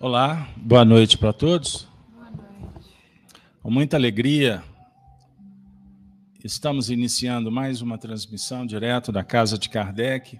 Olá, 0.00 0.48
boa 0.56 0.84
noite 0.84 1.18
para 1.18 1.32
todos. 1.32 1.88
Boa 2.12 2.30
noite. 2.30 2.94
Com 3.60 3.68
muita 3.68 3.96
alegria, 3.96 4.62
estamos 6.44 6.88
iniciando 6.88 7.50
mais 7.50 7.82
uma 7.82 7.98
transmissão 7.98 8.64
direto 8.64 9.10
da 9.10 9.24
Casa 9.24 9.58
de 9.58 9.68
Kardec. 9.68 10.38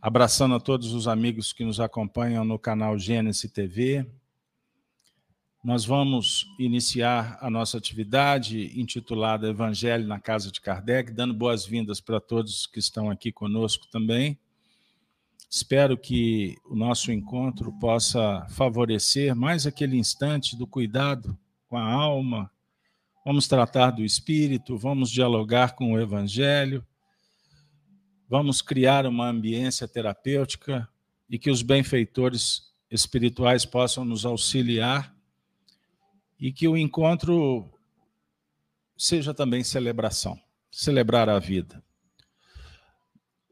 Abraçando 0.00 0.54
a 0.54 0.60
todos 0.60 0.92
os 0.92 1.08
amigos 1.08 1.52
que 1.52 1.64
nos 1.64 1.80
acompanham 1.80 2.44
no 2.44 2.60
canal 2.60 2.96
Gênesis 2.96 3.50
TV. 3.50 4.06
Nós 5.64 5.84
vamos 5.84 6.46
iniciar 6.60 7.38
a 7.40 7.50
nossa 7.50 7.76
atividade 7.76 8.80
intitulada 8.80 9.48
Evangelho 9.48 10.06
na 10.06 10.20
Casa 10.20 10.52
de 10.52 10.60
Kardec, 10.60 11.10
dando 11.10 11.34
boas-vindas 11.34 12.00
para 12.00 12.20
todos 12.20 12.68
que 12.68 12.78
estão 12.78 13.10
aqui 13.10 13.32
conosco 13.32 13.88
também. 13.90 14.38
Espero 15.54 15.96
que 15.96 16.58
o 16.64 16.74
nosso 16.74 17.12
encontro 17.12 17.72
possa 17.78 18.44
favorecer 18.48 19.36
mais 19.36 19.68
aquele 19.68 19.96
instante 19.96 20.56
do 20.56 20.66
cuidado 20.66 21.38
com 21.68 21.76
a 21.76 21.92
alma. 21.92 22.50
Vamos 23.24 23.46
tratar 23.46 23.92
do 23.92 24.04
espírito, 24.04 24.76
vamos 24.76 25.08
dialogar 25.08 25.76
com 25.76 25.92
o 25.92 26.00
evangelho, 26.00 26.84
vamos 28.28 28.60
criar 28.60 29.06
uma 29.06 29.28
ambiência 29.28 29.86
terapêutica 29.86 30.88
e 31.30 31.38
que 31.38 31.52
os 31.52 31.62
benfeitores 31.62 32.72
espirituais 32.90 33.64
possam 33.64 34.04
nos 34.04 34.26
auxiliar 34.26 35.14
e 36.36 36.52
que 36.52 36.66
o 36.66 36.76
encontro 36.76 37.72
seja 38.98 39.32
também 39.32 39.62
celebração, 39.62 40.36
celebrar 40.68 41.28
a 41.28 41.38
vida. 41.38 41.80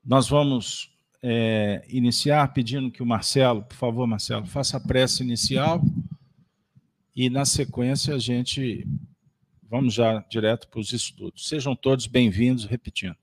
Nós 0.04 0.28
vamos 0.28 0.91
é, 1.22 1.84
iniciar 1.88 2.52
pedindo 2.52 2.90
que 2.90 3.02
o 3.02 3.06
Marcelo, 3.06 3.62
por 3.62 3.76
favor, 3.76 4.06
Marcelo, 4.06 4.44
faça 4.46 4.76
a 4.76 4.80
prece 4.80 5.22
inicial 5.22 5.80
e, 7.14 7.30
na 7.30 7.44
sequência, 7.44 8.14
a 8.14 8.18
gente 8.18 8.86
vamos 9.70 9.94
já 9.94 10.18
direto 10.28 10.68
para 10.68 10.80
os 10.80 10.92
estudos. 10.92 11.48
Sejam 11.48 11.74
todos 11.74 12.06
bem-vindos, 12.06 12.66
repetindo. 12.66 13.16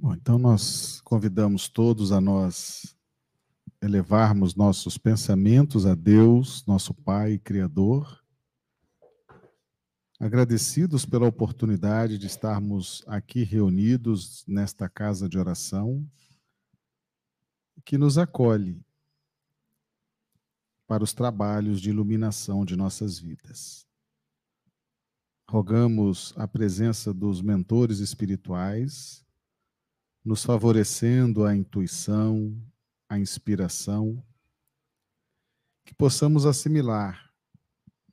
Bom, 0.00 0.12
então 0.14 0.38
nós 0.38 1.00
convidamos 1.02 1.68
todos 1.68 2.10
a 2.10 2.20
nós 2.20 2.96
elevarmos 3.80 4.54
nossos 4.56 4.98
pensamentos 4.98 5.86
a 5.86 5.94
Deus, 5.94 6.64
nosso 6.66 6.92
Pai 6.94 7.38
Criador, 7.38 8.23
Agradecidos 10.20 11.04
pela 11.04 11.26
oportunidade 11.26 12.18
de 12.18 12.26
estarmos 12.26 13.02
aqui 13.06 13.42
reunidos 13.42 14.44
nesta 14.46 14.88
casa 14.88 15.28
de 15.28 15.36
oração, 15.36 16.08
que 17.84 17.98
nos 17.98 18.16
acolhe 18.16 18.80
para 20.86 21.02
os 21.02 21.12
trabalhos 21.12 21.80
de 21.80 21.90
iluminação 21.90 22.64
de 22.64 22.76
nossas 22.76 23.18
vidas. 23.18 23.86
Rogamos 25.50 26.32
a 26.36 26.46
presença 26.46 27.12
dos 27.12 27.42
mentores 27.42 27.98
espirituais, 27.98 29.24
nos 30.24 30.44
favorecendo 30.44 31.44
a 31.44 31.54
intuição, 31.54 32.56
a 33.08 33.18
inspiração, 33.18 34.24
que 35.84 35.94
possamos 35.94 36.46
assimilar 36.46 37.30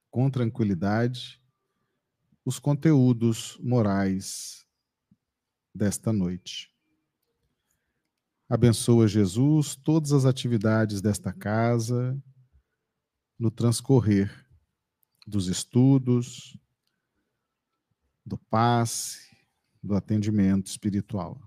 com 0.10 0.30
tranquilidade 0.30 1.41
os 2.44 2.60
conteúdos 2.60 3.58
morais 3.62 4.66
desta 5.74 6.12
noite. 6.12 6.72
Abençoa 8.50 9.08
Jesus 9.08 9.76
todas 9.76 10.12
as 10.12 10.26
atividades 10.26 11.02
desta 11.02 11.32
casa 11.32 12.22
no 13.40 13.50
transcorrer 13.50 14.46
dos 15.26 15.48
estudos, 15.48 16.58
do 18.26 18.38
passe, 18.38 19.36
do 19.82 19.96
atendimento 19.96 20.68
espiritual. 20.68 21.42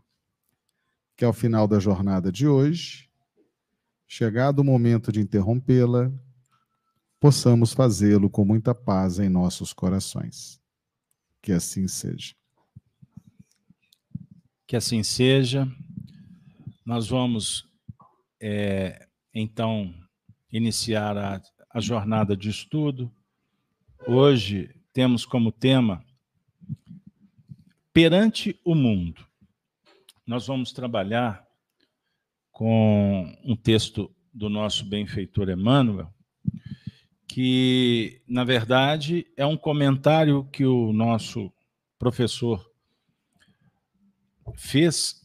Que 1.16 1.24
ao 1.24 1.32
final 1.32 1.68
da 1.68 1.78
jornada 1.78 2.32
de 2.32 2.48
hoje, 2.48 3.08
chegado 4.08 4.60
o 4.60 4.64
momento 4.64 5.12
de 5.12 5.20
interrompê-la, 5.20 6.10
possamos 7.20 7.72
fazê-lo 7.72 8.28
com 8.28 8.44
muita 8.44 8.74
paz 8.74 9.18
em 9.18 9.28
nossos 9.28 9.72
corações. 9.72 10.63
Que 11.44 11.52
assim 11.52 11.86
seja. 11.86 12.34
Que 14.66 14.76
assim 14.76 15.02
seja. 15.02 15.70
Nós 16.86 17.06
vamos, 17.06 17.68
é, 18.40 19.06
então, 19.34 19.94
iniciar 20.50 21.18
a, 21.18 21.42
a 21.68 21.80
jornada 21.80 22.34
de 22.34 22.48
estudo. 22.48 23.12
Hoje 24.06 24.74
temos 24.90 25.26
como 25.26 25.52
tema 25.52 26.02
Perante 27.92 28.58
o 28.64 28.74
Mundo. 28.74 29.22
Nós 30.26 30.46
vamos 30.46 30.72
trabalhar 30.72 31.46
com 32.52 33.38
um 33.44 33.54
texto 33.54 34.10
do 34.32 34.48
nosso 34.48 34.82
benfeitor 34.82 35.50
Emmanuel, 35.50 36.10
que, 37.34 38.20
na 38.28 38.44
verdade, 38.44 39.26
é 39.36 39.44
um 39.44 39.56
comentário 39.56 40.44
que 40.52 40.64
o 40.64 40.92
nosso 40.92 41.50
professor 41.98 42.64
fez 44.54 45.20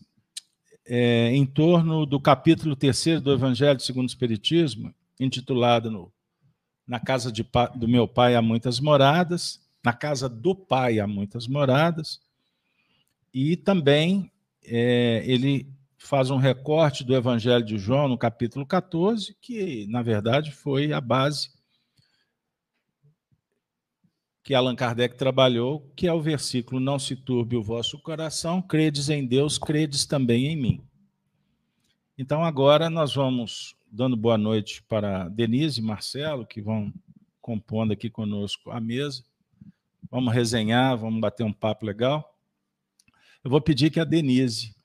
é, 0.87 1.29
em 1.31 1.45
torno 1.45 2.07
do 2.07 2.19
capítulo 2.19 2.75
terceiro 2.75 3.21
do 3.21 3.31
Evangelho 3.31 3.79
segundo 3.79 4.07
o 4.07 4.09
Espiritismo, 4.09 4.91
intitulado 5.19 5.91
no, 5.91 6.11
Na 6.87 6.99
casa 6.99 7.31
de, 7.31 7.45
do 7.75 7.87
meu 7.87 8.07
pai 8.07 8.35
há 8.35 8.41
muitas 8.41 8.79
moradas, 8.79 9.61
na 9.85 9.93
casa 9.93 10.27
do 10.27 10.55
pai 10.55 10.99
há 10.99 11.05
muitas 11.05 11.45
moradas, 11.45 12.19
e 13.31 13.55
também 13.55 14.31
é, 14.65 15.21
ele 15.27 15.71
faz 15.95 16.31
um 16.31 16.37
recorte 16.37 17.03
do 17.03 17.15
Evangelho 17.15 17.63
de 17.63 17.77
João 17.77 18.07
no 18.07 18.17
capítulo 18.17 18.65
14, 18.65 19.37
que, 19.39 19.85
na 19.87 20.01
verdade, 20.01 20.51
foi 20.51 20.91
a 20.91 20.99
base 20.99 21.58
que 24.43 24.53
Allan 24.53 24.75
Kardec 24.75 25.15
trabalhou, 25.15 25.91
que 25.95 26.07
é 26.07 26.13
o 26.13 26.21
versículo: 26.21 26.79
Não 26.79 26.97
se 26.97 27.15
turbe 27.15 27.55
o 27.55 27.63
vosso 27.63 27.99
coração, 27.99 28.61
credes 28.61 29.09
em 29.09 29.25
Deus, 29.25 29.57
credes 29.57 30.05
também 30.05 30.47
em 30.47 30.55
mim. 30.55 30.83
Então, 32.17 32.43
agora 32.43 32.89
nós 32.89 33.15
vamos 33.15 33.75
dando 33.91 34.15
boa 34.15 34.37
noite 34.37 34.83
para 34.83 35.29
Denise 35.29 35.79
e 35.79 35.83
Marcelo, 35.83 36.45
que 36.45 36.61
vão 36.61 36.93
compondo 37.41 37.93
aqui 37.93 38.09
conosco 38.09 38.71
a 38.71 38.79
mesa. 38.79 39.23
Vamos 40.11 40.33
resenhar, 40.33 40.97
vamos 40.97 41.19
bater 41.21 41.43
um 41.43 41.53
papo 41.53 41.85
legal. 41.85 42.37
Eu 43.43 43.49
vou 43.49 43.61
pedir 43.61 43.89
que 43.89 43.99
a 43.99 44.03
Denise, 44.03 44.75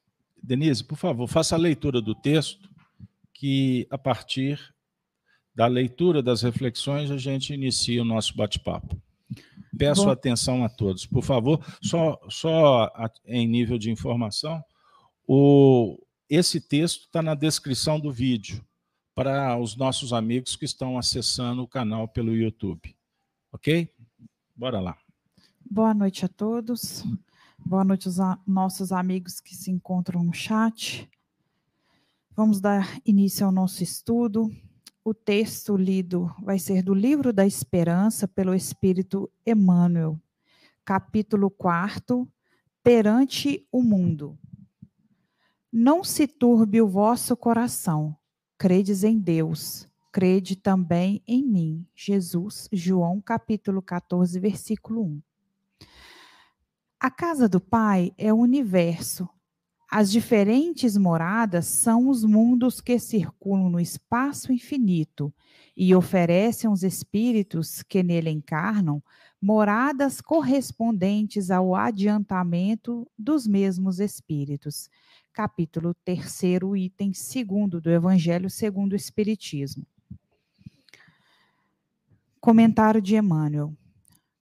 Denise, 0.40 0.84
por 0.84 0.96
favor, 0.96 1.26
faça 1.26 1.54
a 1.54 1.58
leitura 1.58 2.00
do 2.00 2.14
texto, 2.14 2.68
que 3.32 3.86
a 3.90 3.98
partir 3.98 4.74
da 5.54 5.66
leitura 5.66 6.22
das 6.22 6.42
reflexões 6.42 7.10
a 7.10 7.16
gente 7.16 7.52
inicia 7.52 8.02
o 8.02 8.04
nosso 8.04 8.36
bate-papo. 8.36 9.00
Peço 9.78 10.04
Bom. 10.04 10.10
atenção 10.10 10.64
a 10.64 10.68
todos, 10.68 11.06
por 11.06 11.22
favor. 11.22 11.64
Só, 11.82 12.18
só 12.28 12.90
em 13.26 13.46
nível 13.46 13.78
de 13.78 13.90
informação, 13.90 14.62
o, 15.26 15.98
esse 16.28 16.60
texto 16.60 17.02
está 17.02 17.22
na 17.22 17.34
descrição 17.34 17.98
do 17.98 18.12
vídeo 18.12 18.64
para 19.14 19.56
os 19.58 19.76
nossos 19.76 20.12
amigos 20.12 20.56
que 20.56 20.64
estão 20.64 20.98
acessando 20.98 21.62
o 21.62 21.68
canal 21.68 22.08
pelo 22.08 22.34
YouTube. 22.34 22.94
Ok? 23.52 23.88
Bora 24.54 24.80
lá. 24.80 24.96
Boa 25.68 25.94
noite 25.94 26.24
a 26.24 26.28
todos. 26.28 27.04
Boa 27.58 27.84
noite 27.84 28.08
aos 28.08 28.18
nossos 28.46 28.92
amigos 28.92 29.40
que 29.40 29.54
se 29.54 29.70
encontram 29.70 30.22
no 30.22 30.34
chat. 30.34 31.08
Vamos 32.36 32.60
dar 32.60 33.00
início 33.06 33.46
ao 33.46 33.52
nosso 33.52 33.82
estudo. 33.82 34.54
O 35.06 35.12
texto 35.12 35.76
lido 35.76 36.34
vai 36.42 36.58
ser 36.58 36.82
do 36.82 36.94
Livro 36.94 37.30
da 37.30 37.46
Esperança 37.46 38.26
pelo 38.26 38.54
Espírito 38.54 39.30
Emmanuel, 39.44 40.18
capítulo 40.82 41.50
4, 41.50 42.26
Perante 42.82 43.68
o 43.70 43.82
Mundo. 43.82 44.38
Não 45.70 46.02
se 46.02 46.26
turbe 46.26 46.80
o 46.80 46.88
vosso 46.88 47.36
coração, 47.36 48.16
credes 48.56 49.04
em 49.04 49.18
Deus, 49.18 49.86
crede 50.10 50.56
também 50.56 51.22
em 51.26 51.44
mim. 51.44 51.86
Jesus, 51.94 52.66
João, 52.72 53.20
capítulo 53.20 53.82
14, 53.82 54.40
versículo 54.40 55.02
1. 55.02 55.22
A 56.98 57.10
casa 57.10 57.46
do 57.46 57.60
Pai 57.60 58.10
é 58.16 58.32
o 58.32 58.38
universo, 58.38 59.28
as 59.96 60.10
diferentes 60.10 60.96
moradas 60.96 61.66
são 61.66 62.08
os 62.08 62.24
mundos 62.24 62.80
que 62.80 62.98
circulam 62.98 63.70
no 63.70 63.78
espaço 63.78 64.52
infinito 64.52 65.32
e 65.76 65.94
oferecem 65.94 66.68
aos 66.68 66.82
espíritos 66.82 67.80
que 67.80 68.02
nele 68.02 68.28
encarnam 68.28 69.00
moradas 69.40 70.20
correspondentes 70.20 71.48
ao 71.48 71.76
adiantamento 71.76 73.08
dos 73.16 73.46
mesmos 73.46 74.00
espíritos. 74.00 74.90
capítulo 75.32 75.94
3, 76.04 76.42
item 76.76 77.12
2 77.12 77.80
do 77.80 77.88
Evangelho 77.88 78.50
segundo 78.50 78.94
o 78.94 78.96
Espiritismo. 78.96 79.86
Comentário 82.40 83.00
de 83.00 83.14
Emmanuel. 83.14 83.72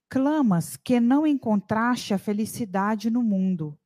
Clamas 0.09 0.75
que 0.75 0.99
não 0.99 1.27
encontraste 1.27 2.11
a 2.11 2.17
felicidade 2.17 3.11
no 3.11 3.21
mundo, 3.21 3.77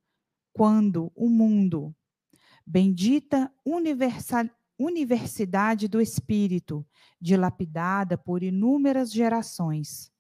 quando 0.58 1.12
o 1.16 1.30
mundo, 1.30 1.96
bendita 2.66 3.54
universal, 3.64 4.50
universidade 4.80 5.88
do 5.88 6.02
Espírito, 6.02 6.84
dilapidada 7.22 8.18
por 8.18 8.42
inúmeras 8.42 9.14
gerações, 9.14 10.12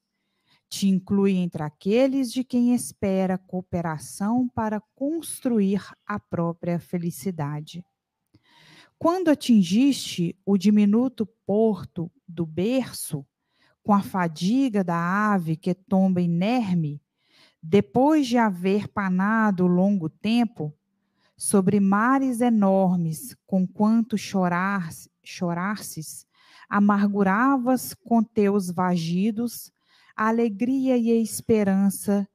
te 0.69 0.87
inclui 0.87 1.33
entre 1.37 1.63
aqueles 1.63 2.31
de 2.31 2.43
quem 2.43 2.75
espera 2.75 3.35
cooperação 3.35 4.47
para 4.47 4.79
construir 4.93 5.81
a 6.05 6.19
própria 6.19 6.77
felicidade. 6.77 7.83
Quando 8.99 9.29
atingiste 9.29 10.39
o 10.45 10.55
diminuto 10.55 11.25
porto 11.47 12.11
do 12.27 12.45
berço, 12.45 13.25
com 13.81 13.91
a 13.91 14.03
fadiga 14.03 14.83
da 14.83 15.33
ave 15.33 15.55
que 15.55 15.73
tomba 15.73 16.21
inerme, 16.21 17.01
depois 17.69 18.25
de 18.25 18.37
haver 18.37 18.87
panado 18.87 19.67
longo 19.67 20.07
tempo, 20.07 20.73
sobre 21.35 21.81
mares 21.81 22.39
enormes, 22.39 23.35
com 23.45 23.67
quanto 23.67 24.17
chorar, 24.17 24.89
chorasses, 25.21 26.25
amarguravas 26.69 27.93
com 27.93 28.23
teus 28.23 28.71
vagidos 28.71 29.71
a 30.15 30.29
alegria 30.29 30.97
e 30.97 31.11
a 31.11 31.21
esperança 31.21 32.27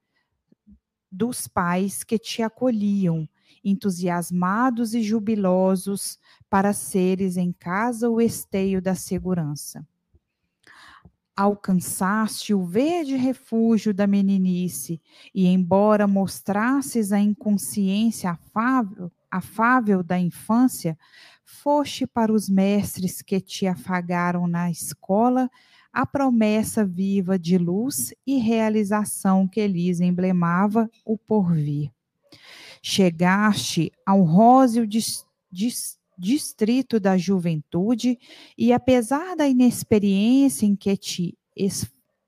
dos 1.11 1.49
pais 1.49 2.05
que 2.05 2.19
te 2.19 2.43
acolhiam, 2.43 3.27
entusiasmados 3.65 4.95
e 4.95 5.03
jubilosos 5.03 6.19
para 6.51 6.75
seres 6.75 7.39
em 7.39 7.53
casa 7.53 8.09
o 8.09 8.21
esteio 8.21 8.83
da 8.83 8.95
segurança 8.95 9.85
alcançaste 11.37 12.53
o 12.53 12.65
verde 12.65 13.17
refúgio 13.17 13.95
da 13.95 14.07
meninice, 14.07 15.01
e 15.35 15.47
embora 15.47 16.07
mostrasses 16.07 17.13
a 17.13 17.19
inconsciência 17.19 18.31
afável, 18.31 19.11
afável 19.31 20.03
da 20.03 20.19
infância, 20.19 20.97
foste 21.45 22.07
para 22.07 22.33
os 22.33 22.49
mestres 22.49 23.23
que 23.23 23.41
te 23.41 23.67
afagaram 23.67 24.47
na 24.47 24.71
escola 24.71 25.51
a 25.93 26.07
promessa 26.07 26.85
viva 26.85 27.39
de 27.39 27.59
luz 27.59 28.15
e 28.27 28.39
realização 28.39 29.47
que 29.47 29.67
lhes 29.67 30.01
emblemava 30.01 30.91
o 31.05 31.19
porvir. 31.19 31.91
Chegaste 32.83 33.93
ao 34.07 34.23
róseo 34.23 34.87
distrito 36.23 37.01
da 37.01 37.19
juventude, 37.19 38.17
e 38.57 38.73
apesar 38.73 39.35
da 39.35 39.49
inexperiência 39.49 40.65
em 40.65 40.77
que 40.77 40.97
te 40.97 41.37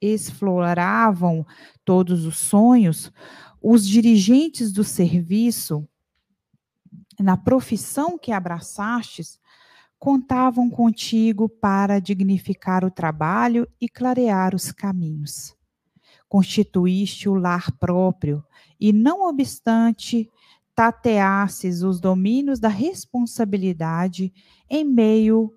exploravam 0.00 1.46
todos 1.84 2.26
os 2.26 2.36
sonhos, 2.36 3.12
os 3.62 3.86
dirigentes 3.86 4.72
do 4.72 4.82
serviço, 4.82 5.88
na 7.20 7.36
profissão 7.36 8.18
que 8.18 8.32
abraçastes, 8.32 9.38
contavam 9.96 10.68
contigo 10.68 11.48
para 11.48 12.00
dignificar 12.00 12.84
o 12.84 12.90
trabalho 12.90 13.66
e 13.80 13.88
clarear 13.88 14.56
os 14.56 14.72
caminhos. 14.72 15.54
Constituíste 16.28 17.28
o 17.28 17.34
lar 17.34 17.70
próprio, 17.78 18.44
e 18.80 18.92
não 18.92 19.28
obstante 19.28 20.28
tateasses 20.74 21.82
os 21.82 22.00
domínios 22.00 22.58
da 22.58 22.68
responsabilidade 22.68 24.32
em 24.68 24.84
meio 24.84 25.54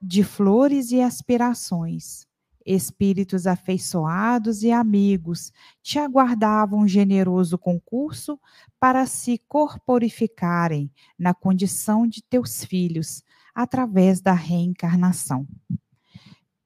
de 0.00 0.22
flores 0.24 0.90
e 0.90 1.00
aspirações. 1.00 2.26
Espíritos 2.64 3.46
afeiçoados 3.46 4.62
e 4.62 4.70
amigos 4.70 5.52
te 5.82 5.98
aguardavam 5.98 6.80
um 6.80 6.88
generoso 6.88 7.56
concurso 7.56 8.38
para 8.78 9.06
se 9.06 9.38
corporificarem 9.48 10.90
na 11.18 11.32
condição 11.32 12.06
de 12.06 12.22
teus 12.22 12.64
filhos, 12.64 13.22
através 13.54 14.20
da 14.20 14.34
reencarnação 14.34 15.46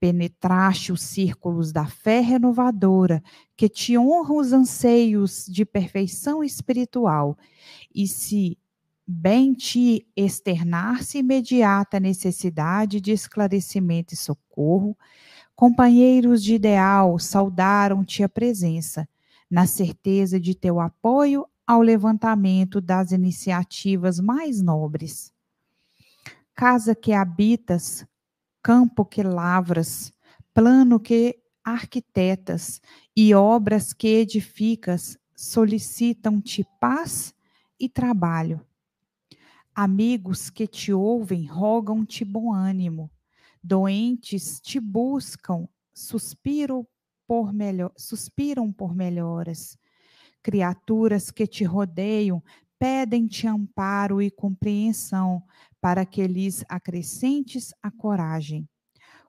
penetraste 0.03 0.91
os 0.91 1.01
círculos 1.01 1.71
da 1.71 1.87
fé 1.87 2.19
renovadora, 2.19 3.23
que 3.57 3.69
te 3.69 3.97
honra 3.97 4.35
os 4.35 4.53
anseios 4.53 5.47
de 5.47 5.65
perfeição 5.65 6.43
espiritual, 6.43 7.39
e 7.95 8.09
se 8.09 8.59
bem 9.07 9.55
te 9.55 10.05
externar-se 10.17 11.19
imediata 11.19 12.01
necessidade 12.01 13.01
de 13.01 13.13
esclarecimento 13.13 14.13
e 14.13 14.17
socorro, 14.17 14.99
companheiros 15.55 16.43
de 16.43 16.57
ideal 16.57 17.17
saudaram-te 17.21 18.25
a 18.25 18.29
presença, 18.29 19.09
na 19.49 19.69
certeza 19.69 20.41
de 20.41 20.53
teu 20.53 20.81
apoio 20.81 21.47
ao 21.65 21.81
levantamento 21.81 22.81
das 22.81 23.13
iniciativas 23.13 24.19
mais 24.19 24.61
nobres. 24.61 25.33
Casa 26.57 26.93
que 26.93 27.13
habitas, 27.13 28.05
campo 28.63 29.05
que 29.05 29.23
lavras, 29.23 30.13
plano 30.55 31.01
que 31.01 31.39
arquitetas 31.65 32.81
e 33.17 33.35
obras 33.35 33.93
que 33.93 34.09
edificas 34.09 35.19
solicitam-te 35.35 36.67
paz 36.81 37.35
e 37.79 37.89
trabalho. 37.89 38.65
Amigos 39.75 40.51
que 40.51 40.67
te 40.67 40.93
ouvem 40.93 41.47
rogam-te 41.47 42.25
bom 42.25 42.53
ânimo. 42.53 43.11
Doentes 43.63 44.61
te 44.61 44.79
buscam, 44.79 45.67
suspiram 45.95 46.87
por, 47.27 47.53
melhor, 47.53 47.93
suspiram 47.97 48.73
por 48.73 48.95
melhoras. 48.95 49.79
Criaturas 50.43 51.31
que 51.31 51.47
te 51.47 51.65
rodeiam 51.65 52.43
pedem-te 52.79 53.47
amparo 53.47 54.21
e 54.21 54.31
compreensão 54.31 55.43
para 55.83 56.07
que 56.07 56.25
lhes 56.29 56.65
acrescentes 56.69 57.75
a 57.83 57.91
coragem. 57.91 58.69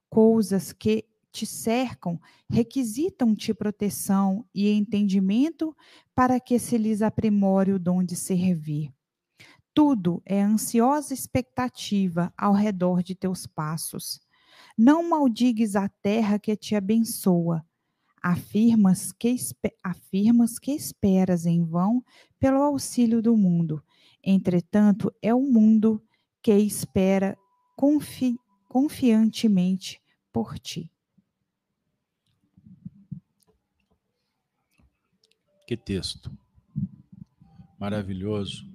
Coisas 0.07 0.71
que 0.71 1.03
te 1.31 1.47
cercam 1.47 2.21
requisitam-te 2.47 3.55
proteção 3.55 4.45
e 4.53 4.69
entendimento 4.69 5.75
para 6.13 6.39
que 6.39 6.59
se 6.59 6.77
lhes 6.77 7.01
aprimore 7.01 7.73
o 7.73 7.79
dom 7.79 8.03
de 8.03 8.15
servir. 8.15 8.93
Tudo 9.73 10.21
é 10.23 10.39
ansiosa 10.39 11.11
expectativa 11.11 12.31
ao 12.37 12.53
redor 12.53 13.01
de 13.01 13.15
teus 13.15 13.47
passos. 13.47 14.21
Não 14.77 15.09
maldigues 15.09 15.75
a 15.75 15.89
terra 15.89 16.37
que 16.37 16.55
te 16.55 16.75
abençoa. 16.75 17.65
Afirmas 18.21 19.11
que, 19.11 19.35
afirmas 19.83 20.59
que 20.59 20.71
esperas 20.71 21.47
em 21.47 21.65
vão 21.65 22.03
pelo 22.39 22.61
auxílio 22.61 23.23
do 23.23 23.35
mundo. 23.35 23.83
Entretanto, 24.23 25.11
é 25.19 25.33
o 25.33 25.41
mundo 25.41 26.01
que 26.43 26.53
espera 26.57 27.37
confi 27.75 28.37
confiantemente 28.67 30.01
por 30.31 30.59
ti. 30.59 30.91
Que 35.65 35.77
texto 35.77 36.31
maravilhoso. 37.83 38.65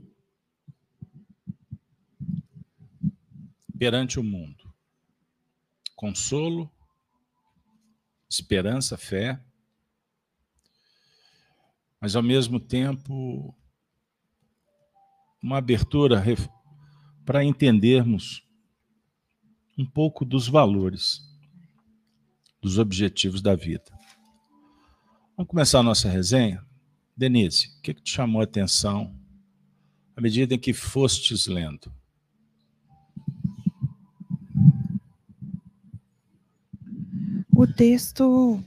Perante 3.79 4.21
o 4.21 4.23
mundo, 4.23 4.75
consolo, 5.97 6.71
esperança, 8.29 8.99
fé, 8.99 9.43
mas 11.99 12.15
ao 12.15 12.23
mesmo 12.23 12.61
tempo 12.61 13.57
uma 15.43 15.57
abertura 15.57 16.21
para 17.29 17.45
entendermos 17.45 18.43
um 19.77 19.85
pouco 19.85 20.25
dos 20.25 20.49
valores, 20.49 21.21
dos 22.59 22.79
objetivos 22.79 23.43
da 23.43 23.55
vida. 23.55 23.85
Vamos 25.37 25.51
começar 25.51 25.81
a 25.81 25.83
nossa 25.83 26.09
resenha? 26.09 26.65
Denise, 27.15 27.67
o 27.67 27.83
que, 27.83 27.93
que 27.93 28.01
te 28.01 28.13
chamou 28.13 28.41
a 28.41 28.45
atenção 28.45 29.15
à 30.17 30.23
medida 30.23 30.55
em 30.55 30.59
que 30.59 30.73
fostes 30.73 31.47
lendo? 31.47 31.93
O 37.55 37.67
texto, 37.67 38.65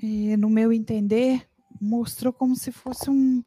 eh, 0.00 0.36
no 0.36 0.48
meu 0.48 0.72
entender, 0.72 1.50
mostrou 1.82 2.32
como 2.32 2.54
se 2.54 2.70
fosse 2.70 3.10
um, 3.10 3.42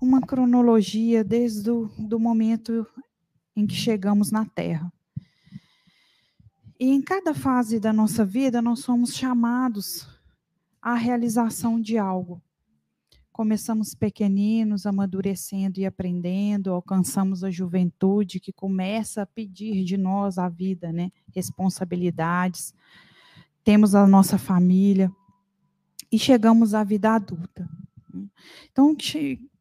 uma 0.00 0.20
cronologia 0.20 1.24
desde 1.24 1.70
o 1.70 1.90
do 1.98 2.20
momento 2.20 2.86
em 3.56 3.66
que 3.66 3.74
chegamos 3.74 4.30
na 4.30 4.46
Terra. 4.46 4.92
E 6.78 6.90
em 6.90 7.02
cada 7.02 7.34
fase 7.34 7.80
da 7.80 7.92
nossa 7.92 8.24
vida, 8.24 8.62
nós 8.62 8.80
somos 8.80 9.14
chamados 9.14 10.08
à 10.80 10.94
realização 10.94 11.80
de 11.80 11.98
algo. 11.98 12.40
começamos 13.32 13.96
pequeninos, 13.96 14.86
amadurecendo 14.86 15.80
e 15.80 15.84
aprendendo, 15.84 16.70
alcançamos 16.70 17.42
a 17.42 17.50
juventude 17.50 18.38
que 18.38 18.52
começa 18.52 19.22
a 19.22 19.26
pedir 19.26 19.82
de 19.84 19.96
nós 19.96 20.38
a 20.38 20.48
vida, 20.48 20.92
né? 20.92 21.10
Responsabilidades. 21.34 22.72
Temos 23.64 23.96
a 23.96 24.06
nossa 24.06 24.38
família 24.38 25.10
e 26.14 26.18
chegamos 26.18 26.74
à 26.74 26.84
vida 26.84 27.10
adulta. 27.12 27.68
Então, 28.70 28.96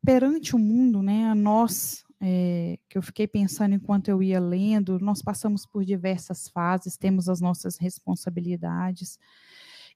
perante 0.06 0.56
o 0.56 0.60
mundo, 0.60 1.02
né, 1.02 1.34
nós, 1.34 2.06
é, 2.22 2.78
que 2.88 2.96
eu 2.96 3.02
fiquei 3.02 3.26
pensando 3.26 3.74
enquanto 3.74 4.10
eu 4.10 4.22
ia 4.22 4.40
lendo, 4.40 5.00
nós 5.00 5.20
passamos 5.20 5.66
por 5.66 5.84
diversas 5.84 6.48
fases, 6.48 6.96
temos 6.96 7.28
as 7.28 7.42
nossas 7.42 7.78
responsabilidades. 7.78 9.18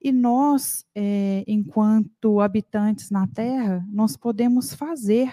E 0.01 0.11
nós, 0.11 0.83
é, 0.95 1.43
enquanto 1.45 2.41
habitantes 2.41 3.11
na 3.11 3.27
Terra, 3.27 3.85
nós 3.87 4.17
podemos 4.17 4.73
fazer, 4.73 5.31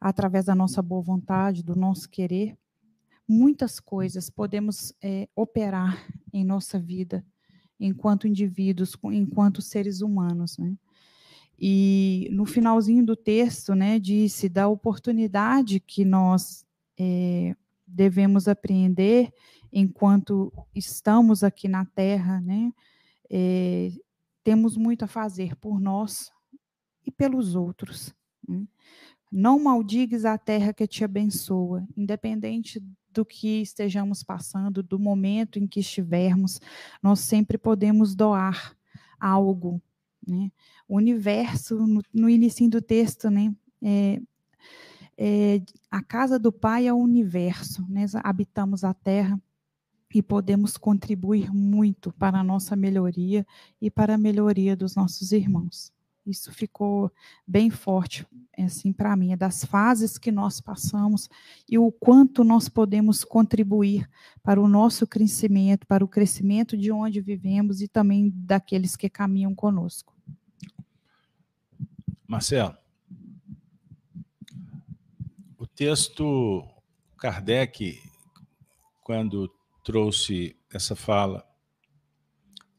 através 0.00 0.46
da 0.46 0.54
nossa 0.54 0.80
boa 0.80 1.02
vontade, 1.02 1.62
do 1.62 1.76
nosso 1.76 2.08
querer, 2.08 2.56
muitas 3.28 3.78
coisas, 3.78 4.30
podemos 4.30 4.94
é, 5.02 5.28
operar 5.36 6.02
em 6.32 6.44
nossa 6.46 6.78
vida, 6.78 7.22
enquanto 7.80 8.28
indivíduos, 8.28 8.96
enquanto 9.04 9.62
seres 9.62 10.02
humanos. 10.02 10.58
Né? 10.58 10.74
E 11.58 12.28
no 12.32 12.44
finalzinho 12.44 13.04
do 13.04 13.16
texto, 13.16 13.74
né, 13.74 13.98
disse 13.98 14.48
da 14.48 14.68
oportunidade 14.68 15.80
que 15.80 16.04
nós 16.04 16.66
é, 16.98 17.56
devemos 17.86 18.46
apreender 18.46 19.32
enquanto 19.72 20.52
estamos 20.74 21.42
aqui 21.42 21.68
na 21.68 21.84
Terra, 21.84 22.40
né, 22.40 22.72
é, 23.30 23.92
temos 24.42 24.76
muito 24.76 25.04
a 25.04 25.08
fazer 25.08 25.56
por 25.56 25.80
nós 25.80 26.30
e 27.06 27.10
pelos 27.10 27.54
outros. 27.54 28.14
Né? 28.46 28.66
Não 29.30 29.62
maldigues 29.62 30.24
a 30.24 30.36
terra 30.36 30.72
que 30.72 30.86
te 30.86 31.04
abençoa, 31.04 31.86
independente 31.96 32.82
do 33.12 33.24
que 33.24 33.60
estejamos 33.60 34.22
passando, 34.22 34.82
do 34.82 34.98
momento 34.98 35.58
em 35.58 35.66
que 35.66 35.80
estivermos, 35.80 36.60
nós 37.02 37.20
sempre 37.20 37.58
podemos 37.58 38.14
doar 38.14 38.76
algo. 39.18 39.80
Né? 40.26 40.50
O 40.88 40.96
universo, 40.96 41.86
no, 41.86 42.02
no 42.12 42.28
início 42.28 42.68
do 42.68 42.80
texto, 42.80 43.30
né? 43.30 43.54
É, 43.82 44.20
é, 45.16 45.62
a 45.90 46.02
casa 46.02 46.38
do 46.38 46.50
Pai 46.50 46.86
é 46.86 46.92
o 46.92 46.96
universo, 46.96 47.84
né? 47.88 48.06
habitamos 48.24 48.84
a 48.84 48.94
terra 48.94 49.40
e 50.14 50.22
podemos 50.22 50.76
contribuir 50.76 51.52
muito 51.52 52.12
para 52.12 52.40
a 52.40 52.44
nossa 52.44 52.74
melhoria 52.74 53.46
e 53.80 53.90
para 53.90 54.14
a 54.14 54.18
melhoria 54.18 54.74
dos 54.74 54.96
nossos 54.96 55.32
irmãos. 55.32 55.92
Isso 56.26 56.52
ficou 56.52 57.10
bem 57.46 57.70
forte 57.70 58.26
assim 58.64 58.92
para 58.92 59.16
mim, 59.16 59.32
é 59.32 59.36
das 59.36 59.64
fases 59.64 60.18
que 60.18 60.30
nós 60.30 60.60
passamos 60.60 61.28
e 61.68 61.78
o 61.78 61.90
quanto 61.90 62.44
nós 62.44 62.68
podemos 62.68 63.24
contribuir 63.24 64.08
para 64.42 64.60
o 64.60 64.68
nosso 64.68 65.06
crescimento, 65.06 65.86
para 65.86 66.04
o 66.04 66.08
crescimento 66.08 66.76
de 66.76 66.92
onde 66.92 67.20
vivemos 67.20 67.80
e 67.80 67.88
também 67.88 68.30
daqueles 68.34 68.96
que 68.96 69.08
caminham 69.08 69.54
conosco. 69.54 70.14
Marcelo, 72.26 72.76
o 75.58 75.66
texto 75.66 76.64
Kardec, 77.18 78.00
quando 79.02 79.52
trouxe 79.82 80.56
essa 80.72 80.94
fala 80.94 81.44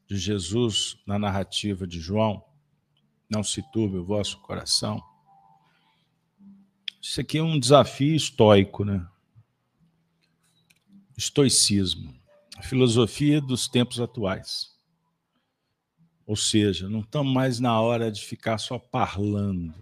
de 0.06 0.16
Jesus 0.16 0.96
na 1.06 1.18
narrativa 1.18 1.86
de 1.86 2.00
João, 2.00 2.42
não 3.32 3.42
se 3.42 3.62
turbe 3.72 3.96
o 3.96 4.04
vosso 4.04 4.38
coração. 4.40 5.02
Isso 7.00 7.18
aqui 7.18 7.38
é 7.38 7.42
um 7.42 7.58
desafio 7.58 8.14
estoico, 8.14 8.84
né? 8.84 9.08
Estoicismo, 11.16 12.14
a 12.58 12.62
filosofia 12.62 13.40
dos 13.40 13.66
tempos 13.68 14.00
atuais. 14.00 14.78
Ou 16.26 16.36
seja, 16.36 16.90
não 16.90 17.00
estamos 17.00 17.32
mais 17.32 17.58
na 17.58 17.80
hora 17.80 18.12
de 18.12 18.20
ficar 18.22 18.58
só 18.58 18.78
parlando. 18.78 19.74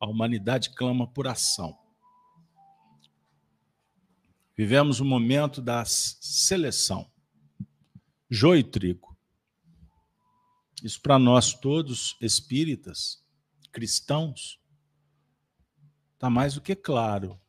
A 0.00 0.06
humanidade 0.08 0.70
clama 0.70 1.06
por 1.06 1.28
ação. 1.28 1.78
Vivemos 4.56 5.00
o 5.00 5.04
um 5.04 5.06
momento 5.06 5.60
da 5.60 5.84
seleção. 5.84 7.10
Joio 8.30 8.60
e 8.60 8.64
trigo. 8.64 9.15
Isso 10.82 11.00
para 11.00 11.18
nós 11.18 11.54
todos, 11.54 12.16
espíritas, 12.20 13.24
cristãos, 13.72 14.60
está 16.14 16.28
mais 16.28 16.54
do 16.54 16.60
que 16.60 16.74
claro. 16.74 17.40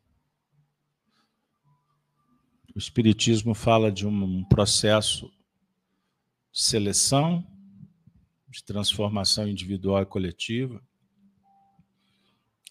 O 2.74 2.78
Espiritismo 2.78 3.54
fala 3.54 3.92
de 3.92 4.06
um 4.06 4.44
processo 4.46 5.32
de 6.52 6.62
seleção, 6.62 7.46
de 8.50 8.64
transformação 8.64 9.48
individual 9.48 10.02
e 10.02 10.06
coletiva, 10.06 10.82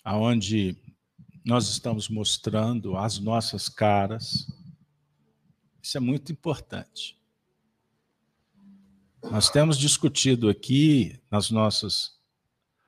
aonde 0.05 0.77
nós 1.45 1.69
estamos 1.69 2.09
mostrando 2.09 2.97
as 2.97 3.19
nossas 3.19 3.69
caras. 3.69 4.47
Isso 5.83 5.97
é 5.97 6.01
muito 6.01 6.33
importante. 6.33 7.17
Nós 9.23 9.51
temos 9.51 9.79
discutido 9.79 10.49
aqui, 10.49 11.21
nas 11.31 11.51
nossas 11.51 12.17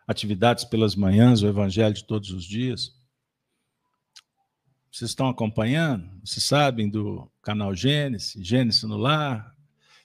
atividades 0.06 0.64
pelas 0.64 0.94
manhãs, 0.94 1.42
o 1.42 1.46
Evangelho 1.46 1.94
de 1.94 2.04
todos 2.04 2.30
os 2.30 2.44
dias. 2.44 2.96
Vocês 4.90 5.10
estão 5.10 5.28
acompanhando? 5.28 6.08
Vocês 6.24 6.44
sabem 6.44 6.88
do 6.88 7.30
canal 7.42 7.74
Gênesis, 7.74 8.46
Gênesis 8.46 8.82
no 8.84 8.96
Lar? 8.96 9.54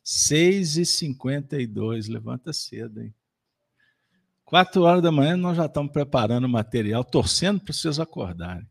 6h52, 0.04 2.12
levanta 2.12 2.52
cedo, 2.52 3.02
hein? 3.02 3.14
Quatro 4.44 4.84
horas 4.84 5.02
da 5.02 5.12
manhã 5.12 5.38
nós 5.38 5.56
já 5.56 5.66
estamos 5.66 5.92
preparando 5.92 6.44
o 6.44 6.50
material, 6.50 7.04
torcendo 7.04 7.62
para 7.62 7.74
vocês 7.74 8.00
acordarem. 8.00 8.68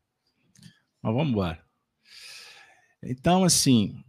Mas 1.00 1.14
vamos 1.14 1.30
embora. 1.30 1.64
Então, 3.02 3.42
assim, 3.42 4.04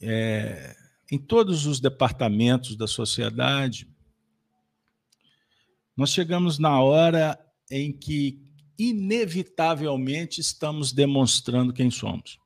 é, 0.00 0.74
em 1.10 1.18
todos 1.18 1.66
os 1.66 1.80
departamentos 1.80 2.76
da 2.76 2.86
sociedade, 2.86 3.88
nós 5.96 6.10
chegamos 6.10 6.58
na 6.58 6.80
hora 6.80 7.38
em 7.70 7.92
que, 7.92 8.40
inevitavelmente, 8.78 10.40
estamos 10.40 10.92
demonstrando 10.92 11.72
quem 11.72 11.90
somos. 11.90 12.38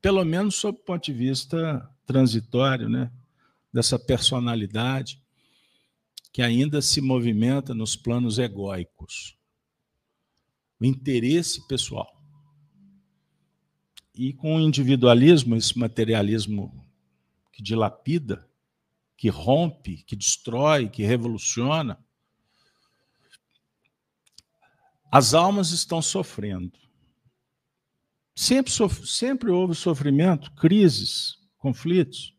Pelo 0.00 0.24
menos 0.24 0.54
sob 0.54 0.78
o 0.78 0.84
ponto 0.84 1.04
de 1.04 1.12
vista 1.12 1.90
transitório, 2.06 2.88
né? 2.88 3.10
dessa 3.76 3.98
personalidade 3.98 5.20
que 6.32 6.40
ainda 6.40 6.80
se 6.80 7.00
movimenta 7.02 7.74
nos 7.74 7.94
planos 7.94 8.38
egóicos. 8.38 9.36
O 10.80 10.84
interesse 10.86 11.66
pessoal. 11.66 12.15
E 14.16 14.32
com 14.32 14.56
o 14.56 14.60
individualismo, 14.60 15.54
esse 15.56 15.78
materialismo 15.78 16.72
que 17.52 17.62
dilapida, 17.62 18.48
que 19.16 19.28
rompe, 19.28 20.02
que 20.04 20.16
destrói, 20.16 20.88
que 20.88 21.02
revoluciona, 21.02 22.02
as 25.12 25.34
almas 25.34 25.70
estão 25.70 26.00
sofrendo. 26.00 26.78
Sempre, 28.34 28.72
sempre 29.06 29.50
houve 29.50 29.74
sofrimento, 29.74 30.52
crises, 30.52 31.38
conflitos. 31.58 32.34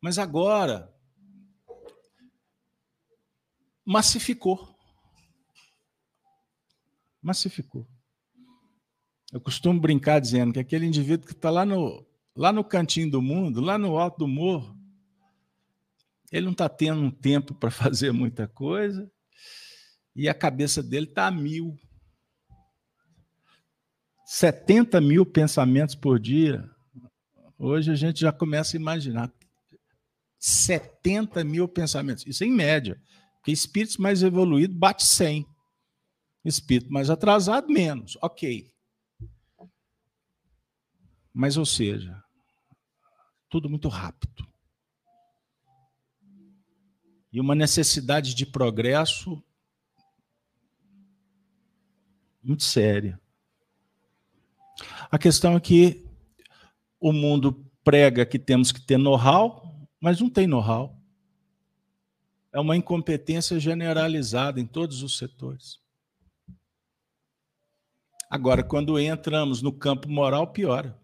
Mas 0.00 0.18
agora 0.18 0.94
massificou. 3.84 4.74
Massificou. 7.22 7.86
Eu 9.36 9.40
costumo 9.42 9.78
brincar 9.78 10.18
dizendo 10.18 10.54
que 10.54 10.58
aquele 10.58 10.86
indivíduo 10.86 11.26
que 11.26 11.34
está 11.34 11.50
lá 11.50 11.62
no, 11.66 12.02
lá 12.34 12.50
no 12.50 12.64
cantinho 12.64 13.10
do 13.10 13.20
mundo, 13.20 13.60
lá 13.60 13.76
no 13.76 13.98
alto 13.98 14.20
do 14.20 14.26
morro, 14.26 14.74
ele 16.32 16.46
não 16.46 16.52
está 16.52 16.70
tendo 16.70 17.02
um 17.02 17.10
tempo 17.10 17.54
para 17.54 17.68
fazer 17.70 18.12
muita 18.12 18.48
coisa 18.48 19.12
e 20.14 20.26
a 20.26 20.32
cabeça 20.32 20.82
dele 20.82 21.04
está 21.04 21.26
a 21.26 21.30
mil. 21.30 21.78
70 24.24 25.02
mil 25.02 25.26
pensamentos 25.26 25.94
por 25.94 26.18
dia. 26.18 26.66
Hoje 27.58 27.90
a 27.90 27.94
gente 27.94 28.20
já 28.20 28.32
começa 28.32 28.74
a 28.74 28.80
imaginar. 28.80 29.30
70 30.38 31.44
mil 31.44 31.68
pensamentos. 31.68 32.26
Isso 32.26 32.42
é 32.42 32.46
em 32.46 32.52
média. 32.52 32.98
Porque 33.34 33.52
espíritos 33.52 33.98
mais 33.98 34.22
evoluídos 34.22 34.78
bate 34.78 35.04
100. 35.04 35.46
Espírito 36.42 36.90
mais 36.90 37.10
atrasado, 37.10 37.70
menos. 37.70 38.16
Ok. 38.22 38.74
Mas, 41.38 41.58
ou 41.58 41.66
seja, 41.66 42.24
tudo 43.50 43.68
muito 43.68 43.88
rápido. 43.88 44.48
E 47.30 47.38
uma 47.38 47.54
necessidade 47.54 48.34
de 48.34 48.46
progresso 48.46 49.44
muito 52.42 52.62
séria. 52.62 53.20
A 55.10 55.18
questão 55.18 55.54
é 55.56 55.60
que 55.60 56.06
o 56.98 57.12
mundo 57.12 57.70
prega 57.84 58.24
que 58.24 58.38
temos 58.38 58.72
que 58.72 58.80
ter 58.80 58.96
know-how, 58.96 59.86
mas 60.00 60.18
não 60.18 60.30
tem 60.30 60.46
know-how. 60.46 60.98
É 62.50 62.58
uma 62.58 62.78
incompetência 62.78 63.60
generalizada 63.60 64.58
em 64.58 64.66
todos 64.66 65.02
os 65.02 65.18
setores. 65.18 65.78
Agora, 68.30 68.64
quando 68.64 68.98
entramos 68.98 69.60
no 69.60 69.70
campo 69.70 70.08
moral, 70.08 70.46
piora. 70.46 70.98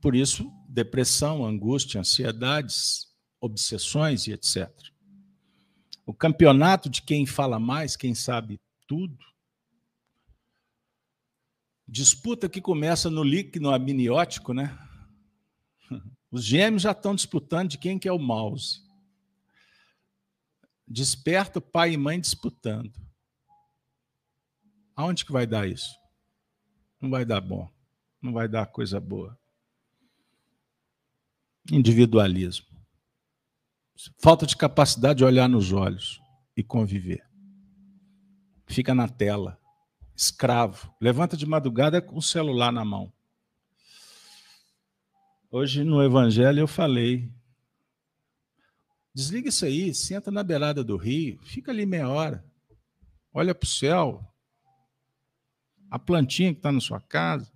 Por 0.00 0.14
isso, 0.14 0.50
depressão, 0.68 1.44
angústia, 1.44 2.00
ansiedades, 2.00 3.08
obsessões 3.40 4.26
e 4.26 4.32
etc. 4.32 4.70
O 6.06 6.14
campeonato 6.14 6.88
de 6.88 7.02
quem 7.02 7.26
fala 7.26 7.58
mais, 7.58 7.96
quem 7.96 8.14
sabe 8.14 8.60
tudo. 8.86 9.18
Disputa 11.86 12.48
que 12.48 12.60
começa 12.60 13.10
no 13.10 13.22
líquido 13.22 13.70
amniótico, 13.70 14.52
né? 14.52 14.78
Os 16.30 16.44
gêmeos 16.44 16.82
já 16.82 16.92
estão 16.92 17.14
disputando 17.14 17.70
de 17.70 17.78
quem 17.78 17.98
que 17.98 18.08
é 18.08 18.12
o 18.12 18.18
mouse. 18.18 18.82
Desperta 20.86 21.60
pai 21.60 21.92
e 21.92 21.96
mãe 21.96 22.20
disputando. 22.20 22.92
Aonde 24.96 25.24
que 25.24 25.32
vai 25.32 25.46
dar 25.46 25.68
isso? 25.68 25.94
Não 27.00 27.10
vai 27.10 27.24
dar 27.24 27.40
bom. 27.40 27.70
Não 28.20 28.32
vai 28.32 28.48
dar 28.48 28.66
coisa 28.66 28.98
boa. 28.98 29.37
Individualismo. 31.70 32.66
Falta 34.18 34.46
de 34.46 34.56
capacidade 34.56 35.18
de 35.18 35.24
olhar 35.24 35.48
nos 35.48 35.72
olhos 35.72 36.20
e 36.56 36.62
conviver. 36.62 37.22
Fica 38.66 38.94
na 38.94 39.08
tela. 39.08 39.60
Escravo. 40.16 40.94
Levanta 41.00 41.36
de 41.36 41.44
madrugada 41.44 42.00
com 42.00 42.16
o 42.16 42.22
celular 42.22 42.72
na 42.72 42.84
mão. 42.84 43.12
Hoje 45.50 45.84
no 45.84 46.02
Evangelho 46.02 46.60
eu 46.60 46.68
falei. 46.68 47.30
Desliga 49.14 49.48
isso 49.48 49.64
aí, 49.64 49.94
senta 49.94 50.30
na 50.30 50.42
beirada 50.42 50.84
do 50.84 50.96
rio, 50.96 51.40
fica 51.42 51.72
ali 51.72 51.84
meia 51.84 52.08
hora, 52.08 52.44
olha 53.32 53.52
para 53.52 53.66
o 53.66 53.68
céu, 53.68 54.24
a 55.90 55.98
plantinha 55.98 56.52
que 56.52 56.60
está 56.60 56.70
na 56.70 56.80
sua 56.80 57.00
casa. 57.00 57.50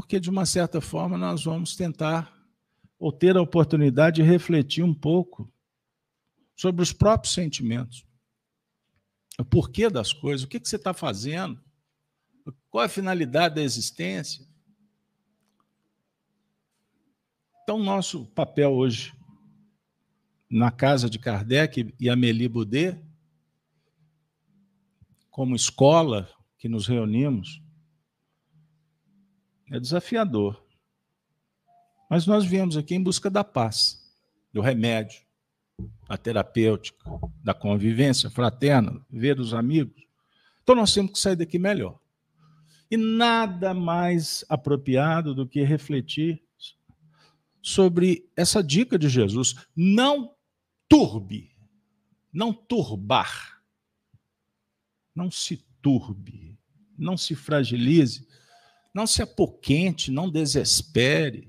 Porque, 0.00 0.18
de 0.18 0.30
uma 0.30 0.46
certa 0.46 0.80
forma, 0.80 1.18
nós 1.18 1.44
vamos 1.44 1.76
tentar 1.76 2.34
ou 2.98 3.12
ter 3.12 3.36
a 3.36 3.42
oportunidade 3.42 4.16
de 4.16 4.22
refletir 4.22 4.82
um 4.82 4.94
pouco 4.94 5.52
sobre 6.56 6.82
os 6.82 6.90
próprios 6.90 7.34
sentimentos. 7.34 8.06
O 9.38 9.44
porquê 9.44 9.90
das 9.90 10.10
coisas, 10.10 10.42
o 10.42 10.48
que, 10.48 10.58
você 10.58 10.76
está 10.76 10.94
fazendo, 10.94 11.62
qual 12.70 12.82
é 12.82 12.86
a 12.86 12.88
finalidade 12.88 13.56
da 13.56 13.60
existência. 13.60 14.42
Então, 17.62 17.78
nosso 17.78 18.24
papel 18.28 18.72
hoje, 18.72 19.14
na 20.48 20.70
casa 20.70 21.10
de 21.10 21.18
Kardec 21.18 21.94
e 22.00 22.08
Amélie 22.08 22.48
Boudet, 22.48 22.98
como 25.30 25.54
escola 25.54 26.26
que 26.56 26.70
nos 26.70 26.86
reunimos, 26.86 27.62
é 29.70 29.78
desafiador. 29.78 30.62
Mas 32.08 32.26
nós 32.26 32.44
viemos 32.44 32.76
aqui 32.76 32.94
em 32.94 33.02
busca 33.02 33.30
da 33.30 33.44
paz, 33.44 34.02
do 34.52 34.60
remédio, 34.60 35.20
da 36.08 36.16
terapêutica, 36.16 37.08
da 37.42 37.54
convivência 37.54 38.28
fraterna, 38.28 39.00
ver 39.08 39.38
os 39.38 39.54
amigos. 39.54 40.02
Então 40.62 40.74
nós 40.74 40.92
temos 40.92 41.12
que 41.12 41.18
sair 41.18 41.36
daqui 41.36 41.58
melhor. 41.58 41.98
E 42.90 42.96
nada 42.96 43.72
mais 43.72 44.44
apropriado 44.48 45.32
do 45.34 45.46
que 45.46 45.62
refletir 45.62 46.42
sobre 47.62 48.28
essa 48.36 48.62
dica 48.62 48.98
de 48.98 49.08
Jesus. 49.08 49.54
Não 49.76 50.34
turbe, 50.88 51.54
não 52.32 52.52
turbar. 52.52 53.62
Não 55.14 55.30
se 55.30 55.56
turbe, 55.80 56.58
não 56.96 57.16
se 57.16 57.34
fragilize, 57.34 58.26
não 58.92 59.06
se 59.06 59.22
apoquente, 59.22 60.10
não 60.10 60.30
desespere. 60.30 61.48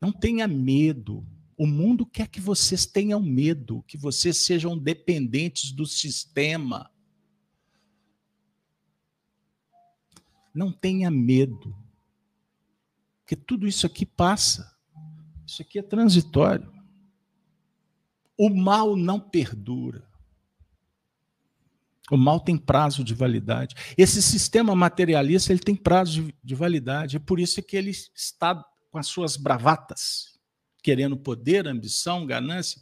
Não 0.00 0.12
tenha 0.12 0.46
medo. 0.48 1.26
O 1.56 1.66
mundo 1.66 2.06
quer 2.06 2.28
que 2.28 2.40
vocês 2.40 2.86
tenham 2.86 3.20
medo, 3.20 3.82
que 3.86 3.98
vocês 3.98 4.38
sejam 4.38 4.78
dependentes 4.78 5.72
do 5.72 5.84
sistema. 5.84 6.90
Não 10.54 10.72
tenha 10.72 11.10
medo 11.10 11.76
porque 13.28 13.36
tudo 13.36 13.68
isso 13.68 13.84
aqui 13.84 14.06
passa. 14.06 14.74
Isso 15.46 15.60
aqui 15.60 15.78
é 15.78 15.82
transitório. 15.82 16.72
O 18.38 18.48
mal 18.48 18.96
não 18.96 19.20
perdura. 19.20 20.07
O 22.10 22.16
mal 22.16 22.40
tem 22.40 22.56
prazo 22.56 23.04
de 23.04 23.14
validade. 23.14 23.74
Esse 23.96 24.22
sistema 24.22 24.74
materialista 24.74 25.52
ele 25.52 25.60
tem 25.60 25.76
prazo 25.76 26.22
de, 26.22 26.34
de 26.42 26.54
validade. 26.54 27.16
É 27.16 27.20
por 27.20 27.38
isso 27.38 27.62
que 27.62 27.76
ele 27.76 27.90
está 27.90 28.64
com 28.90 28.98
as 28.98 29.06
suas 29.06 29.36
bravatas, 29.36 30.38
querendo 30.82 31.16
poder, 31.16 31.66
ambição, 31.66 32.26
ganância. 32.26 32.80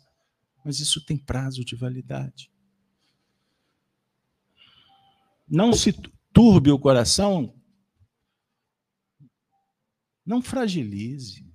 Mas 0.64 0.80
isso 0.80 1.04
tem 1.04 1.16
prazo 1.16 1.64
de 1.64 1.74
validade. 1.74 2.50
Não 5.48 5.72
se 5.72 5.92
turbe 6.32 6.70
o 6.70 6.78
coração 6.78 7.52
não 10.26 10.42
fragilize. 10.42 11.46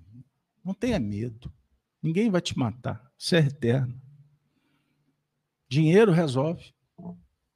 Não 0.64 0.74
tenha 0.74 1.00
medo. 1.00 1.54
Ninguém 2.02 2.30
vai 2.30 2.40
te 2.40 2.58
matar. 2.58 3.12
Você 3.18 3.36
é 3.36 3.40
eterno. 3.40 4.02
Dinheiro 5.68 6.12
resolve. 6.12 6.74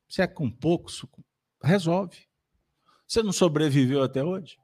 Se 0.08 0.22
é 0.22 0.28
com 0.28 0.50
pouco, 0.50 0.90
resolve. 1.62 2.28
Você 3.08 3.22
não 3.22 3.32
sobreviveu 3.32 4.04
até 4.04 4.24
hoje? 4.24 4.58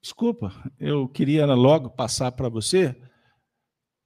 Desculpa, 0.00 0.52
eu 0.78 1.08
queria 1.08 1.46
logo 1.46 1.88
passar 1.88 2.30
para 2.32 2.48
você, 2.48 2.94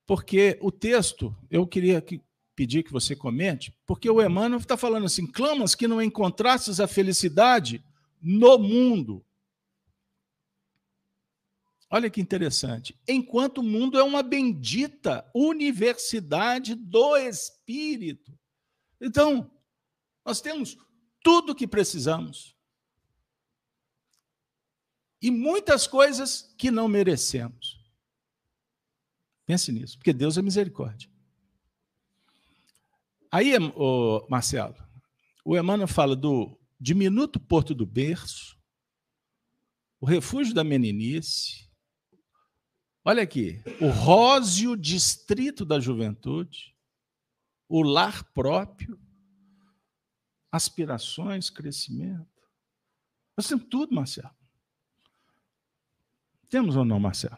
porque 0.06 0.56
o 0.62 0.70
texto, 0.70 1.36
eu 1.50 1.66
queria 1.66 2.00
que, 2.00 2.22
pedir 2.54 2.84
que 2.84 2.92
você 2.92 3.16
comente, 3.16 3.76
porque 3.84 4.08
o 4.08 4.22
Emmanuel 4.22 4.60
está 4.60 4.76
falando 4.76 5.06
assim: 5.06 5.26
clamas 5.26 5.74
que 5.74 5.88
não 5.88 6.00
encontrastes 6.00 6.78
a 6.78 6.86
felicidade 6.86 7.84
no 8.22 8.58
mundo. 8.58 9.24
Olha 11.90 12.08
que 12.08 12.20
interessante. 12.20 12.96
Enquanto 13.08 13.58
o 13.58 13.64
mundo 13.64 13.98
é 13.98 14.02
uma 14.02 14.22
bendita 14.22 15.28
universidade 15.34 16.76
do 16.76 17.16
Espírito. 17.16 18.37
Então, 19.00 19.50
nós 20.24 20.40
temos 20.40 20.76
tudo 21.22 21.52
o 21.52 21.54
que 21.54 21.66
precisamos. 21.66 22.56
E 25.20 25.30
muitas 25.30 25.86
coisas 25.86 26.54
que 26.56 26.70
não 26.70 26.88
merecemos. 26.88 27.78
Pense 29.46 29.72
nisso, 29.72 29.98
porque 29.98 30.12
Deus 30.12 30.36
é 30.36 30.42
misericórdia. 30.42 31.10
Aí, 33.30 33.52
Marcelo, 34.28 34.76
o 35.44 35.56
Emmanuel 35.56 35.88
fala 35.88 36.14
do 36.14 36.58
diminuto 36.80 37.40
porto 37.40 37.74
do 37.74 37.84
berço, 37.84 38.56
o 40.00 40.06
refúgio 40.06 40.54
da 40.54 40.62
meninice, 40.62 41.68
Olha 43.08 43.22
aqui, 43.22 43.62
o 43.80 43.88
róseo 43.88 44.76
distrito 44.76 45.64
da 45.64 45.80
juventude, 45.80 46.76
o 47.68 47.82
lar 47.82 48.24
próprio, 48.32 48.98
aspirações, 50.50 51.50
crescimento. 51.50 52.26
Nós 53.36 53.46
temos 53.46 53.66
tudo, 53.68 53.94
Marcelo. 53.94 54.30
Temos 56.48 56.76
ou 56.76 56.84
não, 56.84 56.98
Marcelo? 56.98 57.36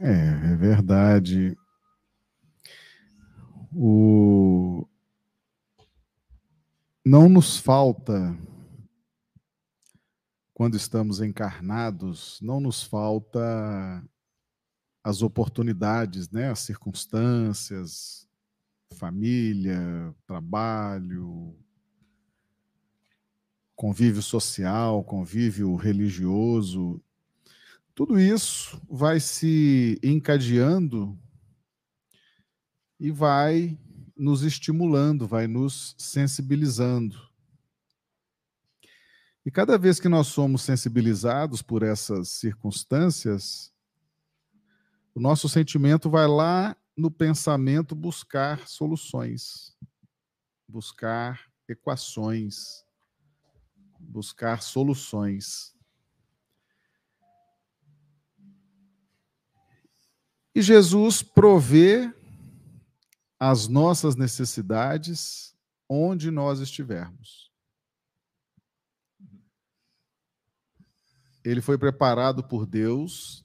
É, 0.00 0.52
é 0.52 0.56
verdade. 0.56 1.56
O... 3.72 4.86
Não 7.04 7.28
nos 7.28 7.56
falta 7.56 8.36
quando 10.52 10.76
estamos 10.76 11.20
encarnados, 11.20 12.38
não 12.40 12.60
nos 12.60 12.82
falta 12.82 14.04
as 15.04 15.20
oportunidades, 15.20 16.30
né, 16.30 16.50
as 16.50 16.60
circunstâncias, 16.60 18.26
família, 18.94 20.14
trabalho, 20.26 21.54
convívio 23.76 24.22
social, 24.22 25.04
convívio 25.04 25.74
religioso. 25.76 27.02
Tudo 27.94 28.18
isso 28.18 28.80
vai 28.88 29.20
se 29.20 30.00
encadeando 30.02 31.18
e 32.98 33.10
vai 33.10 33.78
nos 34.16 34.42
estimulando, 34.42 35.26
vai 35.26 35.46
nos 35.46 35.94
sensibilizando. 35.98 37.18
E 39.44 39.50
cada 39.50 39.76
vez 39.76 40.00
que 40.00 40.08
nós 40.08 40.28
somos 40.28 40.62
sensibilizados 40.62 41.60
por 41.60 41.82
essas 41.82 42.30
circunstâncias, 42.30 43.73
o 45.14 45.20
nosso 45.20 45.48
sentimento 45.48 46.10
vai 46.10 46.26
lá 46.26 46.76
no 46.96 47.10
pensamento 47.10 47.94
buscar 47.94 48.66
soluções, 48.66 49.76
buscar 50.68 51.48
equações, 51.68 52.84
buscar 54.00 54.60
soluções. 54.60 55.72
E 60.52 60.60
Jesus 60.60 61.22
provê 61.22 62.12
as 63.38 63.68
nossas 63.68 64.16
necessidades 64.16 65.56
onde 65.88 66.30
nós 66.30 66.60
estivermos. 66.60 67.52
Ele 71.44 71.60
foi 71.60 71.76
preparado 71.76 72.42
por 72.42 72.66
Deus 72.66 73.43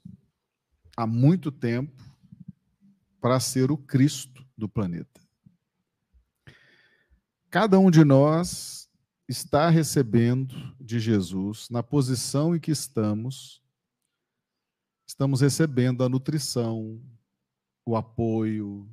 há 1.00 1.08
muito 1.08 1.50
tempo 1.50 2.04
para 3.22 3.40
ser 3.40 3.72
o 3.72 3.78
Cristo 3.78 4.46
do 4.58 4.68
planeta. 4.68 5.22
Cada 7.50 7.80
um 7.80 7.90
de 7.90 8.04
nós 8.04 8.92
está 9.26 9.70
recebendo 9.70 10.54
de 10.78 11.00
Jesus, 11.00 11.70
na 11.70 11.82
posição 11.82 12.54
em 12.54 12.60
que 12.60 12.72
estamos, 12.72 13.64
estamos 15.08 15.40
recebendo 15.40 16.04
a 16.04 16.10
nutrição, 16.10 17.02
o 17.86 17.96
apoio, 17.96 18.86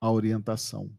a 0.00 0.12
orientação. 0.12 0.96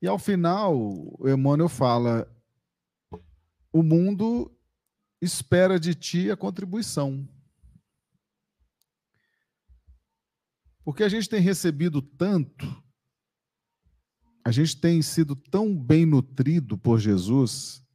E 0.00 0.08
ao 0.08 0.18
final, 0.18 0.76
o 0.76 1.28
Emmanuel 1.28 1.68
fala: 1.68 2.28
o 3.72 3.84
mundo 3.84 4.52
espera 5.22 5.78
de 5.78 5.94
ti 5.94 6.30
a 6.32 6.36
contribuição. 6.36 7.28
Porque 10.84 11.04
a 11.04 11.08
gente 11.08 11.28
tem 11.28 11.40
recebido 11.40 12.02
tanto, 12.02 12.66
a 14.44 14.50
gente 14.50 14.76
tem 14.80 15.00
sido 15.00 15.36
tão 15.36 15.78
bem 15.78 16.04
nutrido 16.04 16.76
por 16.76 16.98
Jesus, 16.98 17.86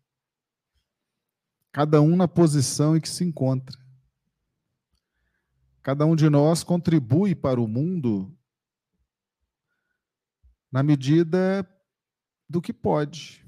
cada 1.73 2.01
um 2.01 2.15
na 2.15 2.29
posição 2.29 2.95
em 2.95 3.01
que 3.01 3.09
se 3.09 3.25
encontra. 3.25 3.77
Cada 5.83 6.05
um 6.05 6.15
de 6.15 6.29
nós 6.29 6.63
contribui 6.63 7.35
para 7.35 7.61
o 7.61 7.67
mundo 7.67 8.33
na 10.71 10.81
medida 10.81 11.69
do 12.49 12.61
que 12.61 12.71
pode. 12.71 13.46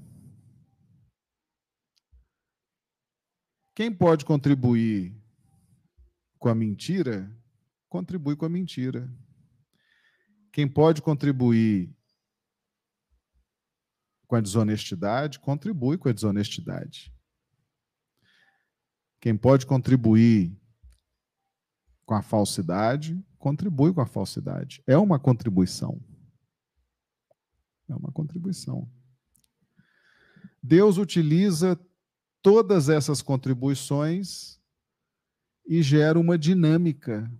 Quem 3.80 3.90
pode 3.90 4.26
contribuir 4.26 5.18
com 6.38 6.50
a 6.50 6.54
mentira, 6.54 7.34
contribui 7.88 8.36
com 8.36 8.44
a 8.44 8.48
mentira. 8.50 9.10
Quem 10.52 10.68
pode 10.68 11.00
contribuir 11.00 11.90
com 14.26 14.36
a 14.36 14.40
desonestidade, 14.42 15.38
contribui 15.38 15.96
com 15.96 16.10
a 16.10 16.12
desonestidade. 16.12 17.10
Quem 19.18 19.34
pode 19.34 19.64
contribuir 19.64 20.54
com 22.04 22.12
a 22.12 22.20
falsidade, 22.20 23.18
contribui 23.38 23.94
com 23.94 24.02
a 24.02 24.06
falsidade. 24.06 24.82
É 24.86 24.98
uma 24.98 25.18
contribuição. 25.18 25.98
É 27.88 27.94
uma 27.94 28.12
contribuição. 28.12 28.86
Deus 30.62 30.98
utiliza 30.98 31.80
todas 32.42 32.88
essas 32.88 33.22
contribuições 33.22 34.58
e 35.66 35.82
gera 35.82 36.18
uma 36.18 36.38
dinâmica 36.38 37.30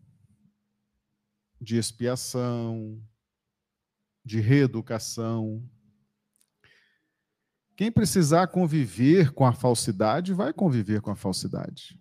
de 1.61 1.77
expiação, 1.77 3.03
de 4.25 4.41
reeducação. 4.41 5.63
Quem 7.77 7.91
precisar 7.91 8.47
conviver 8.49 9.33
com 9.33 9.45
a 9.45 9.53
falsidade, 9.53 10.33
vai 10.33 10.53
conviver 10.53 11.01
com 11.01 11.11
a 11.11 11.17
falsidade. 11.17 11.99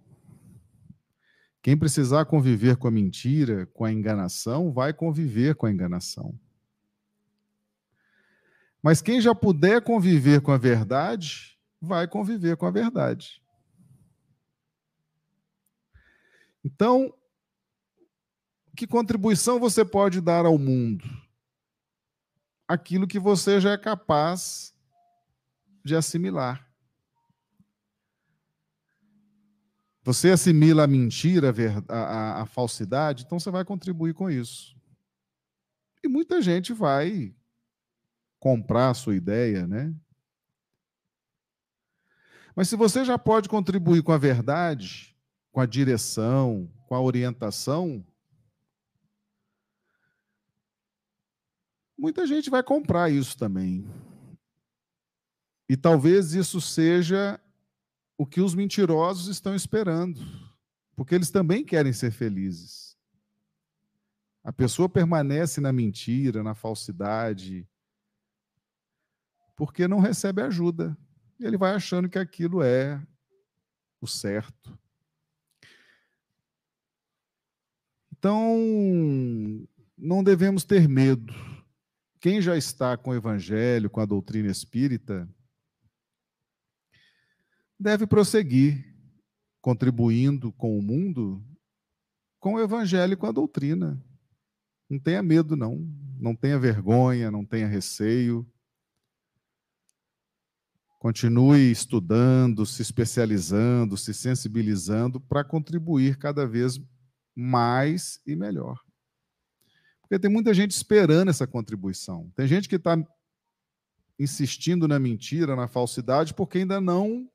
Quem 1.62 1.78
precisar 1.78 2.26
conviver 2.26 2.78
com 2.78 2.88
a 2.88 2.92
mentira, 2.92 3.66
com 3.68 3.84
a 3.84 3.92
enganação, 3.92 4.72
vai 4.72 4.94
conviver 4.94 5.56
com 5.56 5.66
a 5.66 5.72
enganação. 5.72 6.40
Mas 8.82 9.02
quem 9.02 9.20
já 9.20 9.36
puder 9.36 9.82
conviver 9.82 10.42
com 10.42 10.54
a 10.54 10.58
verdade, 10.58 11.59
vai 11.82 12.08
conviver 12.08 12.58
com 12.58 12.66
a 12.66 12.72
verdade. 12.72 13.42
Então, 16.64 17.14
que 18.76 18.86
contribuição 18.88 19.60
você 19.60 19.84
pode 19.84 20.22
dar 20.22 20.46
ao 20.46 20.58
mundo? 20.58 21.06
Aquilo 22.68 23.08
que 23.08 23.20
você 23.20 23.60
já 23.60 23.72
é 23.72 23.78
capaz 23.78 24.76
de 25.84 25.96
assimilar. 25.96 26.70
Você 30.04 30.32
assimila 30.32 30.84
a 30.84 30.88
mentira, 30.88 31.54
a, 31.88 31.96
a, 31.96 32.42
a 32.42 32.46
falsidade, 32.46 33.24
então 33.24 33.40
você 33.40 33.52
vai 33.52 33.66
contribuir 33.66 34.14
com 34.14 34.30
isso. 34.30 34.76
E 36.04 36.08
muita 36.08 36.42
gente 36.42 36.74
vai 36.74 37.36
comprar 38.40 38.90
a 38.90 38.94
sua 38.94 39.16
ideia, 39.16 39.68
né? 39.68 39.94
Mas 42.60 42.68
se 42.68 42.76
você 42.76 43.06
já 43.06 43.18
pode 43.18 43.48
contribuir 43.48 44.04
com 44.04 44.12
a 44.12 44.18
verdade, 44.18 45.16
com 45.50 45.62
a 45.62 45.66
direção, 45.66 46.70
com 46.88 46.94
a 46.94 47.00
orientação, 47.00 48.06
muita 51.98 52.28
gente 52.28 52.50
vai 52.50 52.62
comprar 52.62 53.10
isso 53.10 53.38
também. 53.38 53.88
E 55.70 55.78
talvez 55.78 56.34
isso 56.34 56.60
seja 56.60 57.40
o 58.18 58.26
que 58.26 58.42
os 58.42 58.54
mentirosos 58.54 59.30
estão 59.30 59.56
esperando, 59.56 60.20
porque 60.98 61.16
eles 61.16 61.32
também 61.32 61.64
querem 61.64 61.94
ser 61.94 62.12
felizes. 62.12 62.98
A 64.44 64.52
pessoa 64.52 64.90
permanece 64.90 65.62
na 65.62 65.72
mentira, 65.72 66.44
na 66.44 66.54
falsidade, 66.54 67.66
porque 69.56 69.88
não 69.88 70.02
recebe 70.02 70.42
ajuda. 70.42 70.98
E 71.40 71.46
ele 71.46 71.58
vai 71.58 71.74
achando 71.74 72.10
que 72.10 72.20
aquilo 72.20 72.62
é 72.62 73.02
o 74.02 74.08
certo. 74.08 74.78
Então, 78.12 78.58
não 79.98 80.24
devemos 80.24 80.64
ter 80.64 80.88
medo. 80.90 81.34
Quem 82.20 82.42
já 82.42 82.58
está 82.58 82.98
com 82.98 83.12
o 83.12 83.16
evangelho, 83.16 83.90
com 83.90 84.02
a 84.02 84.06
doutrina 84.06 84.52
espírita, 84.52 85.28
deve 87.80 88.06
prosseguir 88.06 88.86
contribuindo 89.62 90.52
com 90.54 90.78
o 90.78 90.82
mundo 90.82 91.42
com 92.40 92.54
o 92.54 92.60
evangelho 92.62 93.14
e 93.14 93.18
com 93.18 93.28
a 93.28 93.32
doutrina. 93.32 94.02
Não 94.90 94.98
tenha 94.98 95.22
medo, 95.22 95.56
não. 95.56 95.86
Não 96.20 96.36
tenha 96.36 96.58
vergonha, 96.58 97.30
não 97.30 97.46
tenha 97.46 97.68
receio. 97.68 98.50
Continue 101.00 101.72
estudando, 101.72 102.66
se 102.66 102.82
especializando, 102.82 103.96
se 103.96 104.14
sensibilizando 104.14 105.20
para 105.20 105.46
contribuir 105.46 106.18
cada 106.18 106.46
vez 106.46 106.78
mais 107.34 108.20
e 108.28 108.36
melhor. 108.36 108.78
Porque 110.02 110.20
tem 110.20 110.30
muita 110.30 110.54
gente 110.54 110.72
esperando 110.72 111.30
essa 111.30 111.48
contribuição. 111.48 112.30
Tem 112.36 112.46
gente 112.46 112.68
que 112.68 112.76
está 112.76 113.02
insistindo 114.20 114.90
na 114.90 115.00
mentira, 115.00 115.56
na 115.56 115.70
falsidade, 115.70 116.34
porque 116.34 116.58
ainda 116.58 116.82
não 116.82 117.32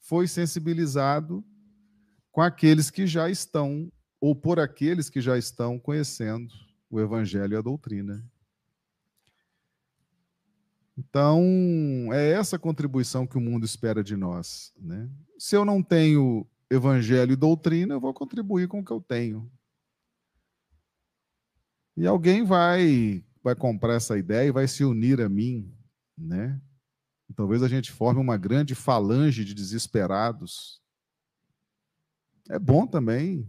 foi 0.00 0.26
sensibilizado 0.26 1.44
com 2.32 2.40
aqueles 2.40 2.90
que 2.90 3.06
já 3.06 3.30
estão, 3.30 3.92
ou 4.20 4.34
por 4.34 4.58
aqueles 4.58 5.08
que 5.08 5.20
já 5.20 5.38
estão 5.38 5.78
conhecendo 5.78 6.52
o 6.90 6.98
Evangelho 6.98 7.54
e 7.54 7.56
a 7.56 7.62
doutrina. 7.62 8.28
Então, 10.96 11.42
é 12.12 12.32
essa 12.32 12.58
contribuição 12.58 13.26
que 13.26 13.38
o 13.38 13.40
mundo 13.40 13.64
espera 13.64 14.04
de 14.04 14.16
nós. 14.16 14.72
Né? 14.78 15.08
Se 15.38 15.56
eu 15.56 15.64
não 15.64 15.82
tenho 15.82 16.46
Evangelho 16.70 17.32
e 17.32 17.36
doutrina, 17.36 17.94
eu 17.94 18.00
vou 18.00 18.14
contribuir 18.14 18.68
com 18.68 18.80
o 18.80 18.84
que 18.84 18.92
eu 18.92 19.00
tenho. 19.00 19.50
E 21.96 22.06
alguém 22.06 22.44
vai, 22.44 23.22
vai 23.42 23.54
comprar 23.54 23.94
essa 23.94 24.16
ideia 24.16 24.48
e 24.48 24.52
vai 24.52 24.66
se 24.66 24.82
unir 24.84 25.20
a 25.20 25.28
mim, 25.28 25.70
né? 26.16 26.60
talvez 27.34 27.62
a 27.62 27.68
gente 27.68 27.90
forme 27.90 28.20
uma 28.20 28.36
grande 28.36 28.74
falange 28.74 29.44
de 29.44 29.54
desesperados. 29.54 30.80
É 32.48 32.58
bom 32.58 32.86
também. 32.86 33.48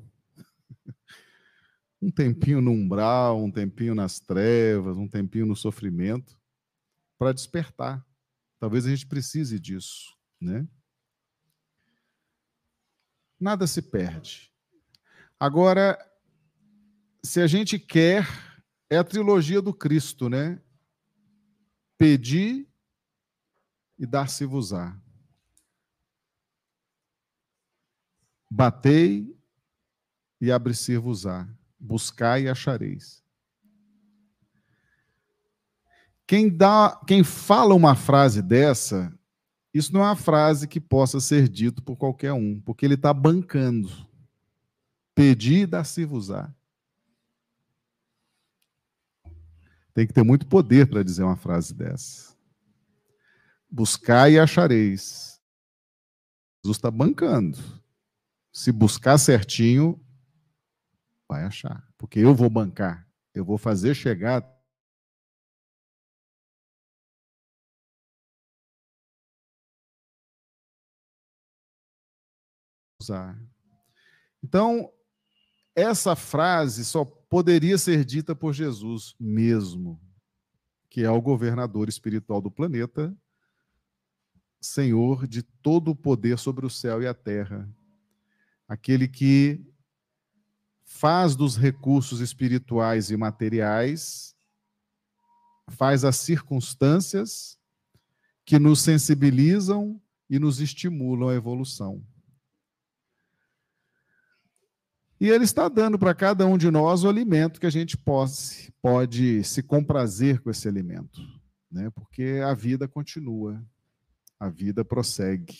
um 2.01 2.11
tempinho 2.11 2.61
no 2.61 2.71
umbral, 2.71 3.43
um 3.43 3.51
tempinho 3.51 3.93
nas 3.93 4.19
trevas, 4.19 4.97
um 4.97 5.07
tempinho 5.07 5.45
no 5.45 5.55
sofrimento, 5.55 6.37
para 7.23 7.31
despertar. 7.31 8.05
Talvez 8.59 8.85
a 8.85 8.89
gente 8.89 9.07
precise 9.07 9.57
disso, 9.57 10.13
né? 10.41 10.67
Nada 13.39 13.65
se 13.65 13.81
perde. 13.81 14.51
Agora, 15.39 15.97
se 17.23 17.39
a 17.39 17.47
gente 17.47 17.79
quer, 17.79 18.27
é 18.89 18.97
a 18.97 19.05
trilogia 19.05 19.61
do 19.61 19.73
Cristo, 19.73 20.27
né? 20.27 20.61
Pedir 21.97 22.69
e 23.97 24.05
dar-se-vos-á. 24.05 25.01
Batei 28.51 29.33
e 30.41 30.51
abre-se-vos-á. 30.51 31.47
Buscai 31.79 32.43
e 32.43 32.49
achareis. 32.49 33.22
Quem 36.33 36.49
dá, 36.49 36.99
quem 37.05 37.23
fala 37.23 37.75
uma 37.75 37.93
frase 37.95 38.41
dessa, 38.41 39.13
isso 39.71 39.93
não 39.93 40.01
é 40.01 40.05
uma 40.05 40.15
frase 40.15 40.67
que 40.67 40.81
possa 40.81 41.19
ser 41.19 41.47
dito 41.47 41.83
por 41.83 41.95
qualquer 41.95 42.33
um, 42.33 42.59
porque 42.59 42.83
ele 42.83 42.95
está 42.95 43.13
bancando. 43.13 43.87
Pedir 45.13 45.67
dar-se-vos-á. 45.67 46.51
Tem 49.93 50.07
que 50.07 50.13
ter 50.13 50.23
muito 50.23 50.47
poder 50.47 50.89
para 50.89 51.03
dizer 51.03 51.21
uma 51.21 51.37
frase 51.37 51.71
dessa. 51.71 52.35
Buscai 53.69 54.31
e 54.31 54.39
achareis. 54.39 55.39
Jesus 56.63 56.77
está 56.77 56.89
bancando. 56.89 57.59
Se 58.51 58.71
buscar 58.71 59.19
certinho, 59.19 60.03
vai 61.29 61.43
achar. 61.43 61.87
Porque 61.95 62.17
eu 62.17 62.33
vou 62.33 62.49
bancar. 62.49 63.07
Eu 63.35 63.45
vou 63.45 63.59
fazer 63.59 63.93
chegar. 63.93 64.51
Então, 74.43 74.91
essa 75.75 76.15
frase 76.15 76.85
só 76.85 77.03
poderia 77.03 77.77
ser 77.77 78.05
dita 78.05 78.35
por 78.35 78.53
Jesus 78.53 79.15
mesmo, 79.19 79.99
que 80.89 81.03
é 81.03 81.09
o 81.09 81.21
governador 81.21 81.89
espiritual 81.89 82.41
do 82.41 82.51
planeta 82.51 83.15
Senhor 84.65 85.27
de 85.27 85.43
todo 85.43 85.91
o 85.91 85.95
poder 85.95 86.39
sobre 86.39 86.65
o 86.65 86.69
céu 86.69 87.01
e 87.01 87.07
a 87.07 87.13
terra, 87.13 87.69
aquele 88.67 89.07
que 89.07 89.61
faz 90.85 91.35
dos 91.35 91.57
recursos 91.57 92.19
espirituais 92.19 93.11
e 93.11 93.17
materiais, 93.17 94.35
faz 95.69 96.03
as 96.03 96.17
circunstâncias 96.17 97.57
que 98.45 98.59
nos 98.59 98.81
sensibilizam 98.81 100.01
e 100.29 100.39
nos 100.39 100.59
estimulam 100.59 101.29
à 101.29 101.35
evolução. 101.35 102.05
E 105.23 105.29
Ele 105.29 105.45
está 105.45 105.69
dando 105.69 105.97
para 105.97 106.13
cada 106.13 106.45
um 106.45 106.57
de 106.57 106.69
nós 106.69 107.05
o 107.05 107.07
alimento 107.07 107.59
que 107.59 107.65
a 107.65 107.71
gente 107.71 107.95
pode, 107.95 108.73
pode 108.81 109.41
se 109.45 109.63
comprazer 109.63 110.41
com 110.41 110.49
esse 110.49 110.67
alimento, 110.67 111.21
né? 111.71 111.89
porque 111.91 112.41
a 112.45 112.53
vida 112.53 112.87
continua 112.87 113.63
a 114.43 114.49
vida 114.49 114.83
prossegue. 114.83 115.57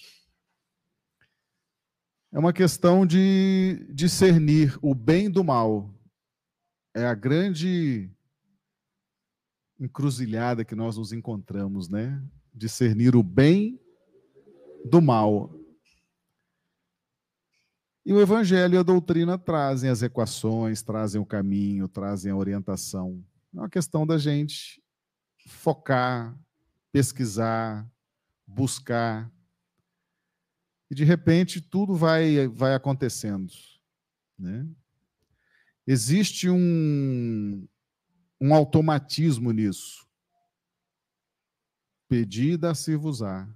É 2.34 2.38
uma 2.38 2.52
questão 2.52 3.06
de 3.06 3.88
discernir 3.89 4.78
o 4.82 4.93
bem 4.93 5.32
do 5.32 5.41
mal. 5.41 5.89
É 6.93 7.06
a 7.06 7.13
grande 7.13 8.12
encruzilhada 9.80 10.65
que 10.65 10.76
nós 10.76 10.97
nos 10.97 11.13
encontramos, 11.13 11.88
né? 11.88 12.21
Discernir 12.54 13.15
o 13.15 13.23
bem 13.23 13.80
do 14.84 15.02
mal. 15.02 15.56
E 18.06 18.12
o 18.12 18.20
Evangelho 18.20 18.76
e 18.76 18.78
a 18.78 18.84
doutrina 18.84 19.38
trazem 19.38 19.89
as 19.89 20.02
equações, 20.02 20.82
trazem 20.82 21.22
o 21.22 21.26
caminho, 21.26 21.88
trazem 21.88 22.32
a 22.32 22.36
orientação. 22.36 23.24
É 23.54 23.60
uma 23.60 23.70
questão 23.70 24.06
da 24.06 24.18
gente 24.18 24.84
focar, 25.48 26.38
pesquisar, 26.92 27.89
buscar. 28.46 29.32
E 30.92 30.96
de 30.96 31.06
repente 31.06 31.62
tudo 31.62 31.96
vai, 31.96 32.46
vai 32.48 32.76
acontecendo. 32.76 33.54
Né? 34.38 34.68
Existe 35.88 36.50
um, 36.50 37.66
um 38.39 38.54
automatismo 38.54 39.52
nisso. 39.54 40.06
Pedida 42.10 42.76
se 42.76 42.98
vos 42.98 43.22
á. 43.22 43.48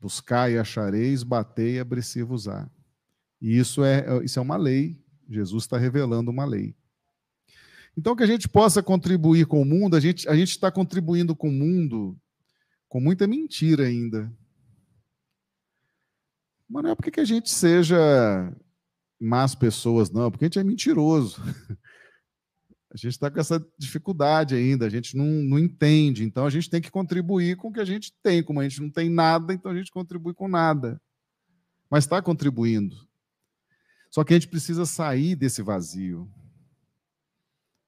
Buscai 0.00 0.54
e 0.54 0.58
achareis, 0.58 1.22
batei 1.22 1.76
e 1.76 1.80
abri-se-vos-á. 1.80 2.70
E 3.40 3.58
isso 3.58 3.84
é, 3.84 4.24
isso 4.24 4.38
é 4.38 4.42
uma 4.42 4.56
lei. 4.56 4.98
Jesus 5.28 5.64
está 5.64 5.76
revelando 5.76 6.30
uma 6.30 6.44
lei. 6.44 6.74
Então, 7.96 8.16
que 8.16 8.22
a 8.22 8.26
gente 8.26 8.48
possa 8.48 8.82
contribuir 8.82 9.46
com 9.46 9.60
o 9.60 9.64
mundo, 9.64 9.96
a 9.96 10.00
gente 10.00 10.28
a 10.28 10.34
está 10.34 10.70
contribuindo 10.70 11.36
com 11.36 11.48
o 11.48 11.52
mundo 11.52 12.18
com 12.88 13.00
muita 13.00 13.26
mentira 13.26 13.86
ainda. 13.86 14.30
Mas 16.68 16.82
não 16.82 16.90
é 16.90 16.94
porque 16.94 17.10
que 17.10 17.20
a 17.20 17.24
gente 17.24 17.50
seja 17.50 17.98
más 19.18 19.54
pessoas, 19.54 20.10
não, 20.10 20.30
porque 20.30 20.44
a 20.44 20.48
gente 20.48 20.58
é 20.58 20.64
mentiroso. 20.64 21.40
A 22.92 22.96
gente 22.96 23.12
está 23.12 23.30
com 23.30 23.38
essa 23.38 23.64
dificuldade 23.78 24.56
ainda, 24.56 24.84
a 24.84 24.88
gente 24.88 25.16
não, 25.16 25.24
não 25.24 25.58
entende. 25.58 26.24
Então, 26.24 26.44
a 26.44 26.50
gente 26.50 26.68
tem 26.68 26.80
que 26.80 26.90
contribuir 26.90 27.56
com 27.56 27.68
o 27.68 27.72
que 27.72 27.78
a 27.78 27.84
gente 27.84 28.12
tem. 28.20 28.42
Como 28.42 28.58
a 28.58 28.64
gente 28.64 28.80
não 28.80 28.90
tem 28.90 29.08
nada, 29.08 29.54
então 29.54 29.70
a 29.70 29.76
gente 29.76 29.92
contribui 29.92 30.34
com 30.34 30.48
nada. 30.48 31.00
Mas 31.88 32.04
está 32.04 32.20
contribuindo. 32.20 32.96
Só 34.10 34.24
que 34.24 34.34
a 34.34 34.36
gente 34.36 34.48
precisa 34.48 34.84
sair 34.84 35.36
desse 35.36 35.62
vazio. 35.62 36.28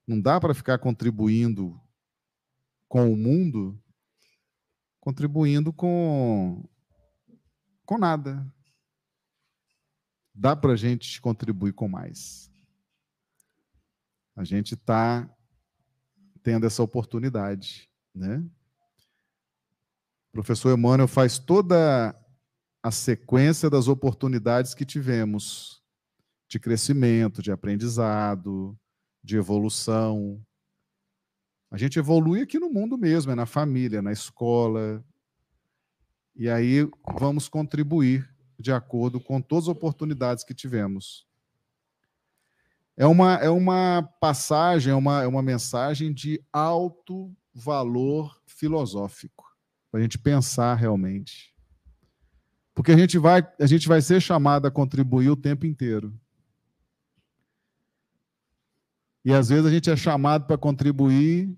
Não 0.07 0.21
dá 0.21 0.39
para 0.39 0.53
ficar 0.53 0.77
contribuindo 0.77 1.77
com 2.87 3.11
o 3.11 3.17
mundo, 3.17 3.77
contribuindo 5.01 5.73
com, 5.73 6.63
com 7.85 7.97
nada. 7.97 8.45
Dá 10.33 10.55
para 10.55 10.73
a 10.73 10.77
gente 10.77 11.19
contribuir 11.19 11.73
com 11.73 11.89
mais. 11.89 12.52
A 14.35 14.43
gente 14.43 14.73
está 14.73 15.29
tendo 16.41 16.65
essa 16.65 16.81
oportunidade, 16.83 17.89
né? 18.13 18.43
O 20.29 20.31
professor 20.33 20.77
Emmanuel 20.77 21.07
faz 21.07 21.37
toda 21.37 22.15
a 22.81 22.91
sequência 22.91 23.69
das 23.69 23.87
oportunidades 23.87 24.73
que 24.73 24.85
tivemos 24.85 25.81
de 26.49 26.59
crescimento, 26.59 27.41
de 27.41 27.51
aprendizado, 27.51 28.77
de 29.23 29.37
evolução. 29.37 30.43
A 31.71 31.77
gente 31.77 31.97
evolui 31.97 32.41
aqui 32.41 32.59
no 32.59 32.69
mundo 32.69 32.97
mesmo, 32.97 33.31
é 33.31 33.35
na 33.35 33.45
família, 33.45 34.01
na 34.01 34.11
escola. 34.11 35.03
E 36.35 36.49
aí 36.49 36.87
vamos 37.17 37.47
contribuir 37.47 38.29
de 38.59 38.71
acordo 38.71 39.19
com 39.19 39.41
todas 39.41 39.65
as 39.65 39.69
oportunidades 39.69 40.43
que 40.43 40.53
tivemos. 40.53 41.25
É 42.95 43.07
uma, 43.07 43.35
é 43.35 43.49
uma 43.49 44.03
passagem, 44.19 44.91
é 44.91 44.95
uma, 44.95 45.23
é 45.23 45.27
uma 45.27 45.41
mensagem 45.41 46.13
de 46.13 46.43
alto 46.51 47.35
valor 47.53 48.39
filosófico, 48.45 49.45
para 49.91 49.99
a 49.99 50.03
gente 50.03 50.17
pensar 50.17 50.75
realmente. 50.75 51.53
Porque 52.75 52.91
a 52.91 52.97
gente, 52.97 53.17
vai, 53.17 53.47
a 53.59 53.65
gente 53.65 53.87
vai 53.87 54.01
ser 54.01 54.21
chamado 54.21 54.67
a 54.67 54.71
contribuir 54.71 55.29
o 55.29 55.35
tempo 55.35 55.65
inteiro. 55.65 56.13
E 59.25 59.31
às 59.33 59.49
vezes 59.49 59.65
a 59.65 59.71
gente 59.71 59.89
é 59.89 59.95
chamado 59.95 60.45
para 60.45 60.57
contribuir 60.57 61.55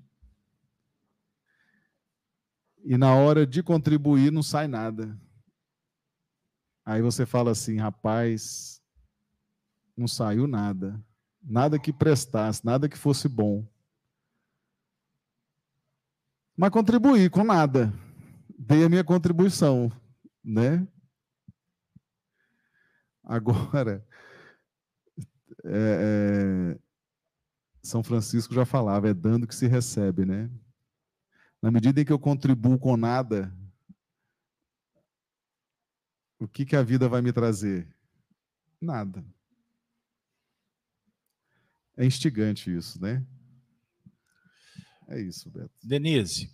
e 2.83 2.97
na 2.97 3.15
hora 3.15 3.47
de 3.47 3.63
contribuir 3.63 4.31
não 4.31 4.43
sai 4.43 4.67
nada. 4.67 5.19
Aí 6.85 7.01
você 7.01 7.25
fala 7.25 7.49
assim, 7.51 7.77
rapaz, 7.77 8.79
não 9.97 10.07
saiu 10.07 10.45
nada. 10.45 11.03
Nada 11.47 11.77
que 11.77 11.93
prestasse, 11.93 12.65
nada 12.65 12.89
que 12.89 12.97
fosse 12.97 13.29
bom. 13.29 13.63
Mas 16.57 16.71
contribuir 16.71 17.29
com 17.29 17.43
nada. 17.43 17.93
Dei 18.57 18.83
a 18.83 18.89
minha 18.89 19.03
contribuição, 19.03 19.91
né? 20.43 20.87
Agora, 23.23 24.03
é, 25.63 26.75
é, 26.75 26.79
são 27.81 28.03
Francisco 28.03 28.53
já 28.53 28.65
falava, 28.65 29.09
é 29.09 29.13
dando 29.13 29.45
que 29.45 29.53
se 29.53 29.67
recebe, 29.67 30.25
né? 30.25 30.49
Na 31.61 31.69
medida 31.69 32.01
em 32.01 32.05
que 32.05 32.13
eu 32.13 32.19
contribuo 32.19 32.79
com 32.79 32.97
nada, 32.97 33.55
o 36.39 36.47
que, 36.47 36.65
que 36.65 36.75
a 36.75 36.83
vida 36.83 37.09
vai 37.09 37.21
me 37.21 37.33
trazer? 37.33 37.87
Nada. 38.79 39.23
É 41.97 42.05
instigante 42.05 42.75
isso, 42.75 43.01
né? 43.01 43.25
É 45.07 45.21
isso, 45.21 45.49
Beto. 45.49 45.71
Denise, 45.83 46.51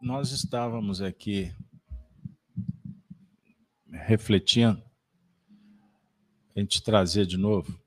nós 0.00 0.30
estávamos 0.30 1.02
aqui 1.02 1.54
refletindo, 3.90 4.82
a 6.54 6.60
gente 6.60 6.82
trazer 6.82 7.26
de 7.26 7.36
novo. 7.36 7.78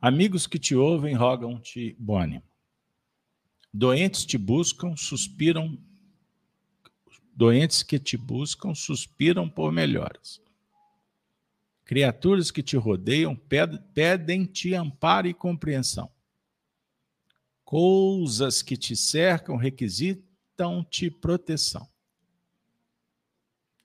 Amigos 0.00 0.46
que 0.46 0.58
te 0.58 0.74
ouvem 0.74 1.14
rogam-te 1.14 1.94
bônimo. 1.98 2.42
Doentes 3.72 4.24
te 4.24 4.38
buscam, 4.38 4.96
suspiram. 4.96 5.78
Doentes 7.34 7.82
que 7.82 7.98
te 7.98 8.16
buscam, 8.16 8.74
suspiram 8.74 9.48
por 9.48 9.70
melhoras. 9.70 10.40
Criaturas 11.90 12.52
que 12.52 12.62
te 12.62 12.76
rodeiam 12.76 13.34
pedem-te 13.34 14.74
amparo 14.74 15.26
e 15.26 15.34
compreensão. 15.34 16.08
Coisas 17.64 18.62
que 18.62 18.76
te 18.76 18.94
cercam 18.94 19.56
requisitam-te 19.56 21.10
proteção. 21.10 21.90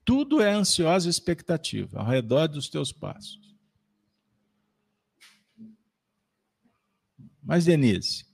Tudo 0.04 0.40
é 0.40 0.52
ansiosa 0.52 1.10
expectativa 1.10 1.98
ao 1.98 2.06
redor 2.06 2.46
dos 2.46 2.68
teus 2.68 2.92
passos. 2.92 3.56
Mas, 7.42 7.64
Denise, 7.64 8.24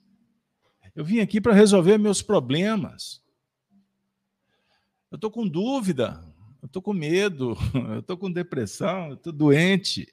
eu 0.94 1.02
vim 1.02 1.20
aqui 1.20 1.40
para 1.40 1.54
resolver 1.54 1.96
meus 1.96 2.20
problemas. 2.20 3.22
Eu 5.11 5.14
estou 5.14 5.30
com 5.30 5.48
dúvida, 5.48 6.22
eu 6.62 6.66
estou 6.66 6.81
com 6.81 6.92
medo, 6.92 7.57
eu 7.92 7.98
estou 7.98 8.16
com 8.16 8.31
depressão, 8.31 9.09
eu 9.09 9.14
estou 9.14 9.33
doente. 9.33 10.07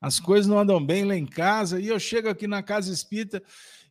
As 0.00 0.18
coisas 0.18 0.48
não 0.48 0.58
andam 0.58 0.84
bem 0.84 1.04
lá 1.04 1.16
em 1.16 1.24
casa 1.24 1.80
e 1.80 1.86
eu 1.86 2.00
chego 2.00 2.28
aqui 2.28 2.48
na 2.48 2.60
casa 2.60 2.92
espírita 2.92 3.40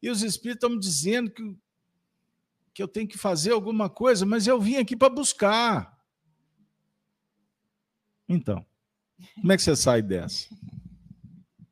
e 0.01 0.09
os 0.09 0.21
espíritos 0.21 0.57
estão 0.57 0.69
me 0.71 0.79
dizendo 0.79 1.31
que, 1.31 1.57
que 2.73 2.83
eu 2.83 2.87
tenho 2.87 3.07
que 3.07 3.17
fazer 3.17 3.53
alguma 3.53 3.89
coisa, 3.89 4.25
mas 4.25 4.45
eu 4.45 4.59
vim 4.59 4.75
aqui 4.75 4.97
para 4.97 5.09
buscar. 5.09 5.97
Então, 8.27 8.65
como 9.39 9.53
é 9.53 9.55
que 9.55 9.63
você 9.63 9.75
sai 9.75 10.01
dessa? 10.01 10.49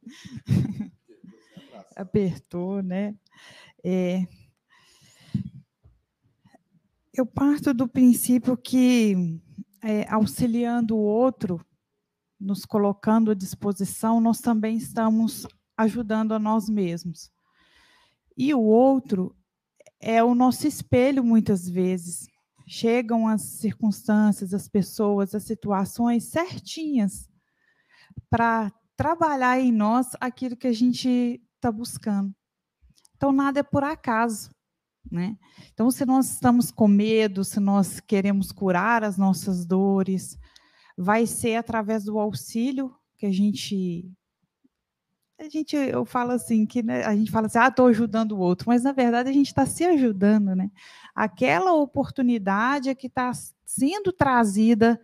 Apertou, 1.95 2.81
né? 2.81 3.17
É... 3.83 4.25
Eu 7.13 7.25
parto 7.25 7.73
do 7.73 7.85
princípio 7.85 8.55
que, 8.55 9.41
é, 9.83 10.07
auxiliando 10.09 10.95
o 10.95 11.01
outro, 11.01 11.65
nos 12.39 12.65
colocando 12.65 13.31
à 13.31 13.33
disposição, 13.33 14.21
nós 14.21 14.39
também 14.39 14.77
estamos 14.77 15.45
ajudando 15.77 16.33
a 16.33 16.39
nós 16.39 16.69
mesmos. 16.69 17.29
E 18.37 18.53
o 18.53 18.61
outro 18.61 19.35
é 19.99 20.23
o 20.23 20.33
nosso 20.33 20.67
espelho, 20.67 21.23
muitas 21.23 21.69
vezes 21.69 22.27
chegam 22.69 23.27
as 23.27 23.41
circunstâncias, 23.41 24.53
as 24.53 24.67
pessoas, 24.67 25.33
as 25.33 25.43
situações 25.43 26.25
certinhas 26.25 27.27
para 28.29 28.71
trabalhar 28.95 29.59
em 29.59 29.71
nós 29.71 30.11
aquilo 30.21 30.55
que 30.55 30.67
a 30.67 30.71
gente 30.71 31.41
está 31.55 31.71
buscando. 31.71 32.31
Então, 33.15 33.31
nada 33.31 33.61
é 33.61 33.63
por 33.63 33.83
acaso. 33.83 34.51
Né? 35.11 35.35
Então, 35.73 35.89
se 35.89 36.05
nós 36.05 36.29
estamos 36.31 36.71
com 36.71 36.87
medo, 36.87 37.43
se 37.43 37.59
nós 37.59 37.99
queremos 37.99 38.51
curar 38.51 39.03
as 39.03 39.17
nossas 39.17 39.65
dores, 39.65 40.37
vai 40.97 41.25
ser 41.25 41.55
através 41.55 42.03
do 42.03 42.19
auxílio 42.19 42.93
que 43.17 43.25
a 43.25 43.31
gente 43.31 44.11
a 45.39 45.47
gente, 45.47 45.73
eu 45.73 46.03
falo 46.03 46.31
assim, 46.31 46.65
que 46.65 46.83
né, 46.83 47.05
a 47.05 47.15
gente 47.15 47.31
fala 47.31 47.47
assim, 47.47 47.57
ah, 47.57 47.69
estou 47.69 47.87
ajudando 47.87 48.33
o 48.33 48.39
outro, 48.39 48.67
mas 48.67 48.83
na 48.83 48.91
verdade 48.91 49.29
a 49.29 49.33
gente 49.33 49.47
está 49.47 49.65
se 49.65 49.85
ajudando, 49.85 50.53
né? 50.53 50.69
Aquela 51.15 51.71
oportunidade 51.73 52.89
é 52.89 52.95
que 52.95 53.07
está 53.07 53.31
sendo 53.65 54.11
trazida 54.11 54.99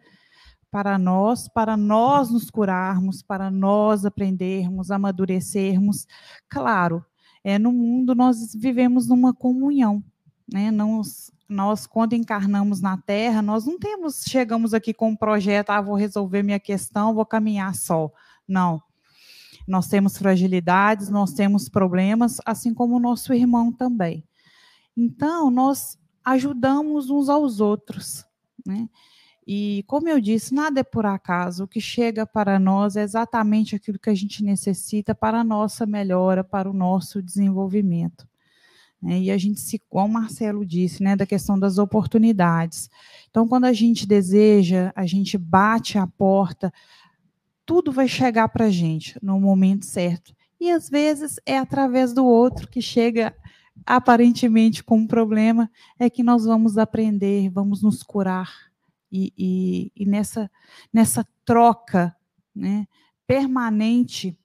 para 0.70 0.98
nós, 0.98 1.48
para 1.48 1.78
nós 1.78 2.30
nos 2.30 2.50
curarmos, 2.50 3.22
para 3.22 3.50
nós 3.50 4.06
aprendermos, 4.06 4.91
amadurecermos. 4.91 6.06
Claro, 6.50 7.06
é, 7.46 7.60
no 7.60 7.72
mundo 7.72 8.16
nós 8.16 8.54
vivemos 8.54 9.08
numa 9.08 9.34
comunhão, 9.34 10.04
né? 10.52 10.72
Nós, 10.72 11.32
nós, 11.48 11.86
quando 11.86 12.14
encarnamos 12.14 12.82
na 12.82 12.98
Terra, 12.98 13.42
nós 13.42 13.66
não 13.66 13.80
temos, 13.80 14.24
chegamos 14.28 14.74
aqui 14.74 14.94
com 14.94 15.10
um 15.10 15.16
projeto, 15.16 15.70
ah, 15.70 15.82
vou 15.82 15.96
resolver 15.96 16.44
minha 16.44 16.60
questão, 16.60 17.14
vou 17.14 17.26
caminhar 17.26 17.76
só. 17.76 18.12
Não 18.48 18.82
nós 19.68 19.88
temos 19.88 20.18
fragilidades, 20.18 21.10
nós 21.10 21.34
temos 21.34 21.68
problemas, 21.68 22.38
assim 22.46 22.74
como 22.74 22.96
o 22.96 23.00
nosso 23.00 23.34
irmão 23.34 23.72
também. 23.72 24.24
Então, 24.96 25.50
nós 25.50 25.98
ajudamos 26.24 27.10
uns 27.10 27.30
aos 27.30 27.60
outros, 27.60 28.24
né? 28.66 28.88
E, 29.48 29.84
como 29.86 30.10
eu 30.10 30.20
disse, 30.20 30.54
nada 30.54 30.80
é 30.80 30.84
por 30.84 31.06
acaso. 31.06 31.64
O 31.64 31.68
que 31.68 31.80
chega 31.80 32.26
para 32.26 32.58
nós 32.58 32.96
é 32.96 33.04
exatamente 33.04 33.76
aquilo 33.76 34.00
que 34.00 34.10
a 34.10 34.16
gente 34.16 34.44
necessita 34.44 35.14
para 35.14 35.42
a 35.42 35.44
nossa 35.44 35.86
melhora, 35.86 36.44
para 36.44 36.70
o 36.70 36.74
nosso 36.74 37.22
desenvolvimento. 37.22 38.28
Né? 39.02 39.20
E 39.20 39.32
a 39.32 39.38
gente 39.38 39.60
se, 39.60 39.80
como 39.88 40.08
o 40.08 40.14
Marcelo 40.14 40.66
disse, 40.66 41.04
né, 41.04 41.16
da 41.16 41.28
questão 41.28 41.60
das 41.60 41.78
oportunidades. 41.78 42.90
Então, 43.30 43.48
quando 43.48 43.66
a 43.66 43.74
gente 43.74 44.08
deseja, 44.08 44.92
a 44.96 45.06
gente 45.06 45.38
bate 45.38 46.00
a 46.00 46.08
porta, 46.08 46.74
tudo 47.66 47.92
vai 47.92 48.08
chegar 48.08 48.50
para 48.50 48.66
a 48.66 48.72
gente 48.72 49.20
no 49.22 49.40
momento 49.40 49.86
certo. 49.86 50.36
E 50.60 50.72
às 50.72 50.90
vezes 50.90 51.40
é 51.46 51.58
através 51.58 52.14
do 52.14 52.26
outro 52.26 52.68
que 52.68 52.82
chega 52.82 53.36
aparentemente 53.86 54.84
com 54.84 54.98
um 54.98 55.08
problema, 55.08 55.70
é 56.00 56.10
que 56.10 56.24
nós 56.24 56.46
vamos 56.46 56.78
aprender, 56.78 57.50
vamos 57.50 57.84
nos 57.84 58.02
curar. 58.02 58.64
E, 59.15 59.34
e, 59.38 59.91
e 59.95 60.06
nessa, 60.06 60.51
nessa 60.91 61.25
troca 61.45 62.13
né, 62.54 62.86
permanente 63.25 64.38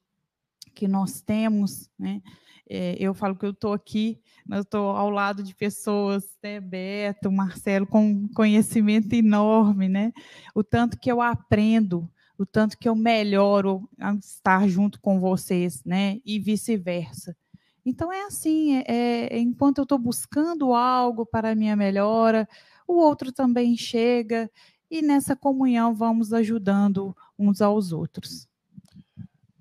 que 0.72 0.86
nós 0.86 1.20
temos, 1.20 1.90
né, 1.98 2.22
é, 2.68 2.94
eu 3.00 3.12
falo 3.12 3.34
que 3.34 3.44
eu 3.44 3.50
estou 3.50 3.72
aqui, 3.72 4.20
eu 4.48 4.60
estou 4.60 4.90
ao 4.90 5.10
lado 5.10 5.42
de 5.42 5.56
pessoas, 5.56 6.38
né, 6.40 6.60
Beto, 6.60 7.32
Marcelo, 7.32 7.84
com 7.84 8.28
conhecimento 8.28 9.12
enorme, 9.12 9.88
né? 9.88 10.12
O 10.54 10.62
tanto 10.62 10.96
que 10.96 11.10
eu 11.10 11.20
aprendo, 11.20 12.08
o 12.38 12.46
tanto 12.46 12.78
que 12.78 12.88
eu 12.88 12.94
melhoro 12.94 13.90
estar 14.20 14.68
junto 14.68 15.00
com 15.00 15.18
vocês, 15.18 15.82
né? 15.84 16.20
E 16.24 16.38
vice-versa. 16.38 17.36
Então 17.84 18.12
é 18.12 18.22
assim, 18.22 18.76
é, 18.86 19.34
é 19.34 19.38
enquanto 19.40 19.78
eu 19.78 19.82
estou 19.82 19.98
buscando 19.98 20.72
algo 20.72 21.26
para 21.26 21.50
a 21.50 21.54
minha 21.56 21.74
melhora, 21.74 22.48
o 22.90 22.98
outro 22.98 23.32
também 23.32 23.76
chega 23.76 24.50
e 24.90 25.00
nessa 25.00 25.36
comunhão 25.36 25.94
vamos 25.94 26.32
ajudando 26.32 27.16
uns 27.38 27.60
aos 27.60 27.92
outros. 27.92 28.48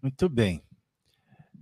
Muito 0.02 0.28
bem. 0.28 0.64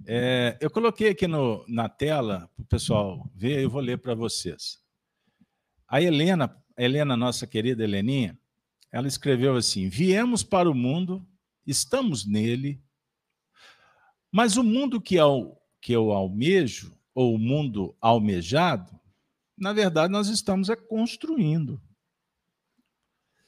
É, 0.06 0.58
eu 0.62 0.70
coloquei 0.70 1.10
aqui 1.10 1.28
no, 1.28 1.66
na 1.68 1.90
tela 1.90 2.50
para 2.56 2.64
o 2.64 2.68
pessoal 2.68 3.30
ver, 3.36 3.62
eu 3.62 3.70
vou 3.70 3.82
ler 3.82 3.98
para 3.98 4.16
vocês. 4.16 4.80
A 5.86 6.02
Helena, 6.02 6.56
a 6.78 6.82
Helena, 6.82 7.18
nossa 7.18 7.46
querida 7.46 7.84
Heleninha, 7.84 8.40
ela 8.90 9.08
escreveu 9.08 9.56
assim: 9.58 9.90
Viemos 9.90 10.44
para 10.44 10.70
o 10.70 10.76
mundo, 10.76 11.28
estamos 11.66 12.26
nele, 12.26 12.82
mas 14.32 14.56
o 14.56 14.64
mundo 14.64 15.02
que 15.02 15.16
eu, 15.16 15.58
que 15.82 15.92
eu 15.92 16.12
almejo, 16.12 16.98
ou 17.14 17.36
o 17.36 17.40
mundo 17.40 17.96
almejado, 18.00 18.98
na 19.58 19.74
verdade 19.74 20.12
nós 20.12 20.28
estamos 20.28 20.70
é 20.70 20.76
construindo. 20.76 21.82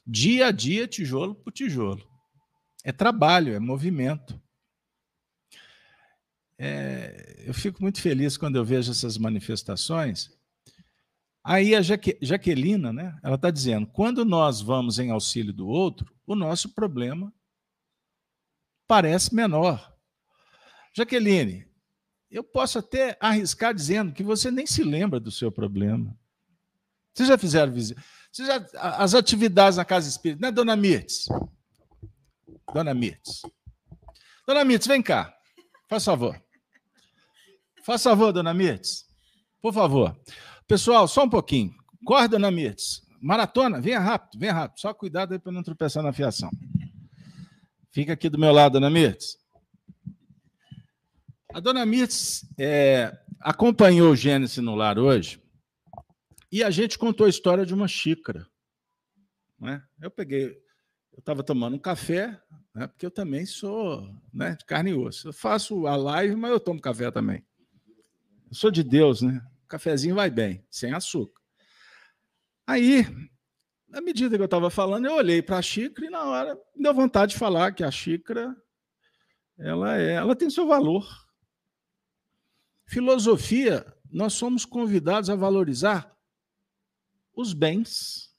Dia 0.05 0.47
a 0.47 0.51
dia, 0.51 0.87
tijolo 0.87 1.35
por 1.35 1.51
tijolo. 1.51 2.07
É 2.83 2.91
trabalho, 2.91 3.53
é 3.53 3.59
movimento. 3.59 4.41
É, 6.57 7.43
eu 7.45 7.53
fico 7.53 7.81
muito 7.81 8.01
feliz 8.01 8.35
quando 8.35 8.55
eu 8.55 8.65
vejo 8.65 8.91
essas 8.91 9.17
manifestações, 9.17 10.37
Aí 11.43 11.73
a 11.73 11.81
Jaque, 11.81 12.17
né, 12.93 13.17
ela 13.23 13.35
está 13.35 13.49
dizendo: 13.49 13.87
quando 13.87 14.25
nós 14.25 14.61
vamos 14.61 14.99
em 14.99 15.09
auxílio 15.09 15.53
do 15.53 15.67
outro, 15.67 16.13
o 16.25 16.35
nosso 16.35 16.69
problema 16.69 17.33
parece 18.87 19.33
menor. 19.33 19.95
Jaqueline, 20.93 21.65
eu 22.29 22.43
posso 22.43 22.79
até 22.79 23.17
arriscar 23.19 23.73
dizendo 23.73 24.13
que 24.13 24.23
você 24.23 24.51
nem 24.51 24.65
se 24.65 24.83
lembra 24.83 25.19
do 25.19 25.31
seu 25.31 25.51
problema. 25.51 26.15
Vocês 27.13 27.27
já 27.27 27.37
fizeram 27.37 27.71
visita? 27.71 28.01
já, 28.37 28.63
as 28.75 29.13
atividades 29.15 29.77
na 29.77 29.85
Casa 29.85 30.07
Espírita, 30.07 30.41
né, 30.41 30.51
dona 30.51 30.75
Mirtes? 30.75 31.25
Dona 32.73 32.93
Mirtes. 32.93 33.41
Dona 34.47 34.63
Mirtes, 34.63 34.87
vem 34.87 35.01
cá. 35.01 35.33
Faz 35.89 36.05
favor. 36.05 36.39
Faz 37.83 38.03
favor, 38.03 38.31
dona 38.31 38.53
Mirtes. 38.53 39.05
Por 39.61 39.73
favor. 39.73 40.15
Pessoal, 40.67 41.07
só 41.07 41.23
um 41.23 41.29
pouquinho. 41.29 41.73
Corre, 42.05 42.27
dona 42.27 42.51
Mirtes. 42.51 43.01
Maratona, 43.21 43.81
venha 43.81 43.99
rápido, 43.99 44.39
venha 44.39 44.53
rápido. 44.53 44.79
Só 44.79 44.93
cuidado 44.93 45.33
aí 45.33 45.39
para 45.39 45.51
não 45.51 45.63
tropeçar 45.63 46.03
na 46.03 46.13
fiação. 46.13 46.49
Fica 47.91 48.13
aqui 48.13 48.29
do 48.29 48.37
meu 48.37 48.51
lado, 48.51 48.73
dona 48.73 48.89
Mirtes. 48.89 49.37
A 51.51 51.59
dona 51.59 51.83
Mirtz 51.83 52.47
é, 52.59 53.17
acompanhou 53.39 54.11
o 54.11 54.15
Gênesis 54.15 54.57
no 54.57 54.75
lar 54.75 54.99
hoje 54.99 55.41
e 56.51 56.63
a 56.63 56.69
gente 56.69 56.97
contou 56.97 57.25
a 57.25 57.29
história 57.29 57.65
de 57.65 57.73
uma 57.73 57.87
xícara. 57.87 58.47
Né? 59.59 59.83
Eu 59.99 60.11
peguei, 60.11 60.45
eu 61.11 61.19
estava 61.19 61.43
tomando 61.43 61.75
um 61.75 61.79
café, 61.79 62.39
né, 62.73 62.85
porque 62.85 63.03
eu 63.03 63.09
também 63.09 63.47
sou 63.47 64.07
né, 64.31 64.55
de 64.55 64.63
carne 64.63 64.91
e 64.91 64.93
osso. 64.93 65.29
Eu 65.29 65.33
faço 65.33 65.87
a 65.87 65.95
live, 65.95 66.35
mas 66.35 66.51
eu 66.51 66.59
tomo 66.59 66.79
café 66.79 67.09
também. 67.09 67.43
Eu 68.47 68.55
sou 68.55 68.69
de 68.69 68.83
Deus, 68.83 69.23
né? 69.23 69.41
O 69.63 69.67
cafezinho 69.67 70.15
vai 70.15 70.29
bem, 70.29 70.63
sem 70.69 70.93
açúcar. 70.93 71.41
Aí, 72.65 73.05
na 73.87 74.01
medida 74.01 74.35
que 74.35 74.41
eu 74.41 74.45
estava 74.45 74.69
falando, 74.69 75.05
eu 75.05 75.15
olhei 75.15 75.41
para 75.41 75.57
a 75.57 75.61
xícara 75.63 76.05
e 76.05 76.11
na 76.11 76.23
hora 76.23 76.55
me 76.75 76.83
deu 76.83 76.93
vontade 76.93 77.31
de 77.31 77.39
falar 77.39 77.71
que 77.73 77.83
a 77.83 77.89
xícara 77.89 78.55
ela, 79.57 79.97
é, 79.97 80.13
ela 80.13 80.35
tem 80.35 80.49
seu 80.49 80.67
valor. 80.67 81.07
Filosofia, 82.89 83.85
nós 84.11 84.33
somos 84.33 84.65
convidados 84.65 85.29
a 85.29 85.35
valorizar 85.35 86.11
os 87.35 87.53
bens, 87.53 88.33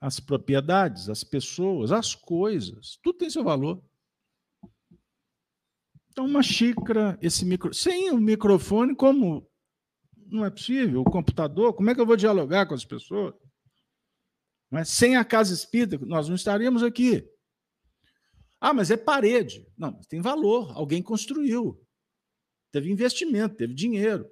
as 0.00 0.20
propriedades, 0.20 1.08
as 1.08 1.24
pessoas, 1.24 1.90
as 1.90 2.14
coisas. 2.14 2.96
Tudo 3.02 3.18
tem 3.18 3.28
seu 3.28 3.42
valor. 3.42 3.82
Então, 6.10 6.26
uma 6.26 6.44
xícara, 6.44 7.18
esse 7.20 7.44
micro... 7.44 7.74
sem 7.74 8.12
o 8.12 8.18
microfone, 8.18 8.94
como 8.94 9.50
não 10.28 10.44
é 10.44 10.50
possível? 10.50 11.00
O 11.00 11.10
computador, 11.10 11.74
como 11.74 11.90
é 11.90 11.94
que 11.94 12.00
eu 12.00 12.06
vou 12.06 12.16
dialogar 12.16 12.66
com 12.66 12.74
as 12.74 12.84
pessoas? 12.84 13.34
Mas 14.70 14.90
sem 14.90 15.16
a 15.16 15.24
casa 15.24 15.52
espírita, 15.52 15.98
nós 16.06 16.28
não 16.28 16.36
estaríamos 16.36 16.84
aqui. 16.84 17.28
Ah, 18.60 18.72
mas 18.72 18.92
é 18.92 18.96
parede. 18.96 19.66
Não, 19.76 19.92
tem 20.08 20.20
valor. 20.20 20.70
Alguém 20.76 21.02
construiu. 21.02 21.81
Teve 22.72 22.90
investimento, 22.90 23.54
teve 23.54 23.74
dinheiro, 23.74 24.28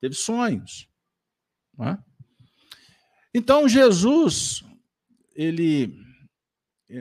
teve 0.00 0.14
sonhos. 0.14 0.88
É? 1.80 1.98
Então, 3.34 3.68
Jesus, 3.68 4.64
ele. 5.34 5.94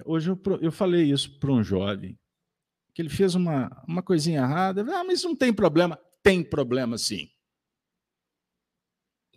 Hoje 0.03 0.31
eu, 0.31 0.41
eu 0.59 0.71
falei 0.71 1.11
isso 1.11 1.39
para 1.39 1.51
um 1.51 1.63
jovem, 1.63 2.19
que 2.93 3.01
ele 3.01 3.09
fez 3.09 3.35
uma, 3.35 3.69
uma 3.87 4.01
coisinha 4.01 4.39
errada. 4.39 4.81
Ah, 4.81 5.03
mas 5.03 5.23
não 5.23 5.35
tem 5.35 5.53
problema. 5.53 5.97
Tem 6.23 6.43
problema, 6.43 6.97
sim. 6.97 7.29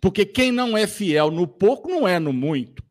Porque 0.01 0.25
quem 0.25 0.51
não 0.51 0.75
é 0.75 0.87
fiel 0.87 1.29
no 1.29 1.47
pouco 1.47 1.87
não 1.87 2.07
é 2.07 2.17
no 2.17 2.33
muito. 2.33 2.83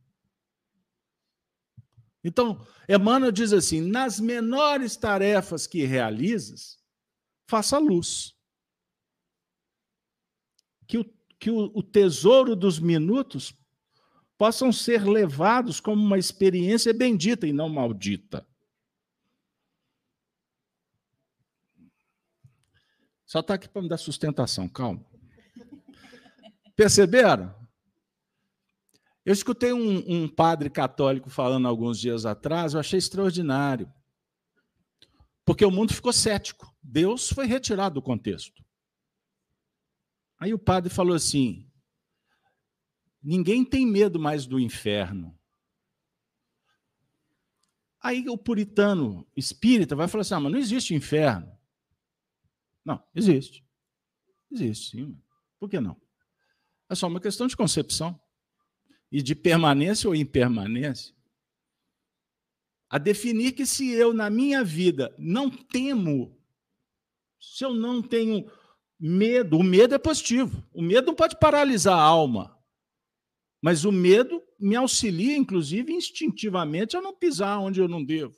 Então, 2.22 2.64
Emmanuel 2.88 3.32
diz 3.32 3.52
assim: 3.52 3.80
nas 3.80 4.20
menores 4.20 4.96
tarefas 4.96 5.66
que 5.66 5.84
realizas, 5.84 6.77
faça 7.48 7.78
luz. 7.78 8.36
Que 10.86 10.98
o, 10.98 11.04
que 11.38 11.50
o, 11.50 11.72
o 11.74 11.82
tesouro 11.82 12.54
dos 12.54 12.78
minutos 12.78 13.54
possam 14.36 14.70
ser 14.70 15.02
levados 15.02 15.80
como 15.80 16.00
uma 16.00 16.18
experiência 16.18 16.92
bendita 16.92 17.46
e 17.46 17.52
não 17.52 17.68
maldita. 17.68 18.46
Só 23.26 23.40
está 23.40 23.54
aqui 23.54 23.68
para 23.68 23.82
me 23.82 23.88
dar 23.88 23.98
sustentação, 23.98 24.68
calma. 24.68 25.04
Perceberam? 26.76 27.54
Eu 29.24 29.32
escutei 29.32 29.72
um, 29.72 30.22
um, 30.24 30.28
padre 30.28 30.70
católico 30.70 31.28
falando 31.28 31.68
alguns 31.68 31.98
dias 31.98 32.24
atrás, 32.24 32.72
eu 32.72 32.80
achei 32.80 32.98
extraordinário. 32.98 33.92
Porque 35.44 35.64
o 35.64 35.70
mundo 35.70 35.92
ficou 35.92 36.12
cético. 36.12 36.74
Deus 36.90 37.28
foi 37.28 37.44
retirado 37.44 37.96
do 37.96 38.02
contexto. 38.02 38.64
Aí 40.38 40.54
o 40.54 40.58
padre 40.58 40.88
falou 40.88 41.14
assim: 41.14 41.70
ninguém 43.22 43.62
tem 43.62 43.86
medo 43.86 44.18
mais 44.18 44.46
do 44.46 44.58
inferno. 44.58 45.38
Aí 48.00 48.26
o 48.30 48.38
puritano 48.38 49.28
espírita 49.36 49.94
vai 49.94 50.08
falar 50.08 50.22
assim: 50.22 50.32
ah, 50.32 50.40
mas 50.40 50.50
não 50.50 50.58
existe 50.58 50.94
inferno. 50.94 51.54
Não, 52.82 53.04
existe. 53.14 53.62
Existe, 54.50 54.96
sim. 54.96 55.22
Por 55.60 55.68
que 55.68 55.78
não? 55.78 56.00
É 56.88 56.94
só 56.94 57.06
uma 57.06 57.20
questão 57.20 57.46
de 57.46 57.54
concepção 57.54 58.18
e 59.12 59.20
de 59.20 59.34
permanência 59.34 60.08
ou 60.08 60.14
impermanência. 60.14 61.14
A 62.88 62.96
definir 62.96 63.52
que 63.52 63.66
se 63.66 63.90
eu, 63.90 64.14
na 64.14 64.30
minha 64.30 64.64
vida, 64.64 65.14
não 65.18 65.50
temo, 65.50 66.37
se 67.40 67.64
eu 67.64 67.72
não 67.72 68.02
tenho 68.02 68.50
medo, 68.98 69.58
o 69.58 69.62
medo 69.62 69.94
é 69.94 69.98
positivo. 69.98 70.62
O 70.72 70.82
medo 70.82 71.06
não 71.06 71.14
pode 71.14 71.38
paralisar 71.38 71.98
a 71.98 72.02
alma. 72.02 72.56
Mas 73.60 73.84
o 73.84 73.92
medo 73.92 74.42
me 74.58 74.76
auxilia, 74.76 75.36
inclusive, 75.36 75.92
instintivamente, 75.92 76.96
a 76.96 77.00
não 77.00 77.14
pisar 77.14 77.58
onde 77.58 77.80
eu 77.80 77.88
não 77.88 78.04
devo. 78.04 78.36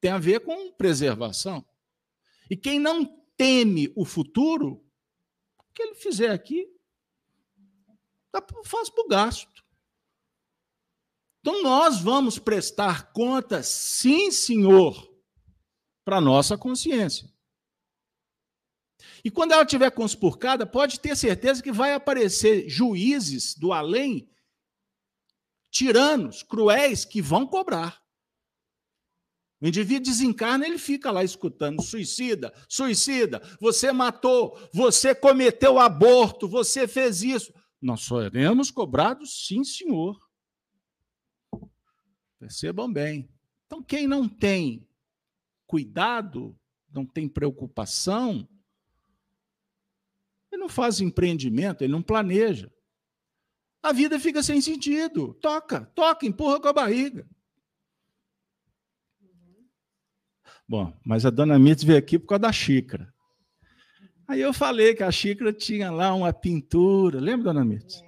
Tem 0.00 0.10
a 0.10 0.18
ver 0.18 0.40
com 0.40 0.72
preservação. 0.72 1.64
E 2.50 2.56
quem 2.56 2.78
não 2.78 3.04
teme 3.36 3.92
o 3.96 4.04
futuro, 4.04 4.84
o 5.58 5.72
que 5.74 5.82
ele 5.82 5.94
fizer 5.94 6.30
aqui, 6.30 6.68
faz 8.64 8.90
para 8.90 9.04
o 9.04 9.08
gasto. 9.08 9.64
Então, 11.40 11.62
nós 11.62 12.00
vamos 12.00 12.38
prestar 12.38 13.12
conta, 13.12 13.62
sim, 13.62 14.30
senhor, 14.30 15.14
para 16.04 16.16
a 16.16 16.20
nossa 16.20 16.56
consciência. 16.56 17.33
E 19.24 19.30
quando 19.30 19.52
ela 19.52 19.62
estiver 19.62 19.90
conspurcada, 19.90 20.66
pode 20.66 21.00
ter 21.00 21.16
certeza 21.16 21.62
que 21.62 21.72
vai 21.72 21.94
aparecer 21.94 22.68
juízes 22.68 23.54
do 23.54 23.72
além, 23.72 24.28
tiranos, 25.70 26.42
cruéis, 26.42 27.06
que 27.06 27.22
vão 27.22 27.46
cobrar. 27.46 28.04
O 29.62 29.66
indivíduo 29.66 30.04
desencarna, 30.12 30.66
ele 30.66 30.76
fica 30.76 31.10
lá 31.10 31.24
escutando: 31.24 31.80
suicida, 31.80 32.52
suicida, 32.68 33.40
você 33.58 33.90
matou, 33.92 34.58
você 34.74 35.14
cometeu 35.14 35.78
aborto, 35.78 36.46
você 36.46 36.86
fez 36.86 37.22
isso. 37.22 37.50
Nós 37.80 38.02
seremos 38.02 38.70
cobrados, 38.70 39.46
sim, 39.46 39.64
senhor. 39.64 40.20
Percebam 42.38 42.92
bem. 42.92 43.26
Então, 43.64 43.82
quem 43.82 44.06
não 44.06 44.28
tem 44.28 44.86
cuidado, 45.66 46.54
não 46.92 47.06
tem 47.06 47.26
preocupação, 47.26 48.46
ele 50.54 50.62
não 50.62 50.68
faz 50.68 51.00
empreendimento, 51.00 51.82
ele 51.82 51.92
não 51.92 52.02
planeja. 52.02 52.70
A 53.82 53.92
vida 53.92 54.18
fica 54.18 54.42
sem 54.42 54.60
sentido. 54.60 55.34
Toca, 55.34 55.84
toca, 55.94 56.24
empurra 56.24 56.60
com 56.60 56.68
a 56.68 56.72
barriga. 56.72 57.28
Bom, 60.66 60.96
mas 61.04 61.26
a 61.26 61.30
dona 61.30 61.58
Mitz 61.58 61.84
veio 61.84 61.98
aqui 61.98 62.18
por 62.18 62.28
causa 62.28 62.42
da 62.42 62.52
xícara. 62.52 63.12
Aí 64.26 64.40
eu 64.40 64.54
falei 64.54 64.94
que 64.94 65.02
a 65.02 65.12
xícara 65.12 65.52
tinha 65.52 65.90
lá 65.90 66.14
uma 66.14 66.32
pintura, 66.32 67.20
lembra, 67.20 67.52
dona 67.52 67.64
Mitz? 67.64 68.02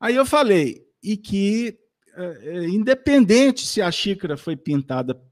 Aí 0.00 0.16
eu 0.16 0.26
falei, 0.26 0.84
e 1.00 1.16
que, 1.16 1.78
é, 2.14 2.68
independente 2.68 3.64
se 3.64 3.80
a 3.80 3.92
xícara 3.92 4.36
foi 4.36 4.56
pintada 4.56 5.22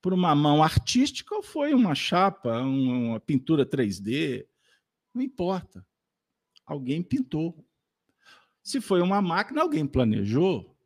por 0.00 0.14
uma 0.14 0.34
mão 0.34 0.62
artística 0.62 1.34
ou 1.34 1.42
foi 1.42 1.74
uma 1.74 1.94
chapa, 1.94 2.58
uma 2.60 3.20
pintura 3.20 3.66
3D, 3.66 4.46
não 5.18 5.24
importa. 5.24 5.84
Alguém 6.64 7.02
pintou. 7.02 7.64
Se 8.62 8.80
foi 8.80 9.00
uma 9.02 9.20
máquina, 9.20 9.62
alguém 9.62 9.86
planejou. 9.86 10.76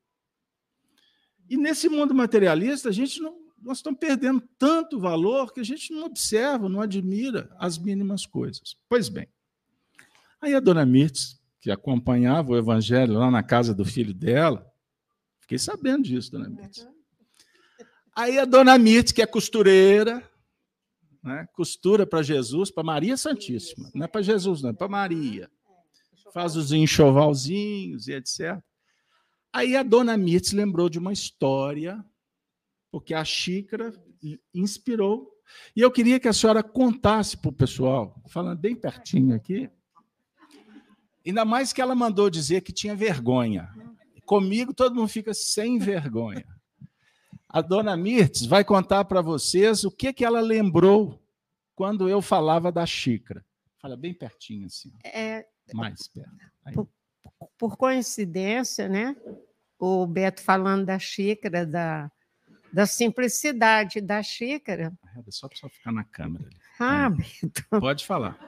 E 1.48 1.56
nesse 1.56 1.88
mundo 1.88 2.14
materialista, 2.14 2.88
a 2.88 2.92
gente 2.92 3.20
não, 3.20 3.36
nós 3.60 3.78
estamos 3.78 4.00
perdendo 4.00 4.40
tanto 4.58 4.98
valor 4.98 5.52
que 5.52 5.60
a 5.60 5.64
gente 5.64 5.92
não 5.92 6.04
observa, 6.04 6.68
não 6.68 6.80
admira 6.80 7.54
as 7.58 7.76
mínimas 7.76 8.24
coisas. 8.24 8.76
Pois 8.88 9.08
bem, 9.08 9.28
aí 10.40 10.54
a 10.54 10.60
dona 10.60 10.86
Mirtz, 10.86 11.40
que 11.60 11.70
acompanhava 11.70 12.52
o 12.52 12.56
evangelho 12.56 13.14
lá 13.14 13.30
na 13.30 13.42
casa 13.42 13.74
do 13.74 13.84
filho 13.84 14.14
dela, 14.14 14.66
fiquei 15.40 15.58
sabendo 15.58 16.04
disso, 16.04 16.32
dona 16.32 16.48
Mirtz. 16.48 16.88
Aí 18.14 18.38
a 18.38 18.44
dona 18.44 18.78
Mirtz, 18.78 19.12
que 19.12 19.22
é 19.22 19.26
costureira, 19.26 20.26
né? 21.22 21.46
costura 21.52 22.06
para 22.06 22.22
Jesus, 22.22 22.70
para 22.70 22.82
Maria 22.82 23.16
Santíssima. 23.16 23.90
Não 23.94 24.04
é 24.04 24.08
para 24.08 24.22
Jesus, 24.22 24.62
não, 24.62 24.70
é 24.70 24.72
para 24.72 24.88
Maria. 24.88 25.50
Faz 26.32 26.56
os 26.56 26.72
enxovalzinhos 26.72 28.08
e 28.08 28.12
etc. 28.14 28.58
Aí 29.52 29.76
a 29.76 29.82
dona 29.82 30.16
Mirtz 30.16 30.52
lembrou 30.52 30.88
de 30.88 30.98
uma 30.98 31.12
história, 31.12 32.02
porque 32.90 33.12
a 33.12 33.24
xícara 33.24 33.92
inspirou. 34.54 35.30
E 35.76 35.80
eu 35.80 35.90
queria 35.90 36.18
que 36.18 36.28
a 36.28 36.32
senhora 36.32 36.62
contasse 36.62 37.36
para 37.36 37.50
o 37.50 37.52
pessoal, 37.52 38.20
falando 38.28 38.58
bem 38.58 38.74
pertinho 38.74 39.34
aqui. 39.34 39.70
Ainda 41.24 41.44
mais 41.44 41.72
que 41.72 41.80
ela 41.80 41.94
mandou 41.94 42.30
dizer 42.30 42.62
que 42.62 42.72
tinha 42.72 42.96
vergonha. 42.96 43.68
Comigo 44.24 44.72
todo 44.72 44.94
mundo 44.94 45.08
fica 45.08 45.34
sem 45.34 45.78
vergonha. 45.78 46.46
A 47.52 47.60
dona 47.60 47.94
Mirtz 47.98 48.46
vai 48.46 48.64
contar 48.64 49.04
para 49.04 49.20
vocês 49.20 49.84
o 49.84 49.90
que, 49.90 50.10
que 50.10 50.24
ela 50.24 50.40
lembrou 50.40 51.22
quando 51.74 52.08
eu 52.08 52.22
falava 52.22 52.72
da 52.72 52.86
xícara. 52.86 53.44
Fala 53.78 53.94
bem 53.94 54.14
pertinho 54.14 54.66
assim. 54.66 54.90
É, 55.04 55.46
mais 55.74 56.08
perto. 56.08 56.30
Por, 56.72 56.88
por 57.58 57.76
coincidência, 57.76 58.88
né? 58.88 59.14
O 59.78 60.06
Beto 60.06 60.40
falando 60.40 60.86
da 60.86 60.98
xícara, 60.98 61.66
da, 61.66 62.10
da 62.72 62.86
simplicidade 62.86 64.00
da 64.00 64.22
xícara. 64.22 64.90
É 65.14 65.30
só 65.30 65.46
para 65.46 65.68
ficar 65.68 65.92
na 65.92 66.04
câmera. 66.04 66.48
Ah, 66.80 67.10
Beto. 67.10 67.64
Pode 67.68 68.06
falar. 68.06 68.38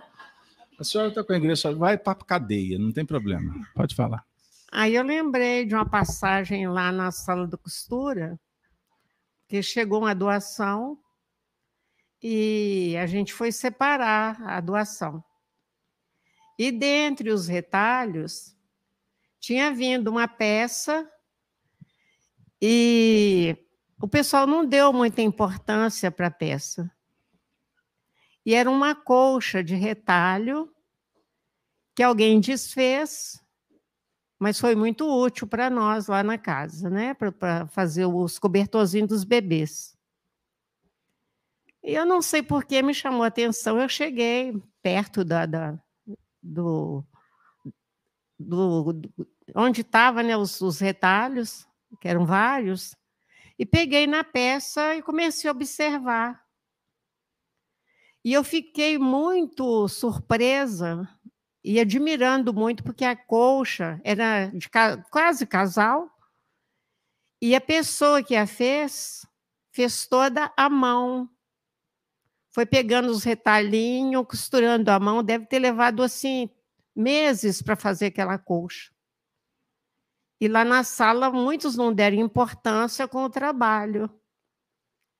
A 0.78 0.82
senhora 0.82 1.10
está 1.10 1.22
com 1.22 1.34
a 1.34 1.36
igreja, 1.36 1.74
vai 1.74 1.98
para 1.98 2.12
a 2.18 2.24
cadeia, 2.24 2.78
não 2.78 2.90
tem 2.90 3.04
problema. 3.04 3.54
Pode 3.74 3.94
falar. 3.94 4.24
Aí 4.72 4.94
eu 4.94 5.04
lembrei 5.04 5.66
de 5.66 5.74
uma 5.74 5.88
passagem 5.88 6.66
lá 6.66 6.90
na 6.90 7.12
sala 7.12 7.46
de 7.46 7.56
costura, 7.58 8.40
chegou 9.62 10.00
uma 10.00 10.14
doação 10.14 10.98
e 12.22 12.96
a 12.96 13.06
gente 13.06 13.32
foi 13.32 13.52
separar 13.52 14.40
a 14.42 14.60
doação. 14.60 15.22
E 16.58 16.72
dentre 16.72 17.30
os 17.30 17.48
retalhos, 17.48 18.56
tinha 19.38 19.72
vindo 19.72 20.08
uma 20.08 20.26
peça 20.26 21.10
e 22.62 23.56
o 24.00 24.08
pessoal 24.08 24.46
não 24.46 24.64
deu 24.64 24.92
muita 24.92 25.20
importância 25.20 26.10
para 26.10 26.28
a 26.28 26.30
peça. 26.30 26.90
E 28.46 28.54
era 28.54 28.70
uma 28.70 28.94
colcha 28.94 29.62
de 29.62 29.74
retalho 29.74 30.74
que 31.94 32.02
alguém 32.02 32.40
desfez, 32.40 33.43
mas 34.38 34.58
foi 34.58 34.74
muito 34.74 35.06
útil 35.06 35.46
para 35.46 35.70
nós 35.70 36.06
lá 36.06 36.22
na 36.22 36.36
casa, 36.36 36.90
né? 36.90 37.14
Para 37.14 37.66
fazer 37.68 38.06
os 38.06 38.38
cobertorzinhos 38.38 39.08
dos 39.08 39.24
bebês. 39.24 39.96
E 41.82 41.94
eu 41.94 42.04
não 42.06 42.22
sei 42.22 42.42
por 42.42 42.64
que 42.64 42.82
me 42.82 42.94
chamou 42.94 43.22
a 43.22 43.26
atenção. 43.26 43.80
Eu 43.80 43.88
cheguei 43.88 44.60
perto 44.82 45.24
da, 45.24 45.46
da 45.46 45.78
do, 46.42 47.04
do, 48.38 48.92
do, 48.92 49.12
onde 49.54 49.80
estavam 49.80 50.22
né, 50.22 50.36
os, 50.36 50.60
os 50.60 50.78
retalhos, 50.78 51.66
que 52.00 52.08
eram 52.08 52.26
vários, 52.26 52.94
e 53.58 53.64
peguei 53.64 54.06
na 54.06 54.24
peça 54.24 54.96
e 54.96 55.02
comecei 55.02 55.48
a 55.48 55.52
observar. 55.52 56.44
E 58.24 58.32
eu 58.32 58.42
fiquei 58.42 58.98
muito 58.98 59.86
surpresa 59.88 61.08
e 61.64 61.80
admirando 61.80 62.52
muito, 62.52 62.84
porque 62.84 63.04
a 63.04 63.16
colcha 63.16 63.98
era 64.04 64.48
de 64.48 64.68
quase 65.10 65.46
casal, 65.46 66.14
e 67.40 67.54
a 67.54 67.60
pessoa 67.60 68.22
que 68.22 68.36
a 68.36 68.46
fez, 68.46 69.26
fez 69.72 70.06
toda 70.06 70.52
a 70.56 70.68
mão. 70.68 71.28
Foi 72.50 72.64
pegando 72.64 73.10
os 73.10 73.24
retalhinhos, 73.24 74.26
costurando 74.26 74.90
a 74.90 75.00
mão, 75.00 75.22
deve 75.22 75.46
ter 75.46 75.58
levado 75.58 76.02
assim 76.02 76.48
meses 76.94 77.60
para 77.60 77.76
fazer 77.76 78.06
aquela 78.06 78.38
colcha. 78.38 78.92
E 80.40 80.48
lá 80.48 80.64
na 80.64 80.84
sala, 80.84 81.30
muitos 81.30 81.76
não 81.76 81.92
deram 81.92 82.18
importância 82.18 83.08
com 83.08 83.24
o 83.24 83.30
trabalho. 83.30 84.10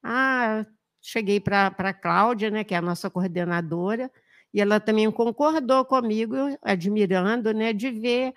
Ah, 0.02 0.66
cheguei 1.00 1.40
para 1.40 1.66
a 1.66 1.94
Cláudia, 1.94 2.50
né, 2.50 2.62
que 2.64 2.74
é 2.74 2.78
a 2.78 2.82
nossa 2.82 3.10
coordenadora, 3.10 4.10
e 4.54 4.60
ela 4.60 4.78
também 4.78 5.10
concordou 5.10 5.84
comigo, 5.84 6.36
admirando, 6.62 7.52
né, 7.52 7.72
de 7.72 7.90
ver 7.90 8.32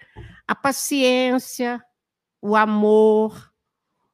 a 0.48 0.56
paciência, 0.56 1.80
o 2.42 2.56
amor, 2.56 3.54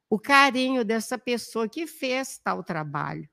o 0.09 0.19
carinho 0.19 0.83
dessa 0.83 1.17
pessoa 1.17 1.69
que 1.69 1.87
fez 1.87 2.37
tal 2.43 2.61
trabalho. 2.61 3.29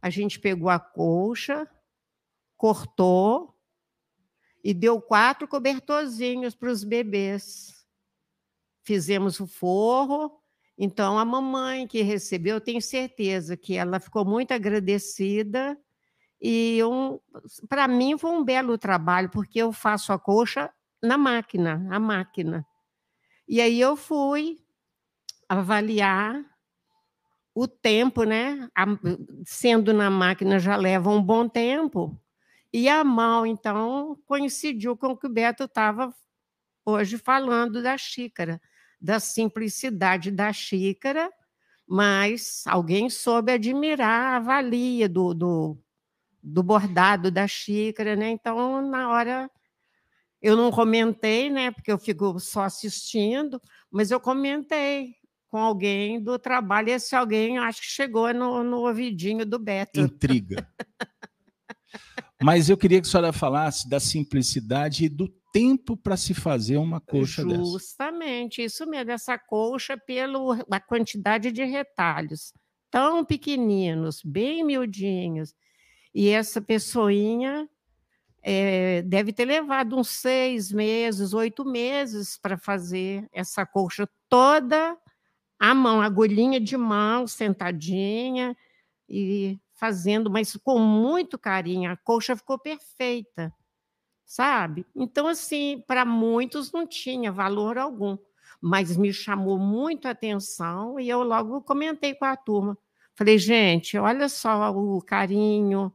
A 0.00 0.08
gente 0.08 0.40
pegou 0.40 0.70
a 0.70 0.78
colcha, 0.78 1.68
cortou 2.56 3.54
e 4.64 4.72
deu 4.72 4.98
quatro 4.98 5.46
cobertorzinhos 5.46 6.54
para 6.54 6.70
os 6.70 6.82
bebês. 6.82 7.86
Fizemos 8.82 9.38
o 9.38 9.46
forro. 9.46 10.40
Então, 10.78 11.18
a 11.18 11.26
mamãe 11.26 11.86
que 11.86 12.00
recebeu, 12.00 12.54
eu 12.54 12.60
tenho 12.60 12.80
certeza 12.80 13.54
que 13.54 13.76
ela 13.76 14.00
ficou 14.00 14.24
muito 14.24 14.52
agradecida 14.52 15.78
e 16.40 16.82
um, 16.84 17.18
para 17.68 17.86
mim 17.86 18.16
foi 18.16 18.30
um 18.30 18.42
belo 18.42 18.78
trabalho, 18.78 19.28
porque 19.28 19.58
eu 19.58 19.72
faço 19.72 20.12
a 20.12 20.18
coxa 20.18 20.72
na 21.02 21.18
máquina, 21.18 21.86
a 21.90 22.00
máquina. 22.00 22.66
E 23.46 23.60
aí 23.60 23.80
eu 23.80 23.96
fui 23.96 24.58
avaliar 25.48 26.42
o 27.54 27.66
tempo, 27.68 28.24
né? 28.24 28.68
A, 28.74 28.86
sendo 29.44 29.92
na 29.92 30.08
máquina 30.08 30.58
já 30.58 30.76
leva 30.76 31.10
um 31.10 31.22
bom 31.22 31.48
tempo. 31.48 32.18
E 32.72 32.88
a 32.88 33.02
mão, 33.02 33.44
então, 33.44 34.16
coincidiu 34.24 34.96
com 34.96 35.08
o 35.08 35.16
que 35.16 35.26
o 35.26 35.30
Beto 35.30 35.64
estava 35.64 36.14
hoje 36.84 37.18
falando 37.18 37.82
da 37.82 37.98
xícara, 37.98 38.60
da 39.00 39.18
simplicidade 39.18 40.30
da 40.30 40.52
xícara, 40.52 41.30
mas 41.86 42.62
alguém 42.66 43.10
soube 43.10 43.52
admirar 43.52 44.36
a 44.36 44.40
valia 44.40 45.08
do, 45.08 45.34
do 45.34 45.78
do 46.42 46.62
bordado 46.62 47.30
da 47.30 47.46
xícara, 47.46 48.16
né? 48.16 48.30
Então, 48.30 48.88
na 48.88 49.10
hora 49.10 49.50
eu 50.40 50.56
não 50.56 50.70
comentei, 50.70 51.50
né? 51.50 51.70
Porque 51.70 51.92
eu 51.92 51.98
fico 51.98 52.38
só 52.40 52.62
assistindo, 52.62 53.60
mas 53.90 54.10
eu 54.10 54.18
comentei 54.18 55.14
com 55.48 55.58
alguém 55.58 56.22
do 56.22 56.38
trabalho. 56.38 56.90
Esse 56.90 57.14
alguém 57.14 57.58
acho 57.58 57.80
que 57.82 57.88
chegou 57.88 58.32
no, 58.32 58.62
no 58.64 58.78
ouvidinho 58.78 59.44
do 59.44 59.58
Beto. 59.58 60.00
Intriga. 60.00 60.66
mas 62.42 62.70
eu 62.70 62.76
queria 62.76 63.00
que 63.00 63.06
a 63.06 63.10
senhora 63.10 63.32
falasse 63.32 63.88
da 63.88 64.00
simplicidade 64.00 65.04
e 65.04 65.08
do 65.08 65.28
tempo 65.52 65.96
para 65.96 66.16
se 66.16 66.32
fazer 66.32 66.76
uma 66.76 67.00
coxa 67.00 67.42
Justamente, 67.42 67.58
dessa. 67.58 67.72
Justamente, 67.72 68.64
isso 68.64 68.86
mesmo, 68.86 69.10
essa 69.10 69.38
coxa 69.38 69.98
pela 69.98 70.80
quantidade 70.80 71.52
de 71.52 71.64
retalhos 71.64 72.52
tão 72.90 73.24
pequeninos, 73.24 74.20
bem 74.24 74.64
miudinhos. 74.64 75.54
E 76.14 76.28
essa 76.28 76.60
pessoinha 76.60 77.68
é, 78.42 79.02
deve 79.02 79.32
ter 79.32 79.44
levado 79.44 79.96
uns 79.96 80.08
seis 80.08 80.72
meses, 80.72 81.34
oito 81.34 81.64
meses 81.64 82.38
para 82.38 82.56
fazer 82.56 83.28
essa 83.32 83.66
colcha 83.66 84.08
toda 84.28 84.96
à 85.58 85.74
mão, 85.74 86.00
agulhinha 86.00 86.58
de 86.58 86.76
mão, 86.76 87.26
sentadinha 87.26 88.56
e 89.08 89.58
fazendo, 89.74 90.30
mas 90.30 90.56
com 90.56 90.78
muito 90.78 91.38
carinho. 91.38 91.90
A 91.90 91.96
colcha 91.96 92.34
ficou 92.34 92.58
perfeita, 92.58 93.52
sabe? 94.24 94.86
Então, 94.94 95.26
assim, 95.26 95.82
para 95.86 96.04
muitos 96.04 96.72
não 96.72 96.86
tinha 96.86 97.30
valor 97.30 97.78
algum, 97.78 98.16
mas 98.60 98.96
me 98.96 99.12
chamou 99.12 99.58
muito 99.58 100.08
a 100.08 100.12
atenção 100.12 100.98
e 100.98 101.08
eu 101.08 101.22
logo 101.22 101.62
comentei 101.62 102.14
com 102.14 102.24
a 102.24 102.36
turma. 102.36 102.76
Falei, 103.14 103.38
gente, 103.38 103.98
olha 103.98 104.28
só 104.30 104.70
o 104.70 105.02
carinho, 105.02 105.92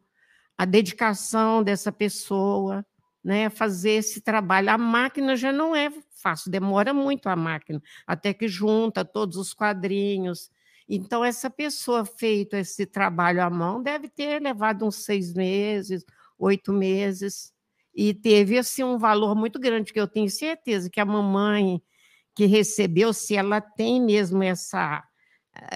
a 0.57 0.65
dedicação 0.65 1.63
dessa 1.63 1.91
pessoa, 1.91 2.85
né, 3.23 3.49
fazer 3.49 3.91
esse 3.91 4.21
trabalho. 4.21 4.69
A 4.69 4.77
máquina 4.77 5.35
já 5.35 5.51
não 5.51 5.75
é 5.75 5.91
fácil, 6.21 6.51
demora 6.51 6.93
muito 6.93 7.27
a 7.27 7.35
máquina, 7.35 7.81
até 8.05 8.33
que 8.33 8.47
junta 8.47 9.03
todos 9.03 9.37
os 9.37 9.53
quadrinhos. 9.53 10.49
Então, 10.87 11.25
essa 11.25 11.49
pessoa 11.49 12.05
feito 12.05 12.55
esse 12.55 12.85
trabalho 12.85 13.41
à 13.43 13.49
mão 13.49 13.81
deve 13.81 14.07
ter 14.07 14.41
levado 14.41 14.85
uns 14.85 15.03
seis 15.03 15.33
meses, 15.33 16.05
oito 16.37 16.71
meses, 16.71 17.51
e 17.93 18.13
teve 18.13 18.57
assim 18.57 18.83
um 18.83 18.97
valor 18.97 19.35
muito 19.35 19.59
grande, 19.59 19.91
que 19.91 19.99
eu 19.99 20.07
tenho 20.07 20.29
certeza 20.29 20.89
que 20.89 20.99
a 20.99 21.05
mamãe 21.05 21.81
que 22.35 22.45
recebeu, 22.45 23.13
se 23.13 23.35
ela 23.35 23.61
tem 23.61 24.01
mesmo 24.01 24.43
essa, 24.43 25.03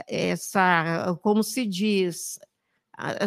essa 0.08 1.18
como 1.22 1.42
se 1.42 1.66
diz, 1.66 2.38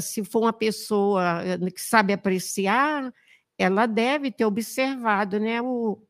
se 0.00 0.24
for 0.24 0.42
uma 0.42 0.52
pessoa 0.52 1.42
eh, 1.44 1.70
que 1.70 1.80
sabe 1.80 2.12
apreciar, 2.12 3.12
ela 3.58 3.86
deve 3.86 4.30
ter 4.30 4.44
observado, 4.44 5.38
né? 5.40 5.62
O, 5.62 6.02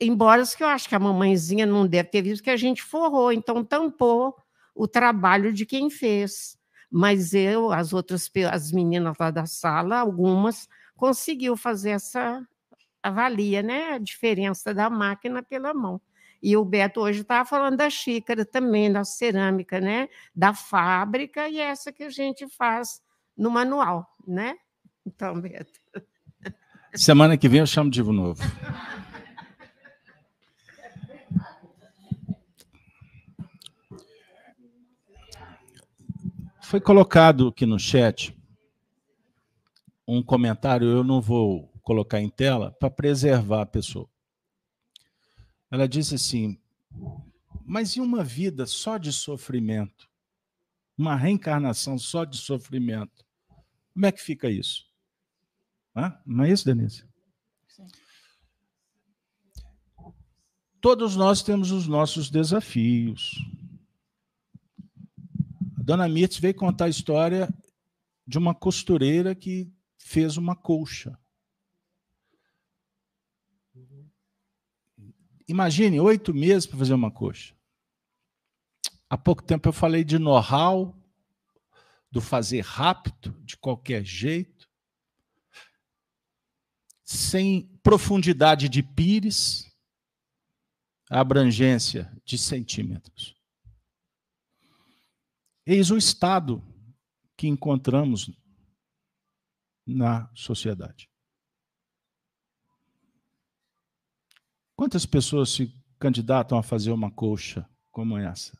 embora 0.00 0.42
que 0.46 0.62
eu 0.62 0.68
acho 0.68 0.88
que 0.88 0.94
a 0.94 0.98
mamãezinha 0.98 1.66
não 1.66 1.86
deve 1.86 2.08
ter 2.10 2.22
visto 2.22 2.42
que 2.44 2.50
a 2.50 2.56
gente 2.56 2.82
forrou, 2.82 3.32
então 3.32 3.64
tampou 3.64 4.36
o 4.74 4.88
trabalho 4.88 5.52
de 5.52 5.66
quem 5.66 5.90
fez. 5.90 6.58
Mas 6.90 7.34
eu, 7.34 7.72
as 7.72 7.92
outras 7.92 8.30
as 8.50 8.72
meninas 8.72 9.16
lá 9.18 9.30
da 9.30 9.46
sala, 9.46 9.98
algumas 9.98 10.68
conseguiu 10.96 11.56
fazer 11.56 11.90
essa 11.90 12.46
avalia, 13.02 13.62
né? 13.62 13.92
A 13.94 13.98
diferença 13.98 14.74
da 14.74 14.90
máquina 14.90 15.42
pela 15.42 15.72
mão. 15.72 16.00
E 16.42 16.56
o 16.56 16.64
Beto 16.64 17.00
hoje 17.00 17.20
estava 17.20 17.44
falando 17.44 17.76
da 17.76 17.90
xícara 17.90 18.44
também, 18.44 18.90
da 18.90 19.04
cerâmica, 19.04 19.80
né? 19.80 20.08
Da 20.34 20.54
fábrica, 20.54 21.48
e 21.48 21.58
essa 21.58 21.92
que 21.92 22.02
a 22.02 22.10
gente 22.10 22.48
faz 22.48 23.00
no 23.36 23.50
manual, 23.50 24.06
né? 24.26 24.54
Então, 25.06 25.40
Beto. 25.40 25.80
Semana 26.94 27.36
que 27.36 27.48
vem 27.48 27.60
eu 27.60 27.66
chamo 27.66 27.90
de 27.90 28.02
novo. 28.02 28.42
Foi 36.62 36.80
colocado 36.80 37.48
aqui 37.48 37.66
no 37.66 37.78
chat 37.78 38.36
um 40.10 40.22
comentário, 40.22 40.88
eu 40.88 41.04
não 41.04 41.20
vou 41.20 41.70
colocar 41.82 42.20
em 42.20 42.28
tela, 42.28 42.72
para 42.72 42.90
preservar 42.90 43.62
a 43.62 43.66
pessoa. 43.66 44.09
Ela 45.70 45.88
disse 45.88 46.14
assim: 46.14 46.58
mas 47.70 47.94
e 47.94 48.00
uma 48.00 48.24
vida 48.24 48.66
só 48.66 48.98
de 48.98 49.12
sofrimento? 49.12 50.10
Uma 50.98 51.14
reencarnação 51.14 51.96
só 51.96 52.24
de 52.24 52.36
sofrimento? 52.36 53.24
Como 53.94 54.06
é 54.06 54.10
que 54.10 54.20
fica 54.20 54.50
isso? 54.50 54.90
Hã? 55.94 56.20
Não 56.26 56.42
é 56.42 56.50
isso, 56.50 56.64
Denise? 56.64 57.04
Sim. 57.68 57.86
Todos 60.80 61.14
nós 61.14 61.44
temos 61.44 61.70
os 61.70 61.86
nossos 61.86 62.28
desafios. 62.28 63.36
A 65.78 65.82
dona 65.84 66.08
Mirtz 66.08 66.38
veio 66.38 66.54
contar 66.56 66.86
a 66.86 66.90
história 66.90 67.48
de 68.26 68.36
uma 68.36 68.52
costureira 68.52 69.32
que 69.32 69.70
fez 69.96 70.36
uma 70.36 70.56
colcha. 70.56 71.16
Imagine 75.50 75.98
oito 75.98 76.32
meses 76.32 76.64
para 76.64 76.78
fazer 76.78 76.94
uma 76.94 77.10
coxa. 77.10 77.56
Há 79.08 79.18
pouco 79.18 79.42
tempo 79.42 79.68
eu 79.68 79.72
falei 79.72 80.04
de 80.04 80.16
know-how, 80.16 80.96
do 82.08 82.20
fazer 82.20 82.60
rápido, 82.60 83.32
de 83.44 83.56
qualquer 83.56 84.04
jeito, 84.04 84.70
sem 87.02 87.66
profundidade 87.82 88.68
de 88.68 88.80
pires, 88.80 89.68
abrangência 91.10 92.16
de 92.24 92.38
centímetros. 92.38 93.34
Eis 95.66 95.90
o 95.90 95.96
estado 95.96 96.62
que 97.36 97.48
encontramos 97.48 98.30
na 99.84 100.30
sociedade. 100.32 101.09
Quantas 104.80 105.04
pessoas 105.04 105.50
se 105.50 105.78
candidatam 105.98 106.56
a 106.56 106.62
fazer 106.62 106.90
uma 106.90 107.10
colcha 107.10 107.68
como 107.90 108.16
essa? 108.16 108.58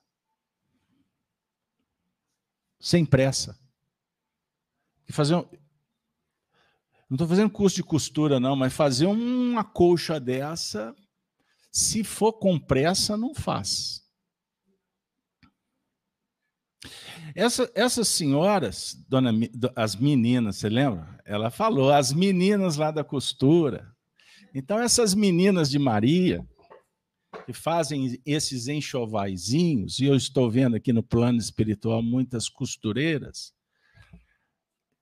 Sem 2.78 3.06
pressa. 3.06 3.58
E 5.08 5.14
fazer 5.14 5.36
um... 5.36 5.48
Não 7.08 7.14
estou 7.14 7.26
fazendo 7.26 7.48
curso 7.48 7.76
de 7.76 7.82
costura, 7.82 8.38
não, 8.38 8.54
mas 8.54 8.70
fazer 8.74 9.06
uma 9.06 9.64
colcha 9.64 10.20
dessa, 10.20 10.94
se 11.72 12.04
for 12.04 12.34
com 12.34 12.60
pressa, 12.60 13.16
não 13.16 13.34
faz. 13.34 14.06
Essa, 17.34 17.72
essas 17.74 18.08
senhoras, 18.08 18.94
dona, 19.08 19.32
as 19.74 19.96
meninas, 19.96 20.56
você 20.56 20.68
lembra? 20.68 21.18
Ela 21.24 21.50
falou, 21.50 21.90
as 21.90 22.12
meninas 22.12 22.76
lá 22.76 22.90
da 22.90 23.02
costura, 23.02 23.90
então, 24.54 24.80
essas 24.80 25.14
meninas 25.14 25.70
de 25.70 25.78
Maria, 25.78 26.46
que 27.46 27.52
fazem 27.52 28.20
esses 28.26 28.66
enxovaizinhos, 28.68 30.00
e 30.00 30.06
eu 30.06 30.16
estou 30.16 30.50
vendo 30.50 30.74
aqui 30.76 30.92
no 30.92 31.02
plano 31.02 31.38
espiritual 31.38 32.02
muitas 32.02 32.48
costureiras, 32.48 33.54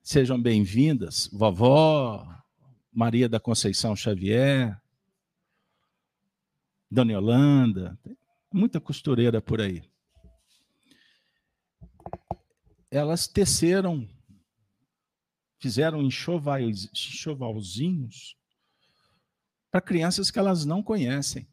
sejam 0.03 0.41
bem-vindas, 0.41 1.29
vovó, 1.33 2.27
Maria 2.93 3.29
da 3.29 3.41
Conceição 3.41 3.97
Xavier, 3.97 4.81
Dona 6.91 7.13
Yolanda, 7.13 7.99
muita 8.53 8.81
costureira 8.81 9.43
por 9.43 9.61
aí. 9.61 9.83
Elas 12.91 13.29
teceram, 13.29 14.09
fizeram 15.59 16.03
enxovalzinhos 16.03 18.38
para 19.71 19.81
crianças 19.81 20.31
que 20.31 20.39
elas 20.39 20.65
não 20.65 20.83
conhecem. 20.83 21.47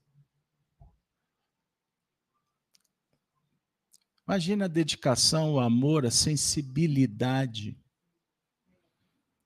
Imagina 4.28 4.66
a 4.66 4.68
dedicação, 4.68 5.54
o 5.54 5.60
amor, 5.60 6.06
a 6.06 6.12
sensibilidade. 6.12 7.78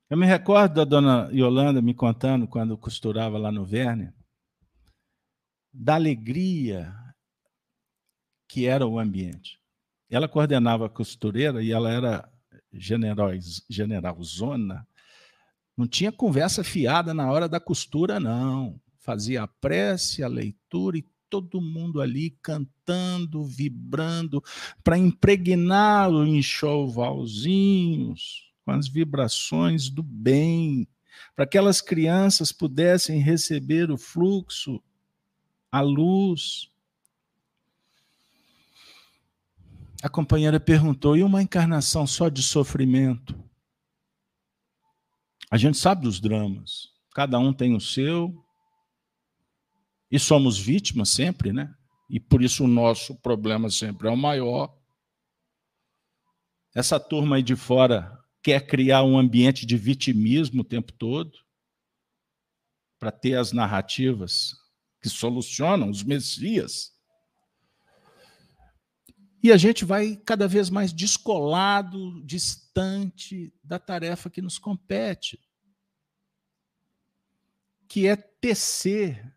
Eu 0.09 0.17
me 0.17 0.25
recordo 0.25 0.75
da 0.75 0.85
dona 0.85 1.29
Yolanda 1.33 1.81
me 1.81 1.93
contando, 1.93 2.47
quando 2.47 2.77
costurava 2.77 3.37
lá 3.37 3.51
no 3.51 3.65
Verne, 3.65 4.13
da 5.73 5.95
alegria 5.95 6.95
que 8.47 8.65
era 8.65 8.87
o 8.87 8.97
ambiente. 8.97 9.59
Ela 10.09 10.27
coordenava 10.27 10.87
a 10.87 10.89
costureira 10.89 11.61
e 11.61 11.71
ela 11.71 11.91
era 11.91 12.31
generalzona, 12.71 14.87
não 15.79 15.87
tinha 15.87 16.11
conversa 16.11 16.61
fiada 16.61 17.13
na 17.13 17.31
hora 17.31 17.47
da 17.47 17.57
costura, 17.57 18.19
não. 18.19 18.77
Fazia 18.97 19.43
a 19.43 19.47
prece, 19.47 20.21
a 20.21 20.27
leitura 20.27 20.97
e 20.97 21.05
todo 21.29 21.61
mundo 21.61 22.01
ali 22.01 22.31
cantando, 22.41 23.45
vibrando, 23.45 24.43
para 24.83 24.97
impregná-lo 24.97 26.25
em 26.25 26.39
enxovalzinhos, 26.39 28.51
com 28.65 28.71
as 28.71 28.89
vibrações 28.89 29.89
do 29.89 30.03
bem, 30.03 30.85
para 31.33 31.45
que 31.45 31.57
aquelas 31.57 31.79
crianças 31.79 32.51
pudessem 32.51 33.21
receber 33.21 33.89
o 33.89 33.97
fluxo, 33.97 34.83
a 35.71 35.79
luz. 35.79 36.69
A 40.03 40.09
companheira 40.09 40.59
perguntou: 40.59 41.15
e 41.15 41.23
uma 41.23 41.41
encarnação 41.41 42.05
só 42.05 42.27
de 42.27 42.43
sofrimento? 42.43 43.47
A 45.51 45.57
gente 45.57 45.77
sabe 45.77 46.03
dos 46.03 46.19
dramas, 46.19 46.89
cada 47.13 47.39
um 47.39 47.51
tem 47.51 47.75
o 47.75 47.81
seu, 47.81 48.45
e 50.11 50.19
somos 50.19 50.57
vítimas 50.57 51.09
sempre, 51.09 51.51
né? 51.51 51.73
E 52.09 52.19
por 52.19 52.41
isso 52.41 52.63
o 52.63 52.67
nosso 52.67 53.15
problema 53.15 53.69
sempre 53.69 54.07
é 54.07 54.11
o 54.11 54.17
maior. 54.17 54.75
Essa 56.75 56.99
turma 56.99 57.35
aí 57.35 57.43
de 57.43 57.55
fora 57.55 58.17
quer 58.41 58.65
criar 58.65 59.03
um 59.03 59.17
ambiente 59.17 59.65
de 59.65 59.75
vitimismo 59.75 60.61
o 60.61 60.65
tempo 60.65 60.93
todo, 60.93 61.31
para 62.99 63.11
ter 63.11 63.35
as 63.35 63.51
narrativas 63.51 64.53
que 65.01 65.09
solucionam 65.09 65.89
os 65.89 66.03
messias. 66.03 66.91
E 69.41 69.51
a 69.51 69.57
gente 69.57 69.85
vai 69.85 70.17
cada 70.17 70.47
vez 70.47 70.69
mais 70.69 70.91
descolado, 70.91 72.21
distante 72.25 73.53
da 73.63 73.79
tarefa 73.79 74.29
que 74.29 74.41
nos 74.41 74.57
compete, 74.57 75.39
que 77.87 78.05
é 78.05 78.15
tecer 78.15 79.33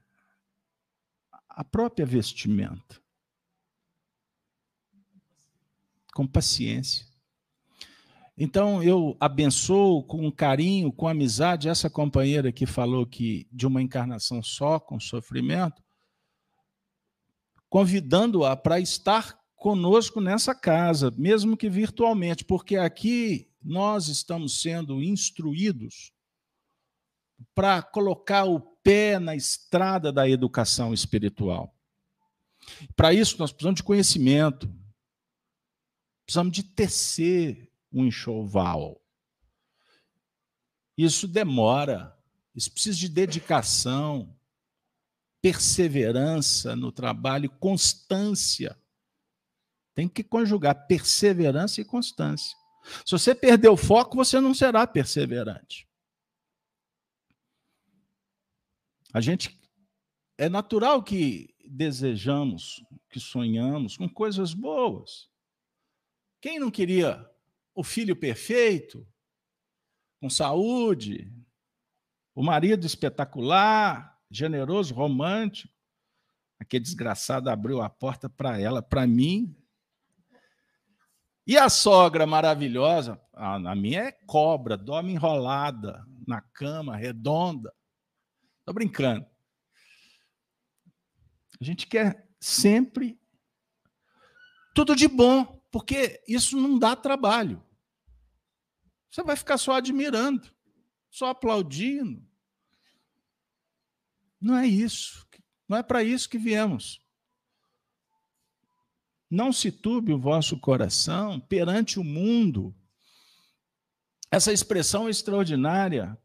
a 1.48 1.62
própria 1.62 2.04
vestimenta 2.04 3.00
com 6.12 6.26
paciência. 6.26 7.06
Então 8.36 8.82
eu 8.82 9.16
abençoo 9.20 10.02
com 10.02 10.30
carinho, 10.32 10.92
com 10.92 11.06
amizade 11.06 11.68
essa 11.68 11.88
companheira 11.88 12.50
que 12.50 12.66
falou 12.66 13.06
que 13.06 13.46
de 13.52 13.66
uma 13.66 13.80
encarnação 13.80 14.42
só 14.42 14.80
com 14.80 14.98
sofrimento, 14.98 15.82
convidando-a 17.68 18.56
para 18.56 18.80
estar 18.80 19.41
conosco 19.62 20.20
nessa 20.20 20.56
casa, 20.56 21.12
mesmo 21.16 21.56
que 21.56 21.70
virtualmente, 21.70 22.44
porque 22.44 22.76
aqui 22.76 23.48
nós 23.62 24.08
estamos 24.08 24.60
sendo 24.60 25.00
instruídos 25.00 26.12
para 27.54 27.80
colocar 27.80 28.42
o 28.44 28.58
pé 28.58 29.20
na 29.20 29.36
estrada 29.36 30.12
da 30.12 30.28
educação 30.28 30.92
espiritual. 30.92 31.72
Para 32.96 33.14
isso, 33.14 33.38
nós 33.38 33.52
precisamos 33.52 33.78
de 33.78 33.84
conhecimento, 33.84 34.68
precisamos 36.26 36.52
de 36.52 36.64
tecer 36.64 37.72
um 37.92 38.04
enxoval. 38.04 39.00
Isso 40.98 41.28
demora, 41.28 42.18
isso 42.52 42.72
precisa 42.72 42.98
de 42.98 43.08
dedicação, 43.08 44.36
perseverança 45.40 46.74
no 46.74 46.90
trabalho, 46.90 47.48
constância. 47.48 48.76
Tem 49.94 50.08
que 50.08 50.22
conjugar 50.22 50.86
perseverança 50.86 51.80
e 51.80 51.84
constância. 51.84 52.56
Se 53.04 53.12
você 53.12 53.34
perder 53.34 53.68
o 53.68 53.76
foco, 53.76 54.16
você 54.16 54.40
não 54.40 54.54
será 54.54 54.86
perseverante. 54.86 55.88
A 59.12 59.20
gente 59.20 59.60
é 60.38 60.48
natural 60.48 61.02
que 61.02 61.54
desejamos, 61.64 62.82
que 63.10 63.20
sonhamos 63.20 63.96
com 63.96 64.08
coisas 64.08 64.54
boas. 64.54 65.28
Quem 66.40 66.58
não 66.58 66.70
queria 66.70 67.30
o 67.74 67.84
filho 67.84 68.16
perfeito, 68.16 69.06
com 70.20 70.28
saúde, 70.28 71.32
o 72.34 72.42
marido 72.42 72.86
espetacular, 72.86 74.18
generoso, 74.30 74.94
romântico? 74.94 75.72
Aquele 76.58 76.82
desgraçado 76.82 77.50
abriu 77.50 77.82
a 77.82 77.90
porta 77.90 78.28
para 78.28 78.58
ela, 78.58 78.80
para 78.80 79.06
mim, 79.06 79.54
E 81.46 81.58
a 81.58 81.68
sogra 81.68 82.26
maravilhosa, 82.26 83.20
a, 83.32 83.56
a 83.56 83.74
minha 83.74 84.02
é 84.04 84.12
cobra, 84.12 84.76
dorme 84.76 85.12
enrolada 85.12 86.04
na 86.26 86.40
cama, 86.40 86.96
redonda. 86.96 87.72
Estou 88.60 88.74
brincando. 88.74 89.26
A 91.60 91.64
gente 91.64 91.86
quer 91.86 92.28
sempre 92.40 93.20
tudo 94.74 94.94
de 94.94 95.08
bom, 95.08 95.60
porque 95.70 96.22
isso 96.28 96.56
não 96.56 96.78
dá 96.78 96.94
trabalho. 96.94 97.62
Você 99.10 99.22
vai 99.22 99.36
ficar 99.36 99.58
só 99.58 99.72
admirando, 99.72 100.48
só 101.10 101.26
aplaudindo. 101.26 102.24
Não 104.40 104.56
é 104.56 104.66
isso. 104.66 105.26
Não 105.68 105.76
é 105.76 105.82
para 105.82 106.02
isso 106.02 106.28
que 106.28 106.38
viemos. 106.38 107.01
Não 109.32 109.50
se 109.50 109.72
turbe 109.72 110.12
o 110.12 110.18
vosso 110.18 110.58
coração 110.58 111.40
perante 111.40 111.98
o 111.98 112.04
mundo. 112.04 112.76
Essa 114.30 114.52
expressão 114.52 115.08
é 115.08 115.10
extraordinária. 115.10 116.18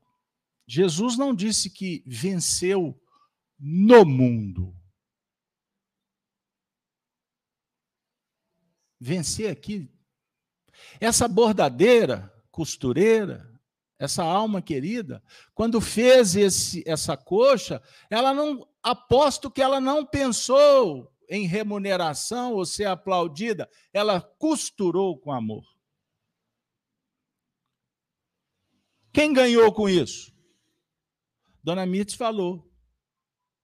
Jesus 0.67 1.17
não 1.17 1.33
disse 1.33 1.69
que 1.69 2.03
venceu 2.05 3.01
no 3.57 4.03
mundo. 4.03 4.75
Vencer 8.99 9.49
aqui. 9.49 9.89
Essa 10.99 11.29
bordadeira, 11.29 12.29
costureira, 12.51 13.49
essa 13.97 14.21
alma 14.21 14.61
querida, 14.61 15.23
quando 15.55 15.79
fez 15.79 16.35
esse, 16.35 16.83
essa 16.85 17.15
coxa, 17.15 17.81
ela 18.09 18.33
não, 18.33 18.67
aposto 18.83 19.49
que 19.49 19.61
ela 19.61 19.79
não 19.79 20.05
pensou 20.05 21.09
em 21.27 21.45
remuneração 21.45 22.53
ou 22.53 22.65
ser 22.65 22.85
aplaudida, 22.85 23.69
ela 23.91 24.21
costurou 24.21 25.17
com 25.19 25.31
amor. 25.31 25.65
Quem 29.11 29.33
ganhou 29.33 29.73
com 29.73 29.89
isso? 29.89 30.31
Dona 31.63 31.85
Mitz 31.85 32.13
falou. 32.13 32.71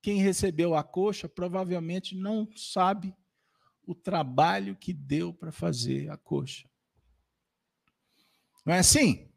Quem 0.02 0.18
recebeu 0.18 0.76
a 0.76 0.84
coxa 0.84 1.30
provavelmente 1.30 2.16
não 2.16 2.50
sabe 2.58 3.16
o 3.86 3.96
trabalho 3.96 4.76
que 4.76 4.92
deu 4.92 5.34
para 5.34 5.52
fazer 5.52 6.10
a 6.10 6.18
coxa. 6.18 6.70
Não 8.66 8.74
é 8.74 8.80
assim? 8.80 9.32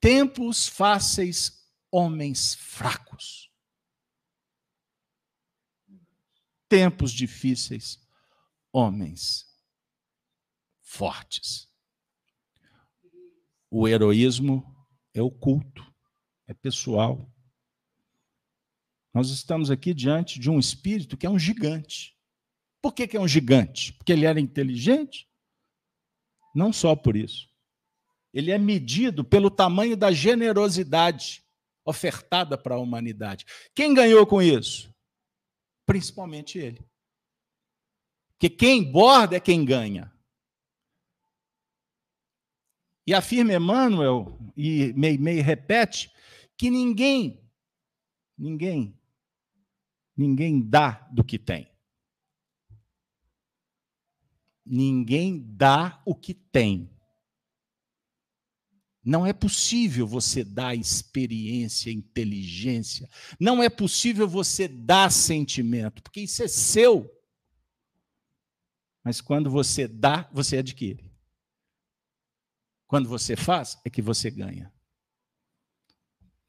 Tempos 0.00 0.66
fáceis, 0.66 1.68
homens 1.90 2.54
fracos. 2.54 3.51
Tempos 6.72 7.12
difíceis, 7.12 8.00
homens 8.72 9.44
fortes. 10.80 11.68
O 13.70 13.86
heroísmo 13.86 14.64
é 15.12 15.20
oculto, 15.20 15.84
é 16.46 16.54
pessoal. 16.54 17.30
Nós 19.12 19.28
estamos 19.28 19.70
aqui 19.70 19.92
diante 19.92 20.40
de 20.40 20.48
um 20.48 20.58
espírito 20.58 21.14
que 21.14 21.26
é 21.26 21.28
um 21.28 21.38
gigante. 21.38 22.16
Por 22.80 22.94
que, 22.94 23.06
que 23.06 23.18
é 23.18 23.20
um 23.20 23.28
gigante? 23.28 23.92
Porque 23.92 24.10
ele 24.10 24.24
era 24.24 24.40
inteligente? 24.40 25.28
Não 26.54 26.72
só 26.72 26.96
por 26.96 27.16
isso. 27.16 27.50
Ele 28.32 28.50
é 28.50 28.56
medido 28.56 29.22
pelo 29.22 29.50
tamanho 29.50 29.94
da 29.94 30.10
generosidade 30.10 31.44
ofertada 31.84 32.56
para 32.56 32.76
a 32.76 32.80
humanidade. 32.80 33.44
Quem 33.74 33.92
ganhou 33.92 34.26
com 34.26 34.40
isso? 34.40 34.90
Principalmente 35.92 36.58
ele. 36.58 36.82
Porque 38.30 38.48
quem 38.48 38.90
borda 38.90 39.36
é 39.36 39.40
quem 39.40 39.62
ganha. 39.62 40.10
E 43.06 43.12
afirma 43.12 43.52
Emmanuel, 43.52 44.38
e 44.56 44.94
Meimei 44.94 45.42
repete, 45.42 46.10
que 46.56 46.70
ninguém, 46.70 47.46
ninguém, 48.38 48.98
ninguém 50.16 50.66
dá 50.66 50.92
do 51.12 51.22
que 51.22 51.38
tem. 51.38 51.70
Ninguém 54.64 55.42
dá 55.46 56.00
o 56.06 56.14
que 56.14 56.32
tem. 56.32 56.91
Não 59.04 59.26
é 59.26 59.32
possível 59.32 60.06
você 60.06 60.44
dar 60.44 60.76
experiência, 60.76 61.90
inteligência. 61.90 63.08
Não 63.38 63.62
é 63.62 63.68
possível 63.68 64.28
você 64.28 64.68
dar 64.68 65.10
sentimento, 65.10 66.02
porque 66.02 66.20
isso 66.20 66.42
é 66.42 66.48
seu. 66.48 67.10
Mas 69.02 69.20
quando 69.20 69.50
você 69.50 69.88
dá, 69.88 70.28
você 70.32 70.58
adquire. 70.58 71.10
Quando 72.86 73.08
você 73.08 73.34
faz, 73.34 73.76
é 73.84 73.90
que 73.90 74.00
você 74.00 74.30
ganha. 74.30 74.72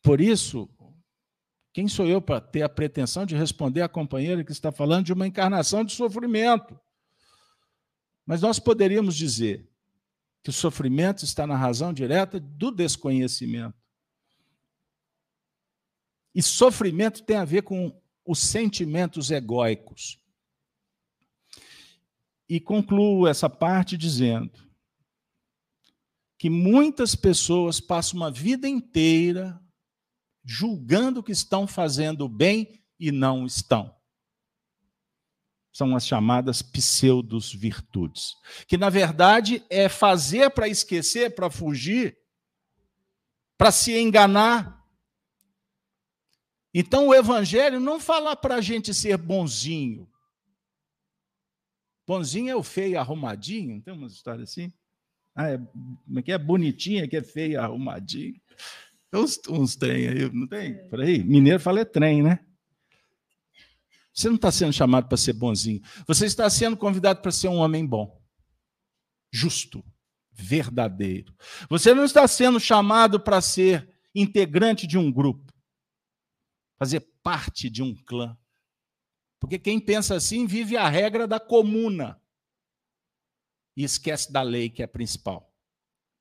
Por 0.04 0.22
isso, 0.22 0.70
quem 1.72 1.88
sou 1.88 2.06
eu 2.06 2.22
para 2.22 2.40
ter 2.40 2.62
a 2.62 2.70
pretensão 2.70 3.26
de 3.26 3.36
responder 3.36 3.82
à 3.82 3.90
companheira 3.90 4.44
que 4.44 4.52
está 4.52 4.72
falando 4.72 5.06
de 5.06 5.14
uma 5.14 5.26
encarnação 5.26 5.84
de 5.84 5.94
sofrimento? 5.94 6.80
Mas 8.26 8.42
nós 8.42 8.60
poderíamos 8.60 9.16
dizer: 9.16 9.68
que 10.44 10.50
o 10.50 10.54
sofrimento 10.54 11.24
está 11.24 11.48
na 11.48 11.56
razão 11.56 11.94
direta 11.94 12.40
do 12.40 12.70
desconhecimento. 12.70 13.82
E 16.36 16.44
sofrimento 16.44 17.24
tem 17.24 17.38
a 17.38 17.46
ver 17.46 17.64
com 17.64 17.98
os 18.26 18.40
sentimentos 18.40 19.32
egóicos. 19.32 20.20
E 22.50 22.60
concluo 22.60 23.26
essa 23.26 23.50
parte 23.50 23.96
dizendo 23.96 24.52
que 26.38 26.50
muitas 26.50 27.16
pessoas 27.16 27.80
passam 27.80 28.18
uma 28.18 28.30
vida 28.30 28.68
inteira 28.68 29.62
julgando 30.44 31.24
que 31.24 31.32
estão 31.32 31.66
fazendo 31.66 32.28
bem 32.28 32.84
e 33.00 33.12
não 33.12 33.46
estão 33.46 33.96
são 35.74 35.96
as 35.96 36.06
chamadas 36.06 36.62
pseudos 36.62 37.52
virtudes, 37.52 38.36
que 38.68 38.78
na 38.78 38.92
verdade 38.92 39.66
é 39.72 39.90
fazer 39.90 40.52
para 40.52 40.68
esquecer, 40.68 41.34
para 41.34 41.50
fugir, 41.50 42.16
para 43.58 43.72
se 43.72 43.98
enganar. 43.98 44.80
Então 46.72 47.08
o 47.08 47.16
evangelho 47.16 47.80
não 47.80 48.00
fala 48.00 48.36
para 48.36 48.56
a 48.56 48.62
gente 48.62 48.94
ser 48.94 49.18
bonzinho. 49.18 50.08
Bonzinho 52.06 52.52
é 52.52 52.56
o 52.56 52.64
feio 52.64 53.00
arrumadinho, 53.00 53.82
tem 53.82 53.94
uma 53.94 54.08
história 54.08 54.44
assim? 54.44 54.72
Ah, 55.36 55.50
é, 55.50 55.60
é 56.18 56.22
que 56.22 56.32
é? 56.32 56.38
Bonitinha 56.38 57.08
que 57.08 57.18
é 57.18 57.24
feio 57.24 57.60
arrumadinho. 57.60 58.40
Tem 59.10 59.20
uns, 59.20 59.40
uns 59.50 59.76
trem 59.76 60.08
aí, 60.08 60.32
não 60.32 60.46
tem? 60.46 60.88
Por 60.90 61.02
aí? 61.02 61.24
Mineiro 61.24 61.60
fala 61.60 61.80
é 61.80 61.86
trem, 61.86 62.22
né? 62.22 62.46
Você 64.14 64.30
não 64.30 64.36
está 64.36 64.52
sendo 64.52 64.72
chamado 64.72 65.08
para 65.08 65.18
ser 65.18 65.34
bonzinho. 65.34 65.82
Você 66.08 66.26
está 66.26 66.50
sendo 66.50 66.78
convidado 66.78 67.22
para 67.22 67.32
ser 67.32 67.48
um 67.48 67.58
homem 67.58 67.86
bom, 67.86 68.22
justo, 69.32 69.84
verdadeiro. 70.32 71.36
Você 71.70 71.94
não 71.94 72.06
está 72.06 72.28
sendo 72.28 72.60
chamado 72.60 73.20
para 73.20 73.42
ser 73.42 73.92
integrante 74.14 74.86
de 74.86 74.98
um 74.98 75.12
grupo, 75.12 75.52
fazer 76.78 77.00
parte 77.24 77.70
de 77.70 77.82
um 77.82 77.96
clã. 77.96 78.38
Porque 79.40 79.58
quem 79.58 79.80
pensa 79.80 80.16
assim 80.16 80.46
vive 80.46 80.78
a 80.78 80.88
regra 80.88 81.28
da 81.28 81.40
comuna 81.40 82.22
e 83.76 83.84
esquece 83.84 84.32
da 84.32 84.44
lei 84.44 84.70
que 84.70 84.84
é 84.84 84.88
principal. 84.88 85.52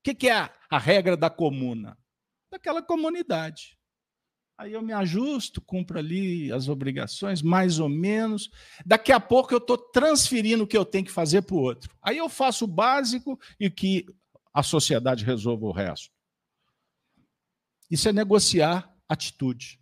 O 0.01 0.14
que 0.14 0.28
é 0.28 0.51
a 0.68 0.78
regra 0.78 1.16
da 1.16 1.30
comuna? 1.30 1.97
Daquela 2.51 2.82
comunidade. 2.82 3.78
Aí 4.57 4.72
eu 4.72 4.82
me 4.82 4.92
ajusto, 4.92 5.61
cumpro 5.61 5.98
ali 5.98 6.53
as 6.53 6.68
obrigações, 6.68 7.42
mais 7.42 7.78
ou 7.78 7.88
menos. 7.88 8.50
Daqui 8.84 9.11
a 9.11 9.18
pouco 9.18 9.53
eu 9.53 9.59
estou 9.59 9.76
transferindo 9.76 10.64
o 10.64 10.66
que 10.66 10.76
eu 10.76 10.84
tenho 10.84 11.05
que 11.05 11.11
fazer 11.11 11.42
para 11.42 11.57
o 11.57 11.61
outro. 11.61 11.90
Aí 12.00 12.18
eu 12.18 12.28
faço 12.28 12.64
o 12.64 12.68
básico 12.68 13.38
e 13.59 13.70
que 13.70 14.07
a 14.53 14.62
sociedade 14.62 15.24
resolva 15.24 15.66
o 15.66 15.72
resto. 15.72 16.11
Isso 17.90 18.09
é 18.09 18.12
negociar 18.12 18.94
atitude. 19.09 19.80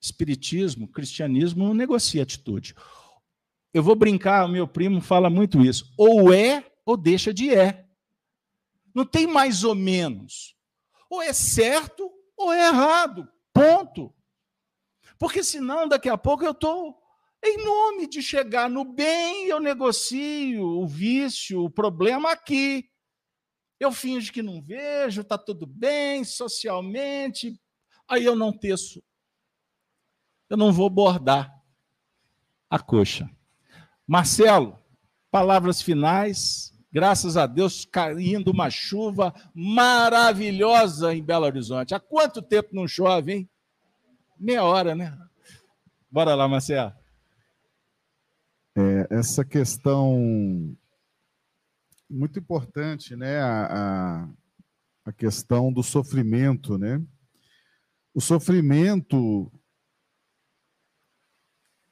Espiritismo, 0.00 0.86
cristianismo 0.86 1.64
não 1.64 1.74
negocia 1.74 2.22
atitude. 2.22 2.74
Eu 3.72 3.82
vou 3.82 3.96
brincar, 3.96 4.48
meu 4.48 4.68
primo 4.68 5.00
fala 5.00 5.28
muito 5.28 5.62
isso. 5.62 5.92
Ou 5.96 6.32
é 6.32 6.70
ou 6.84 6.96
deixa 6.96 7.32
de 7.32 7.52
é. 7.52 7.86
Não 8.94 9.04
tem 9.04 9.26
mais 9.26 9.64
ou 9.64 9.74
menos. 9.74 10.54
Ou 11.14 11.22
é 11.22 11.32
certo 11.32 12.10
ou 12.36 12.52
é 12.52 12.66
errado. 12.66 13.28
Ponto. 13.52 14.12
Porque 15.16 15.44
senão, 15.44 15.86
daqui 15.86 16.08
a 16.08 16.18
pouco, 16.18 16.44
eu 16.44 16.50
estou. 16.50 17.00
Em 17.42 17.64
nome 17.64 18.08
de 18.08 18.20
chegar 18.20 18.68
no 18.68 18.84
bem, 18.84 19.46
eu 19.46 19.60
negocio 19.60 20.64
o 20.64 20.86
vício, 20.88 21.62
o 21.62 21.70
problema 21.70 22.32
aqui. 22.32 22.90
Eu 23.78 23.92
finjo 23.92 24.32
que 24.32 24.42
não 24.42 24.60
vejo, 24.60 25.20
está 25.20 25.38
tudo 25.38 25.66
bem 25.66 26.24
socialmente. 26.24 27.60
Aí 28.08 28.24
eu 28.24 28.34
não 28.34 28.50
teço. 28.52 29.00
Eu 30.50 30.56
não 30.56 30.72
vou 30.72 30.90
bordar 30.90 31.54
a 32.68 32.78
coxa. 32.80 33.30
Marcelo, 34.04 34.82
palavras 35.30 35.80
finais. 35.80 36.73
Graças 36.94 37.36
a 37.36 37.44
Deus, 37.44 37.84
caindo 37.84 38.52
uma 38.52 38.70
chuva 38.70 39.34
maravilhosa 39.52 41.12
em 41.12 41.24
Belo 41.24 41.44
Horizonte. 41.44 41.92
Há 41.92 41.98
quanto 41.98 42.40
tempo 42.40 42.68
não 42.72 42.86
chove, 42.86 43.32
hein? 43.32 43.50
Meia 44.38 44.62
hora, 44.62 44.94
né? 44.94 45.18
Bora 46.08 46.36
lá, 46.36 46.46
Marcelo. 46.46 46.92
É, 48.76 49.08
essa 49.10 49.44
questão 49.44 50.76
muito 52.08 52.38
importante, 52.38 53.16
né? 53.16 53.40
A, 53.40 53.66
a, 53.66 54.28
a 55.06 55.12
questão 55.12 55.72
do 55.72 55.82
sofrimento, 55.82 56.78
né? 56.78 57.04
O 58.14 58.20
sofrimento 58.20 59.50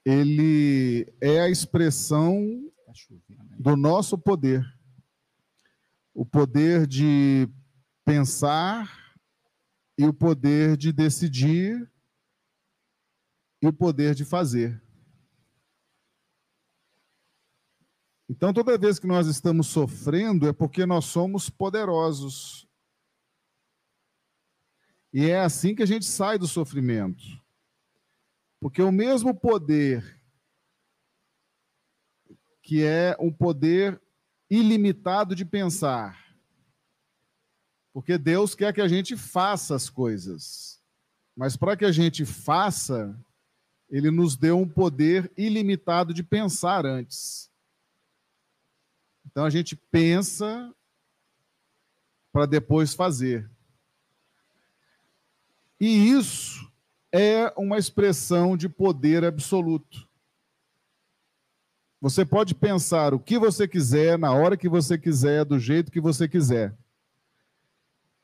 ele 0.04 1.12
é 1.20 1.40
a 1.40 1.48
expressão 1.48 2.70
tá 2.86 2.92
do 3.58 3.76
nosso 3.76 4.16
poder. 4.16 4.64
O 6.14 6.26
poder 6.26 6.86
de 6.86 7.48
pensar 8.04 9.16
e 9.96 10.04
o 10.04 10.12
poder 10.12 10.76
de 10.76 10.92
decidir 10.92 11.90
e 13.62 13.66
o 13.66 13.72
poder 13.72 14.14
de 14.14 14.24
fazer. 14.24 14.82
Então, 18.28 18.52
toda 18.52 18.78
vez 18.78 18.98
que 18.98 19.06
nós 19.06 19.26
estamos 19.26 19.66
sofrendo 19.66 20.48
é 20.48 20.52
porque 20.52 20.86
nós 20.86 21.04
somos 21.04 21.50
poderosos. 21.50 22.66
E 25.12 25.26
é 25.26 25.40
assim 25.40 25.74
que 25.74 25.82
a 25.82 25.86
gente 25.86 26.06
sai 26.06 26.38
do 26.38 26.48
sofrimento. 26.48 27.22
Porque 28.58 28.80
o 28.80 28.90
mesmo 28.90 29.34
poder, 29.34 30.18
que 32.62 32.82
é 32.82 33.14
um 33.20 33.30
poder 33.30 34.00
ilimitado 34.52 35.34
de 35.34 35.46
pensar, 35.46 36.36
porque 37.90 38.18
Deus 38.18 38.54
quer 38.54 38.74
que 38.74 38.82
a 38.82 38.88
gente 38.88 39.16
faça 39.16 39.74
as 39.74 39.88
coisas. 39.88 40.78
Mas 41.34 41.56
para 41.56 41.74
que 41.74 41.86
a 41.86 41.90
gente 41.90 42.26
faça, 42.26 43.18
Ele 43.88 44.10
nos 44.10 44.36
deu 44.36 44.58
um 44.58 44.68
poder 44.68 45.32
ilimitado 45.38 46.12
de 46.12 46.22
pensar 46.22 46.84
antes. 46.84 47.50
Então 49.24 49.46
a 49.46 49.50
gente 49.50 49.74
pensa 49.74 50.70
para 52.30 52.44
depois 52.44 52.92
fazer. 52.92 53.50
E 55.80 56.10
isso 56.10 56.70
é 57.10 57.50
uma 57.56 57.78
expressão 57.78 58.54
de 58.54 58.68
poder 58.68 59.24
absoluto. 59.24 60.06
Você 62.02 62.26
pode 62.26 62.52
pensar 62.52 63.14
o 63.14 63.20
que 63.20 63.38
você 63.38 63.68
quiser, 63.68 64.18
na 64.18 64.34
hora 64.34 64.56
que 64.56 64.68
você 64.68 64.98
quiser, 64.98 65.44
do 65.44 65.56
jeito 65.56 65.92
que 65.92 66.00
você 66.00 66.26
quiser. 66.28 66.76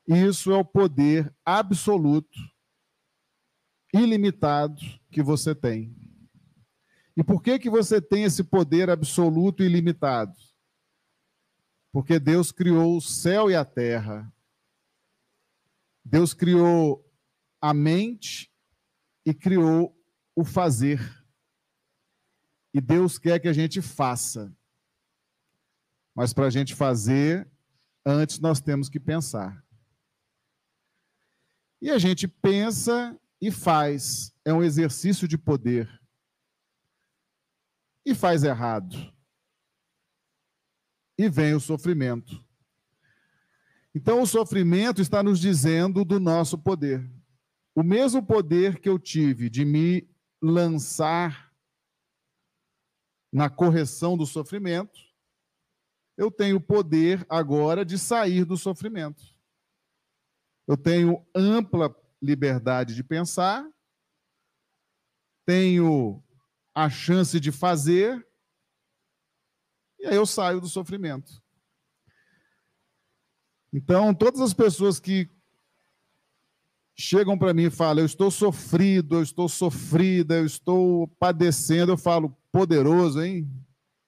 Isso 0.05 0.51
é 0.51 0.57
o 0.57 0.65
poder 0.65 1.33
absoluto, 1.45 2.37
ilimitado 3.95 4.83
que 5.13 5.23
você 5.23 5.55
tem. 5.55 5.95
E 7.17 7.23
por 7.23 7.41
que 7.41 7.57
que 7.57 7.71
você 7.71 8.01
tem 8.01 8.25
esse 8.25 8.43
poder 8.43 8.91
absoluto 8.91 9.63
e 9.63 9.67
ilimitado? 9.67 10.37
Porque 11.93 12.19
Deus 12.19 12.51
criou 12.51 12.97
o 12.97 13.01
céu 13.01 13.49
e 13.49 13.55
a 13.55 13.65
terra. 13.65 14.29
Deus 16.05 16.35
criou 16.35 17.09
a 17.61 17.73
mente 17.73 18.53
e 19.25 19.33
criou 19.33 19.97
o 20.35 20.45
fazer. 20.45 21.18
E 22.73 22.81
Deus 22.81 23.19
quer 23.19 23.39
que 23.41 23.49
a 23.49 23.53
gente 23.53 23.81
faça. 23.81 24.55
Mas 26.15 26.33
para 26.33 26.47
a 26.47 26.51
gente 26.51 26.75
fazer, 26.75 27.51
antes 28.05 28.39
nós 28.39 28.61
temos 28.61 28.89
que 28.89 28.99
pensar. 28.99 29.65
E 31.81 31.91
a 31.91 31.99
gente 31.99 32.27
pensa 32.27 33.19
e 33.41 33.51
faz. 33.51 34.35
É 34.45 34.53
um 34.53 34.63
exercício 34.63 35.29
de 35.29 35.39
poder. 35.39 35.89
E 38.05 38.15
faz 38.15 38.43
errado. 38.43 38.97
E 41.17 41.29
vem 41.29 41.55
o 41.55 41.61
sofrimento. 41.61 42.45
Então, 43.95 44.23
o 44.23 44.27
sofrimento 44.27 45.01
está 45.01 45.23
nos 45.23 45.41
dizendo 45.41 46.05
do 46.05 46.21
nosso 46.21 46.59
poder. 46.59 47.09
O 47.75 47.83
mesmo 47.83 48.25
poder 48.25 48.79
que 48.81 48.89
eu 48.89 48.99
tive 48.99 49.49
de 49.49 49.65
me 49.65 50.09
lançar 50.43 51.48
na 53.33 53.51
correção 53.51 54.17
do 54.17 54.27
sofrimento, 54.27 54.99
eu 56.17 56.31
tenho 56.31 56.57
o 56.57 56.61
poder 56.61 57.25
agora 57.29 57.85
de 57.85 57.99
sair 57.99 58.45
do 58.45 58.57
sofrimento. 58.57 59.23
Eu 60.67 60.77
tenho 60.77 61.25
ampla 61.35 61.95
liberdade 62.21 62.95
de 62.95 63.05
pensar, 63.05 63.65
tenho 65.47 66.23
a 66.75 66.91
chance 66.91 67.39
de 67.39 67.53
fazer, 67.53 68.27
e 69.99 70.07
aí 70.07 70.17
eu 70.17 70.27
saio 70.27 70.61
do 70.61 70.69
sofrimento. 70.69 71.43
Então, 73.73 74.15
todas 74.15 74.41
as 74.41 74.55
pessoas 74.55 74.99
que 74.99 75.31
chegam 76.99 77.39
para 77.39 77.55
mim 77.55 77.65
e 77.65 77.71
falam: 77.71 78.01
Eu 78.01 78.07
estou 78.07 78.31
sofrido, 78.31 79.17
eu 79.17 79.23
estou 79.23 79.49
sofrida, 79.49 80.37
eu 80.37 80.47
estou 80.47 81.07
padecendo. 81.19 81.93
Eu 81.93 81.99
falo: 81.99 82.37
Poderoso, 82.51 83.23
hein? 83.23 83.49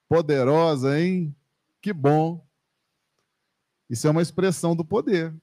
Poderosa, 0.09 0.99
hein? 0.99 1.35
Que 1.81 1.93
bom. 1.93 2.45
Isso 3.89 4.07
é 4.07 4.11
uma 4.11 4.21
expressão 4.21 4.75
do 4.75 4.83
poder. 4.83 5.33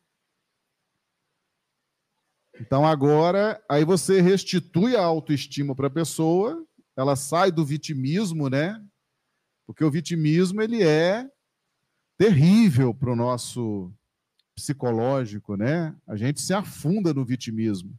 Então 2.60 2.84
agora, 2.84 3.62
aí 3.68 3.84
você 3.84 4.20
restitui 4.20 4.96
a 4.96 5.04
autoestima 5.04 5.74
para 5.74 5.86
a 5.86 5.90
pessoa, 5.90 6.66
ela 6.96 7.14
sai 7.14 7.52
do 7.52 7.64
vitimismo, 7.64 8.48
né? 8.48 8.84
Porque 9.66 9.84
o 9.84 9.90
vitimismo 9.90 10.60
ele 10.60 10.82
é 10.82 11.30
terrível 12.18 12.92
para 12.92 13.12
o 13.12 13.16
nosso 13.16 13.92
psicológico, 14.58 15.56
né? 15.56 15.96
A 16.06 16.16
gente 16.16 16.40
se 16.40 16.52
afunda 16.52 17.14
no 17.14 17.24
vitimismo. 17.24 17.98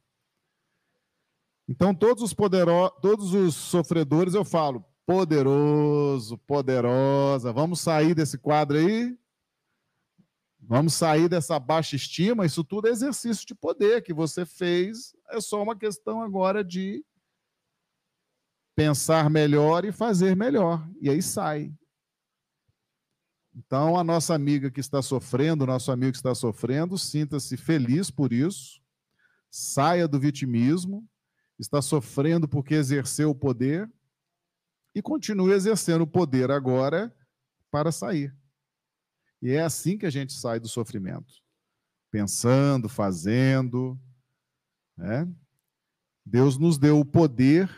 Então, 1.67 1.93
todos 1.93 2.21
os 2.23 2.33
poderosos, 2.33 2.97
todos 3.01 3.33
os 3.33 3.55
sofredores, 3.55 4.33
eu 4.33 4.43
falo, 4.43 4.83
poderoso, 5.05 6.37
poderosa, 6.39 7.53
vamos 7.53 7.79
sair 7.79 8.13
desse 8.13 8.37
quadro 8.37 8.77
aí? 8.77 9.17
Vamos 10.59 10.93
sair 10.93 11.29
dessa 11.29 11.57
baixa 11.57 11.95
estima? 11.95 12.45
Isso 12.45 12.63
tudo 12.63 12.87
é 12.87 12.91
exercício 12.91 13.45
de 13.47 13.55
poder 13.55 14.03
que 14.03 14.13
você 14.13 14.45
fez, 14.45 15.15
é 15.29 15.39
só 15.39 15.63
uma 15.63 15.75
questão 15.75 16.21
agora 16.21 16.63
de 16.63 17.03
pensar 18.75 19.29
melhor 19.29 19.85
e 19.85 19.91
fazer 19.91 20.35
melhor. 20.35 20.87
E 21.01 21.09
aí 21.09 21.21
sai. 21.21 21.73
Então, 23.55 23.97
a 23.97 24.03
nossa 24.03 24.33
amiga 24.33 24.69
que 24.69 24.79
está 24.79 25.01
sofrendo, 25.01 25.63
o 25.63 25.67
nosso 25.67 25.91
amigo 25.91 26.11
que 26.11 26.17
está 26.17 26.35
sofrendo, 26.35 26.97
sinta-se 26.97 27.57
feliz 27.57 28.11
por 28.11 28.31
isso, 28.31 28.81
saia 29.49 30.07
do 30.07 30.19
vitimismo, 30.19 31.07
está 31.57 31.81
sofrendo 31.81 32.47
porque 32.47 32.75
exerceu 32.75 33.31
o 33.31 33.35
poder 33.35 33.91
e 34.95 35.01
continue 35.01 35.51
exercendo 35.51 36.01
o 36.01 36.07
poder 36.07 36.51
agora 36.51 37.13
para 37.71 37.91
sair. 37.91 38.35
E 39.41 39.51
é 39.51 39.61
assim 39.61 39.97
que 39.97 40.05
a 40.05 40.09
gente 40.09 40.33
sai 40.33 40.59
do 40.59 40.67
sofrimento. 40.67 41.33
Pensando, 42.11 42.89
fazendo. 42.89 43.99
Né? 44.97 45.27
Deus 46.25 46.57
nos 46.57 46.77
deu 46.77 46.99
o 46.99 47.05
poder 47.05 47.69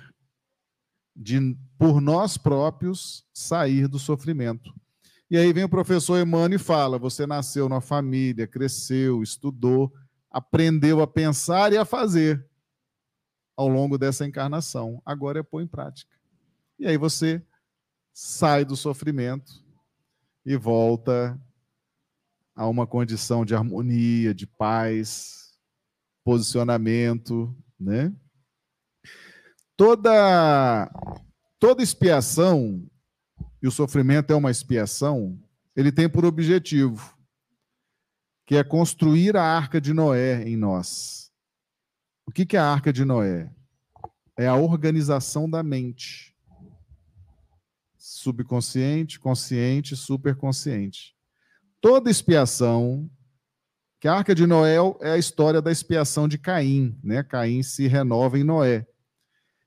de, 1.16 1.56
por 1.78 2.02
nós 2.02 2.38
próprios, 2.38 3.26
sair 3.34 3.88
do 3.88 4.00
sofrimento. 4.00 4.74
E 5.32 5.38
aí 5.38 5.54
vem 5.54 5.64
o 5.64 5.70
professor 5.70 6.20
Emmanuel 6.20 6.56
e 6.56 6.58
fala: 6.60 7.00
você 7.00 7.26
nasceu 7.26 7.70
numa 7.70 7.80
família, 7.80 8.46
cresceu, 8.46 9.24
estudou, 9.24 9.94
aprendeu 10.30 11.02
a 11.02 11.08
pensar 11.08 11.72
e 11.72 11.78
a 11.78 11.86
fazer 11.86 12.46
ao 13.56 13.70
longo 13.70 13.98
dessa 13.98 14.26
encarnação. 14.26 15.02
Agora 15.06 15.40
é 15.40 15.44
pôr 15.44 15.62
em 15.62 15.68
prática. 15.68 16.14
E 16.78 16.86
aí 16.86 16.98
você 16.98 17.42
sai 18.12 18.66
do 18.66 18.76
sofrimento 18.76 19.64
e 20.46 20.58
volta 20.58 21.40
a 22.54 22.68
uma 22.68 22.86
condição 22.86 23.46
de 23.46 23.56
harmonia, 23.56 24.36
de 24.36 24.46
paz, 24.46 25.58
posicionamento, 26.26 27.56
né? 27.80 28.14
Toda 29.78 30.92
toda 31.58 31.82
expiação 31.82 32.86
e 33.62 33.68
o 33.68 33.72
sofrimento 33.72 34.32
é 34.32 34.36
uma 34.36 34.52
expiação, 34.52 35.40
ele 35.76 35.92
tem 35.92 36.10
por 36.10 36.26
objetivo 36.26 37.18
que 38.46 38.56
é 38.56 38.64
construir 38.64 39.38
a 39.38 39.44
arca 39.44 39.80
de 39.80 39.94
Noé 39.94 40.44
em 40.48 40.58
nós. 40.58 41.32
O 42.26 42.32
que 42.32 42.56
é 42.58 42.60
a 42.60 42.66
arca 42.66 42.92
de 42.92 43.06
Noé? 43.06 43.52
É 44.38 44.48
a 44.48 44.56
organização 44.56 45.50
da 45.50 45.62
mente. 45.64 46.36
subconsciente, 47.98 49.20
consciente, 49.20 49.96
superconsciente. 49.96 51.16
Toda 51.80 52.12
expiação, 52.12 53.10
que 54.00 54.08
a 54.08 54.14
Arca 54.14 54.34
de 54.34 54.48
Noé 54.48 54.78
é 55.02 55.12
a 55.12 55.18
história 55.18 55.62
da 55.62 55.72
expiação 55.72 56.28
de 56.28 56.40
Caim, 56.40 56.98
né? 57.04 57.22
Caim 57.22 57.62
se 57.62 57.88
renova 57.88 58.38
em 58.38 58.44
Noé. 58.44 58.88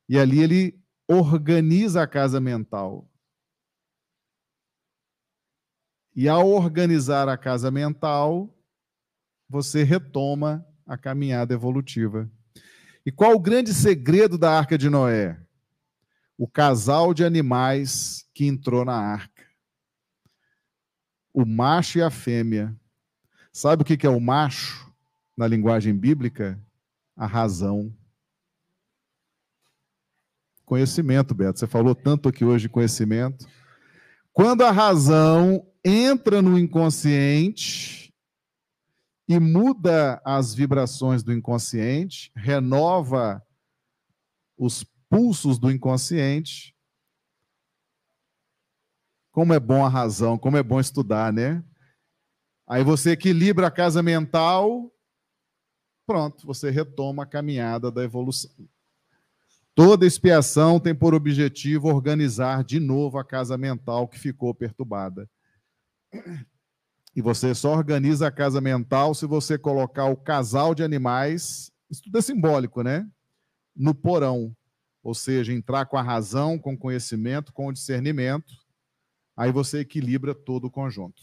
E 0.09 0.19
ali 0.19 0.41
ele 0.41 0.81
organiza 1.09 2.03
a 2.03 2.07
casa 2.07 2.41
mental. 2.41 3.09
E 6.15 6.29
ao 6.29 6.49
organizar 6.49 7.29
a 7.29 7.37
casa 7.37 7.71
mental, 7.71 8.57
você 9.49 9.83
retoma 9.83 10.65
a 10.87 10.97
caminhada 10.97 11.55
evolutiva. 11.55 12.31
E 13.05 13.11
qual 13.11 13.35
o 13.35 13.41
grande 13.41 13.75
segredo 13.75 14.39
da 14.39 14.57
Arca 14.57 14.79
de 14.79 14.89
Noé? 14.89 15.39
O 16.39 16.49
casal 16.49 17.13
de 17.13 17.25
animais 17.25 18.29
que 18.33 18.47
entrou 18.47 18.85
na 18.85 18.97
arca. 18.97 19.45
O 21.33 21.45
macho 21.45 21.99
e 21.99 22.03
a 22.03 22.11
fêmea. 22.11 22.75
Sabe 23.53 23.83
o 23.83 23.85
que 23.85 24.07
é 24.07 24.11
o 24.11 24.21
macho 24.21 24.93
na 25.37 25.47
linguagem 25.47 25.97
bíblica? 25.97 26.61
A 27.17 27.27
razão. 27.27 27.93
Conhecimento, 30.65 31.35
Beto. 31.35 31.59
Você 31.59 31.67
falou 31.67 31.95
tanto 31.95 32.29
aqui 32.29 32.45
hoje 32.45 32.63
de 32.63 32.69
conhecimento. 32.69 33.47
Quando 34.33 34.63
a 34.63 34.71
razão 34.71 35.65
entra 35.85 36.41
no 36.41 36.59
inconsciente 36.59 38.13
e 39.29 39.39
muda 39.39 40.21
as 40.25 40.55
vibrações 40.55 41.23
do 41.23 41.33
inconsciente, 41.33 42.33
renova 42.35 43.43
os 44.57 44.85
pulsos 45.09 45.59
do 45.59 45.71
inconsciente. 45.71 46.75
Como 49.33 49.53
é 49.53 49.61
bom 49.61 49.85
a 49.85 49.89
razão, 49.89 50.39
como 50.39 50.57
é 50.57 50.63
bom 50.63 50.81
estudar, 50.81 51.33
né? 51.33 51.65
Aí 52.67 52.83
você 52.83 53.11
equilibra 53.11 53.67
a 53.67 53.71
casa 53.71 54.03
mental, 54.03 54.91
pronto, 56.07 56.47
você 56.47 56.71
retoma 56.71 57.25
a 57.25 57.27
caminhada 57.27 57.91
da 57.91 58.03
evolução. 58.03 58.51
Toda 59.75 60.07
expiação 60.07 60.79
tem 60.79 60.95
por 60.95 61.15
objetivo 61.15 61.89
organizar 61.89 62.63
de 62.63 62.79
novo 62.79 63.19
a 63.19 63.25
casa 63.25 63.59
mental 63.59 64.07
que 64.07 64.19
ficou 64.19 64.55
perturbada. 64.55 65.29
E 67.17 67.23
você 67.23 67.55
só 67.55 67.73
organiza 67.73 68.27
a 68.27 68.31
casa 68.31 68.61
mental 68.61 69.15
se 69.15 69.25
você 69.27 69.57
colocar 69.57 70.07
o 70.07 70.17
casal 70.17 70.75
de 70.75 70.83
animais, 70.83 71.71
isso 71.89 72.03
tudo 72.03 72.19
é 72.19 72.23
simbólico, 72.23 72.83
né? 72.83 73.09
No 73.75 73.95
porão. 73.95 74.55
Ou 75.03 75.15
seja, 75.15 75.53
entrar 75.53 75.87
com 75.87 75.97
a 75.97 76.03
razão, 76.03 76.59
com 76.59 76.75
o 76.75 76.79
conhecimento, 76.79 77.53
com 77.53 77.69
o 77.69 77.73
discernimento. 77.73 78.53
Aí 79.37 79.53
você 79.53 79.81
equilibra 79.81 80.35
todo 80.35 80.67
o 80.67 80.71
conjunto. 80.71 81.23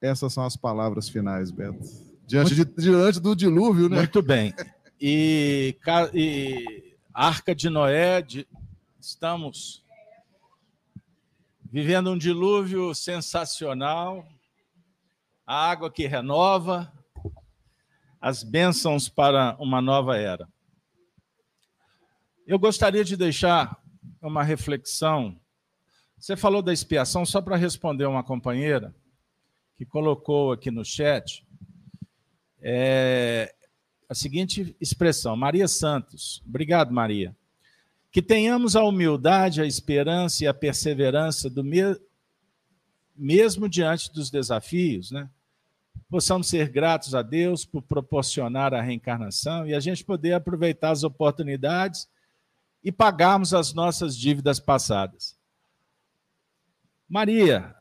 Essas 0.00 0.32
são 0.32 0.44
as 0.44 0.56
palavras 0.56 1.08
finais, 1.08 1.50
Beto. 1.50 1.78
Diante, 2.26 2.54
de, 2.54 2.64
diante 2.64 3.20
do 3.20 3.36
dilúvio, 3.36 3.88
né? 3.88 3.98
Muito 3.98 4.22
bem. 4.22 4.54
E, 5.00 5.76
e 6.14 6.94
Arca 7.12 7.54
de 7.54 7.68
Noé, 7.68 8.22
de, 8.22 8.46
estamos 9.00 9.84
vivendo 11.72 12.10
um 12.10 12.18
dilúvio 12.18 12.94
sensacional, 12.94 14.28
a 15.46 15.70
água 15.70 15.90
que 15.90 16.06
renova, 16.06 16.92
as 18.20 18.42
bênçãos 18.42 19.08
para 19.08 19.56
uma 19.58 19.80
nova 19.80 20.18
era. 20.18 20.46
Eu 22.46 22.58
gostaria 22.58 23.02
de 23.02 23.16
deixar 23.16 23.82
uma 24.20 24.42
reflexão. 24.42 25.40
Você 26.18 26.36
falou 26.36 26.60
da 26.60 26.74
expiação, 26.74 27.24
só 27.24 27.40
para 27.40 27.56
responder 27.56 28.04
uma 28.04 28.22
companheira 28.22 28.94
que 29.74 29.86
colocou 29.86 30.52
aqui 30.52 30.70
no 30.70 30.84
chat 30.84 31.42
é, 32.60 33.54
a 34.10 34.14
seguinte 34.14 34.76
expressão: 34.78 35.34
Maria 35.38 35.66
Santos. 35.66 36.42
Obrigado, 36.46 36.92
Maria 36.92 37.34
que 38.12 38.20
tenhamos 38.20 38.76
a 38.76 38.84
humildade, 38.84 39.62
a 39.62 39.66
esperança 39.66 40.44
e 40.44 40.46
a 40.46 40.52
perseverança 40.52 41.48
do 41.48 41.64
me... 41.64 41.80
mesmo 43.16 43.66
diante 43.66 44.12
dos 44.12 44.30
desafios, 44.30 45.10
né? 45.10 45.30
Possamos 46.10 46.46
ser 46.46 46.68
gratos 46.68 47.14
a 47.14 47.22
Deus 47.22 47.64
por 47.64 47.80
proporcionar 47.80 48.74
a 48.74 48.82
reencarnação 48.82 49.66
e 49.66 49.74
a 49.74 49.80
gente 49.80 50.04
poder 50.04 50.34
aproveitar 50.34 50.90
as 50.90 51.04
oportunidades 51.04 52.06
e 52.84 52.92
pagarmos 52.92 53.54
as 53.54 53.72
nossas 53.72 54.14
dívidas 54.14 54.60
passadas. 54.60 55.38
Maria, 57.08 57.74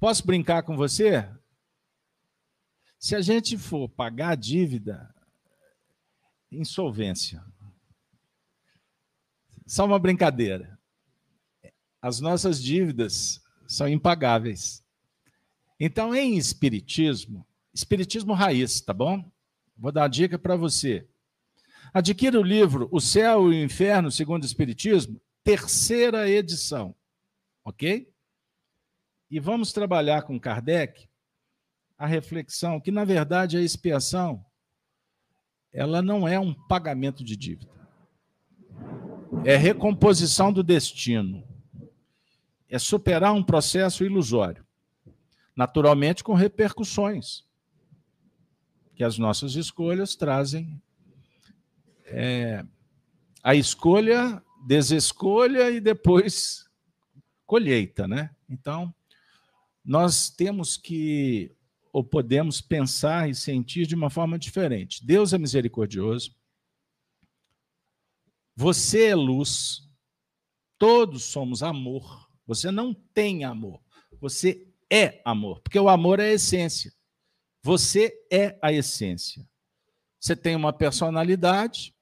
posso 0.00 0.26
brincar 0.26 0.62
com 0.62 0.78
você? 0.78 1.28
Se 2.98 3.14
a 3.14 3.20
gente 3.20 3.58
for 3.58 3.86
pagar 3.86 4.30
a 4.30 4.34
dívida, 4.34 5.14
insolvência. 6.50 7.44
Só 9.66 9.84
uma 9.84 9.98
brincadeira. 9.98 10.78
As 12.00 12.20
nossas 12.20 12.62
dívidas 12.62 13.42
são 13.66 13.88
impagáveis. 13.88 14.84
Então, 15.78 16.14
em 16.14 16.36
espiritismo, 16.36 17.44
espiritismo 17.74 18.32
raiz, 18.32 18.80
tá 18.80 18.94
bom? 18.94 19.28
Vou 19.76 19.90
dar 19.90 20.02
uma 20.02 20.08
dica 20.08 20.38
para 20.38 20.54
você. 20.54 21.04
Adquira 21.92 22.38
o 22.38 22.44
livro 22.44 22.88
O 22.92 23.00
Céu 23.00 23.52
e 23.52 23.56
o 23.56 23.64
Inferno 23.64 24.10
segundo 24.10 24.44
o 24.44 24.46
Espiritismo, 24.46 25.20
terceira 25.42 26.30
edição, 26.30 26.94
ok? 27.64 28.08
E 29.28 29.40
vamos 29.40 29.72
trabalhar 29.72 30.22
com 30.22 30.38
Kardec 30.38 31.08
a 31.98 32.06
reflexão 32.06 32.80
que, 32.80 32.92
na 32.92 33.04
verdade, 33.04 33.56
a 33.56 33.62
expiação 33.62 34.44
ela 35.72 36.00
não 36.00 36.26
é 36.26 36.38
um 36.38 36.54
pagamento 36.54 37.24
de 37.24 37.36
dívida 37.36 37.75
é 39.44 39.56
recomposição 39.56 40.52
do 40.52 40.62
destino, 40.62 41.44
é 42.68 42.78
superar 42.78 43.32
um 43.32 43.42
processo 43.42 44.04
ilusório, 44.04 44.64
naturalmente 45.54 46.24
com 46.24 46.34
repercussões 46.34 47.44
que 48.96 49.04
as 49.04 49.18
nossas 49.18 49.54
escolhas 49.54 50.16
trazem. 50.16 50.80
É, 52.06 52.64
a 53.42 53.54
escolha, 53.54 54.42
desescolha 54.66 55.70
e 55.70 55.80
depois 55.80 56.64
colheita, 57.44 58.08
né? 58.08 58.30
Então, 58.48 58.92
nós 59.84 60.30
temos 60.30 60.76
que 60.76 61.52
ou 61.92 62.04
podemos 62.04 62.60
pensar 62.60 63.30
e 63.30 63.34
sentir 63.34 63.86
de 63.86 63.94
uma 63.94 64.10
forma 64.10 64.38
diferente. 64.38 65.02
Deus 65.02 65.32
é 65.32 65.38
misericordioso, 65.38 66.35
você 68.56 69.08
é 69.08 69.14
luz, 69.14 69.86
todos 70.78 71.24
somos 71.24 71.62
amor. 71.62 72.26
Você 72.46 72.70
não 72.70 72.94
tem 72.94 73.44
amor, 73.44 73.82
você 74.20 74.66
é 74.90 75.20
amor, 75.24 75.60
porque 75.60 75.78
o 75.78 75.88
amor 75.88 76.20
é 76.20 76.30
a 76.30 76.32
essência. 76.32 76.92
Você 77.62 78.16
é 78.32 78.58
a 78.62 78.72
essência. 78.72 79.46
Você 80.18 80.34
tem 80.34 80.56
uma 80.56 80.72
personalidade, 80.72 81.94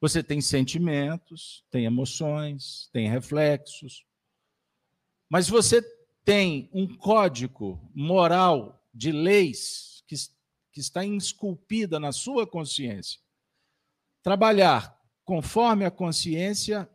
você 0.00 0.22
tem 0.22 0.40
sentimentos, 0.40 1.64
tem 1.70 1.84
emoções, 1.84 2.88
tem 2.92 3.08
reflexos. 3.08 4.06
Mas 5.28 5.48
você 5.48 5.82
tem 6.24 6.70
um 6.72 6.96
código 6.96 7.80
moral 7.94 8.84
de 8.94 9.12
leis 9.12 10.02
que, 10.06 10.14
que 10.72 10.80
está 10.80 11.04
esculpida 11.04 11.98
na 12.00 12.12
sua 12.12 12.46
consciência. 12.46 13.20
Trabalhar 14.22 14.97
conforme 15.28 15.84
a 15.84 15.90
consciência, 15.90 16.88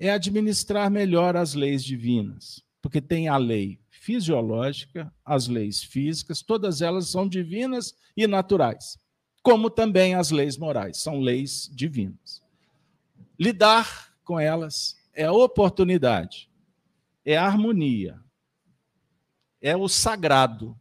é 0.00 0.10
administrar 0.10 0.90
melhor 0.90 1.36
as 1.36 1.54
leis 1.54 1.84
divinas, 1.84 2.60
porque 2.82 3.00
tem 3.00 3.28
a 3.28 3.36
lei 3.36 3.80
fisiológica, 3.88 5.14
as 5.24 5.46
leis 5.46 5.84
físicas, 5.84 6.42
todas 6.42 6.82
elas 6.82 7.08
são 7.08 7.28
divinas 7.28 7.94
e 8.16 8.26
naturais, 8.26 8.98
como 9.44 9.70
também 9.70 10.16
as 10.16 10.32
leis 10.32 10.58
morais, 10.58 10.96
são 10.96 11.20
leis 11.20 11.70
divinas. 11.72 12.42
Lidar 13.38 14.12
com 14.24 14.40
elas 14.40 14.96
é 15.12 15.30
oportunidade, 15.30 16.50
é 17.24 17.36
harmonia, 17.36 18.20
é 19.60 19.76
o 19.76 19.86
sagrado. 19.86 20.76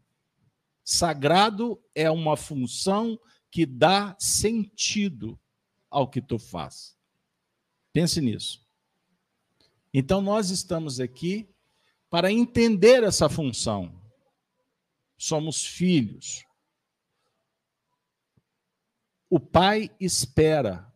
Sagrado 0.84 1.80
é 1.94 2.10
uma 2.10 2.36
função 2.36 3.20
que 3.52 3.68
dá 3.68 4.16
sentido 4.18 5.40
ao 5.94 6.10
que 6.10 6.22
tu 6.22 6.40
faz. 6.40 6.98
Pense 7.94 8.20
nisso. 8.20 8.68
Então, 9.94 10.22
nós 10.22 10.50
estamos 10.50 11.00
aqui 11.00 11.48
para 12.10 12.32
entender 12.32 13.04
essa 13.04 13.30
função. 13.30 14.02
Somos 15.16 15.64
filhos. 15.64 16.44
O 19.30 19.40
pai 19.40 19.96
espera 20.00 20.92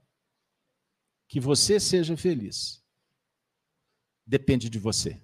que 1.28 1.40
você 1.40 1.80
seja 1.80 2.18
feliz. 2.18 2.84
depende 4.26 4.70
de 4.70 4.78
você. 4.78 5.24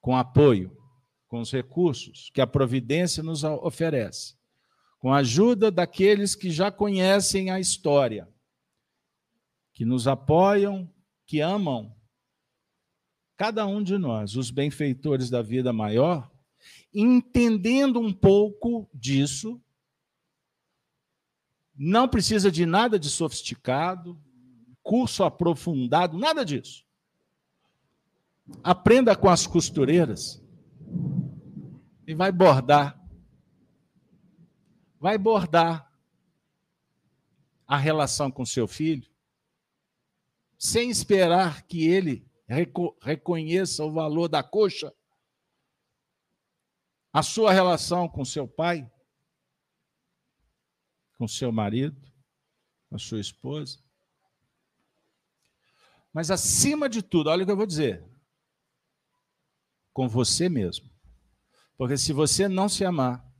Com 0.00 0.16
apoio, 0.16 0.76
com 1.28 1.40
os 1.40 1.52
recursos 1.52 2.28
que 2.30 2.40
a 2.40 2.46
providência 2.46 3.22
nos 3.22 3.44
oferece, 3.44 4.36
com 5.02 5.12
a 5.12 5.16
ajuda 5.16 5.68
daqueles 5.68 6.36
que 6.36 6.48
já 6.48 6.70
conhecem 6.70 7.50
a 7.50 7.58
história, 7.58 8.28
que 9.74 9.84
nos 9.84 10.06
apoiam, 10.06 10.88
que 11.26 11.40
amam 11.40 11.92
cada 13.36 13.66
um 13.66 13.82
de 13.82 13.98
nós, 13.98 14.36
os 14.36 14.52
benfeitores 14.52 15.28
da 15.28 15.42
vida 15.42 15.72
maior, 15.72 16.30
entendendo 16.94 17.98
um 17.98 18.12
pouco 18.12 18.88
disso, 18.94 19.60
não 21.76 22.06
precisa 22.06 22.48
de 22.48 22.64
nada 22.64 22.96
de 22.96 23.10
sofisticado, 23.10 24.16
curso 24.84 25.24
aprofundado, 25.24 26.16
nada 26.16 26.44
disso. 26.44 26.84
Aprenda 28.62 29.16
com 29.16 29.28
as 29.28 29.48
costureiras 29.48 30.40
e 32.06 32.14
vai 32.14 32.30
bordar. 32.30 33.01
Vai 35.02 35.18
bordar 35.18 35.92
a 37.66 37.76
relação 37.76 38.30
com 38.30 38.46
seu 38.46 38.68
filho, 38.68 39.10
sem 40.56 40.90
esperar 40.90 41.62
que 41.62 41.88
ele 41.88 42.24
reco 42.46 42.96
reconheça 43.02 43.84
o 43.84 43.90
valor 43.90 44.28
da 44.28 44.44
coxa, 44.44 44.94
a 47.12 47.20
sua 47.20 47.52
relação 47.52 48.08
com 48.08 48.24
seu 48.24 48.46
pai, 48.46 48.88
com 51.18 51.26
seu 51.26 51.50
marido, 51.50 52.00
com 52.88 52.96
sua 52.96 53.18
esposa. 53.18 53.80
Mas 56.12 56.30
acima 56.30 56.88
de 56.88 57.02
tudo, 57.02 57.28
olha 57.28 57.42
o 57.42 57.46
que 57.46 57.50
eu 57.50 57.56
vou 57.56 57.66
dizer, 57.66 58.08
com 59.92 60.08
você 60.08 60.48
mesmo. 60.48 60.88
Porque 61.76 61.98
se 61.98 62.12
você 62.12 62.46
não 62.46 62.68
se 62.68 62.84
amar, 62.84 63.31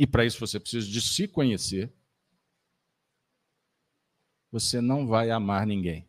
e 0.00 0.06
para 0.06 0.24
isso 0.24 0.40
você 0.40 0.58
precisa 0.58 0.88
de 0.88 0.98
se 0.98 1.28
conhecer, 1.28 1.92
você 4.50 4.80
não 4.80 5.06
vai 5.06 5.30
amar 5.30 5.66
ninguém. 5.66 6.08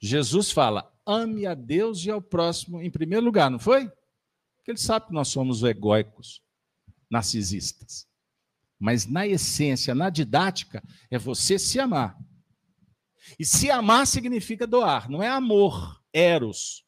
Jesus 0.00 0.50
fala: 0.50 0.92
ame 1.06 1.46
a 1.46 1.54
Deus 1.54 2.04
e 2.04 2.10
ao 2.10 2.20
próximo 2.20 2.82
em 2.82 2.90
primeiro 2.90 3.24
lugar, 3.24 3.48
não 3.48 3.60
foi? 3.60 3.88
Porque 4.56 4.72
ele 4.72 4.78
sabe 4.78 5.06
que 5.06 5.12
nós 5.12 5.28
somos 5.28 5.62
egóicos, 5.62 6.42
narcisistas. 7.08 8.08
Mas 8.80 9.06
na 9.06 9.24
essência, 9.24 9.94
na 9.94 10.10
didática, 10.10 10.82
é 11.08 11.16
você 11.16 11.56
se 11.56 11.78
amar. 11.78 12.18
E 13.38 13.46
se 13.46 13.70
amar 13.70 14.08
significa 14.08 14.66
doar, 14.66 15.08
não 15.08 15.22
é 15.22 15.28
amor, 15.28 16.02
eros, 16.12 16.84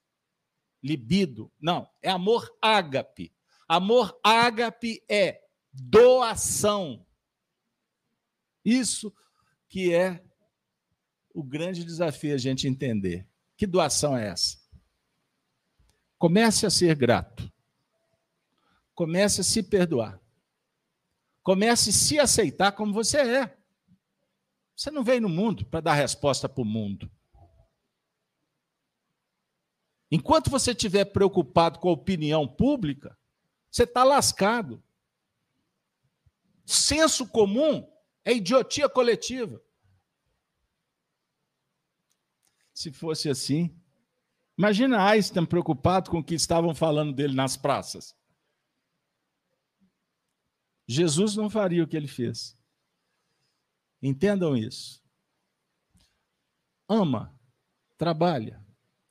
libido, 0.83 1.53
não, 1.61 1.89
é 2.03 2.11
amor 2.11 2.53
ágape. 2.61 3.33
Amor 3.69 4.19
ágape 4.25 5.05
é 5.09 5.43
doação. 5.73 7.07
Isso 8.65 9.15
que 9.69 9.95
é 9.95 10.25
o 11.35 11.43
grande 11.43 11.85
desafio 11.85 12.35
a 12.35 12.39
gente 12.39 12.67
entender. 12.67 13.29
Que 13.57 13.67
doação 13.67 14.17
é 14.17 14.29
essa? 14.29 14.57
Comece 16.17 16.65
a 16.65 16.71
ser 16.71 16.97
grato. 16.97 17.53
Comece 18.95 19.43
a 19.43 19.45
se 19.45 19.63
perdoar. 19.63 20.21
Comece 21.43 21.91
a 21.91 21.93
se 21.93 22.19
aceitar 22.19 22.73
como 22.73 22.93
você 22.93 23.19
é. 23.19 23.59
Você 24.75 24.91
não 24.91 25.03
veio 25.03 25.21
no 25.21 25.29
mundo 25.29 25.67
para 25.67 25.81
dar 25.81 25.95
resposta 25.95 26.49
para 26.49 26.63
o 26.63 26.65
mundo. 26.65 27.11
Enquanto 30.11 30.51
você 30.51 30.71
estiver 30.71 31.05
preocupado 31.05 31.79
com 31.81 31.89
a 31.89 31.93
opinião 31.93 32.47
pública, 32.47 33.18
você 33.71 33.85
está 33.85 34.05
lascado. 34.05 34.83
Senso 36.65 37.27
comum 37.27 37.91
é 38.25 38.33
idiotia 38.33 38.89
coletiva. 38.89 39.63
se 42.79 42.93
fosse 42.93 43.29
assim. 43.29 43.77
Imagina 44.57 45.05
Einstein 45.05 45.45
preocupado 45.45 46.11
com 46.11 46.21
o 46.21 46.25
que 46.25 46.35
estavam 46.35 46.73
falando 46.73 47.13
dele 47.13 47.35
nas 47.35 47.57
praças. 47.57 48.17
Jesus 50.87 51.35
não 51.35 51.51
faria 51.51 51.83
o 51.83 51.89
que 51.89 51.97
ele 51.97 52.07
fez. 52.07 52.57
Entendam 54.01 54.57
isso. 54.57 55.03
Ama, 56.89 57.37
trabalha, 57.97 58.65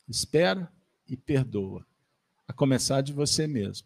espera 0.08 0.72
e 1.06 1.18
perdoa. 1.18 1.86
A 2.48 2.54
começar 2.54 3.02
de 3.02 3.12
você 3.12 3.46
mesmo. 3.48 3.86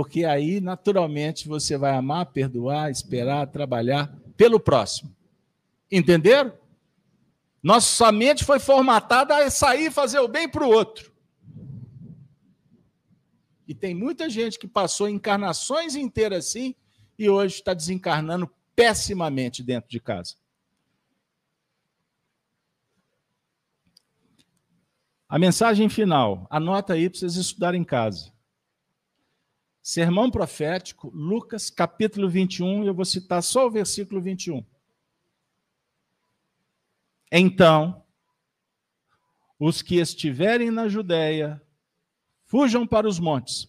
Porque 0.00 0.24
aí, 0.24 0.62
naturalmente, 0.62 1.46
você 1.46 1.76
vai 1.76 1.92
amar, 1.92 2.24
perdoar, 2.24 2.90
esperar, 2.90 3.46
trabalhar 3.48 4.10
pelo 4.34 4.58
próximo. 4.58 5.14
Entenderam? 5.92 6.54
Nossa 7.62 8.10
mente 8.10 8.42
foi 8.42 8.58
formatada 8.58 9.36
a 9.36 9.50
sair 9.50 9.88
e 9.88 9.90
fazer 9.90 10.18
o 10.18 10.26
bem 10.26 10.48
para 10.48 10.64
o 10.64 10.70
outro. 10.70 11.12
E 13.68 13.74
tem 13.74 13.94
muita 13.94 14.30
gente 14.30 14.58
que 14.58 14.66
passou 14.66 15.06
encarnações 15.06 15.94
inteiras 15.94 16.46
assim 16.46 16.74
e 17.18 17.28
hoje 17.28 17.56
está 17.56 17.74
desencarnando 17.74 18.50
pessimamente 18.74 19.62
dentro 19.62 19.90
de 19.90 20.00
casa. 20.00 20.34
A 25.28 25.38
mensagem 25.38 25.90
final, 25.90 26.46
anota 26.48 26.94
aí 26.94 27.10
para 27.10 27.18
vocês 27.18 27.36
estudarem 27.36 27.82
em 27.82 27.84
casa. 27.84 28.32
Sermão 29.82 30.30
profético, 30.30 31.08
Lucas 31.08 31.70
capítulo 31.70 32.28
21, 32.28 32.84
eu 32.84 32.94
vou 32.94 33.04
citar 33.04 33.42
só 33.42 33.66
o 33.66 33.70
versículo 33.70 34.20
21. 34.20 34.64
Então, 37.32 38.04
os 39.58 39.82
que 39.82 39.96
estiverem 39.96 40.70
na 40.70 40.88
Judéia, 40.88 41.62
fujam 42.46 42.86
para 42.86 43.06
os 43.06 43.18
montes. 43.18 43.68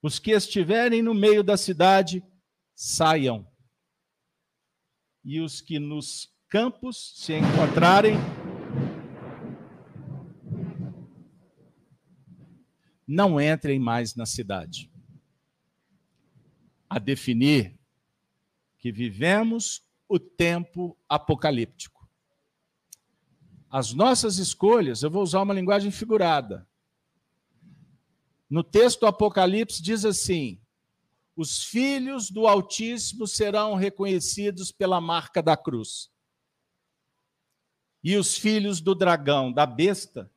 Os 0.00 0.18
que 0.18 0.30
estiverem 0.30 1.02
no 1.02 1.14
meio 1.14 1.42
da 1.42 1.56
cidade, 1.56 2.22
saiam. 2.74 3.50
E 5.24 5.40
os 5.40 5.60
que 5.60 5.78
nos 5.78 6.28
campos 6.48 7.14
se 7.16 7.32
encontrarem, 7.32 8.16
não 13.06 13.40
entrem 13.40 13.78
mais 13.78 14.14
na 14.14 14.26
cidade. 14.26 14.90
A 16.88 16.98
definir 16.98 17.78
que 18.78 18.92
vivemos 18.92 19.82
o 20.08 20.18
tempo 20.18 20.96
apocalíptico. 21.08 22.08
As 23.70 23.92
nossas 23.92 24.38
escolhas, 24.38 25.02
eu 25.02 25.10
vou 25.10 25.22
usar 25.22 25.42
uma 25.42 25.54
linguagem 25.54 25.90
figurada. 25.90 26.68
No 28.48 28.62
texto 28.62 29.00
do 29.00 29.06
Apocalipse 29.06 29.82
diz 29.82 30.04
assim: 30.04 30.60
os 31.36 31.64
filhos 31.64 32.30
do 32.30 32.46
Altíssimo 32.46 33.26
serão 33.26 33.74
reconhecidos 33.74 34.70
pela 34.70 35.00
marca 35.00 35.42
da 35.42 35.56
cruz. 35.56 36.10
E 38.02 38.16
os 38.16 38.36
filhos 38.36 38.80
do 38.80 38.94
dragão, 38.94 39.52
da 39.52 39.66
besta, 39.66 40.30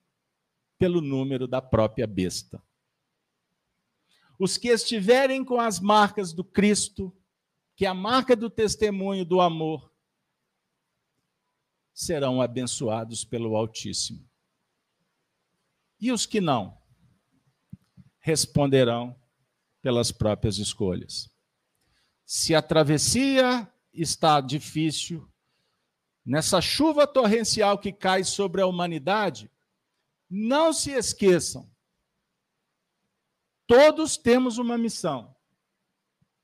pelo 0.78 1.02
número 1.02 1.48
da 1.48 1.62
própria 1.62 2.06
besta. 2.08 2.62
Os 4.40 4.58
que 4.58 4.68
estiverem 4.68 5.44
com 5.44 5.60
as 5.60 5.80
marcas 5.80 6.32
do 6.34 6.44
Cristo 6.44 7.16
que 7.76 7.86
a 7.86 7.94
marca 7.94 8.36
do 8.36 8.49
testemunho 8.49 9.24
do 9.24 9.40
amor 9.40 9.94
serão 11.94 12.41
abençoados 12.41 13.24
pelo 13.24 13.56
Altíssimo. 13.56 14.28
E 15.99 16.12
os 16.12 16.26
que 16.26 16.41
não 16.41 16.76
responderão 18.20 19.16
pelas 19.82 20.12
próprias 20.12 20.58
escolhas. 20.58 21.30
Se 22.26 22.54
a 22.54 22.62
travessia 22.62 23.72
está 23.94 24.41
difícil, 24.41 25.32
nessa 26.26 26.60
chuva 26.60 27.08
torrencial 27.08 27.78
que 27.78 27.91
cai 27.91 28.24
sobre 28.24 28.62
a 28.62 28.68
humanidade, 28.68 29.49
não 30.30 30.74
se 30.74 30.91
esqueçam. 30.91 31.70
Todos 33.66 34.18
temos 34.18 34.58
uma 34.58 34.78
missão 34.78 35.36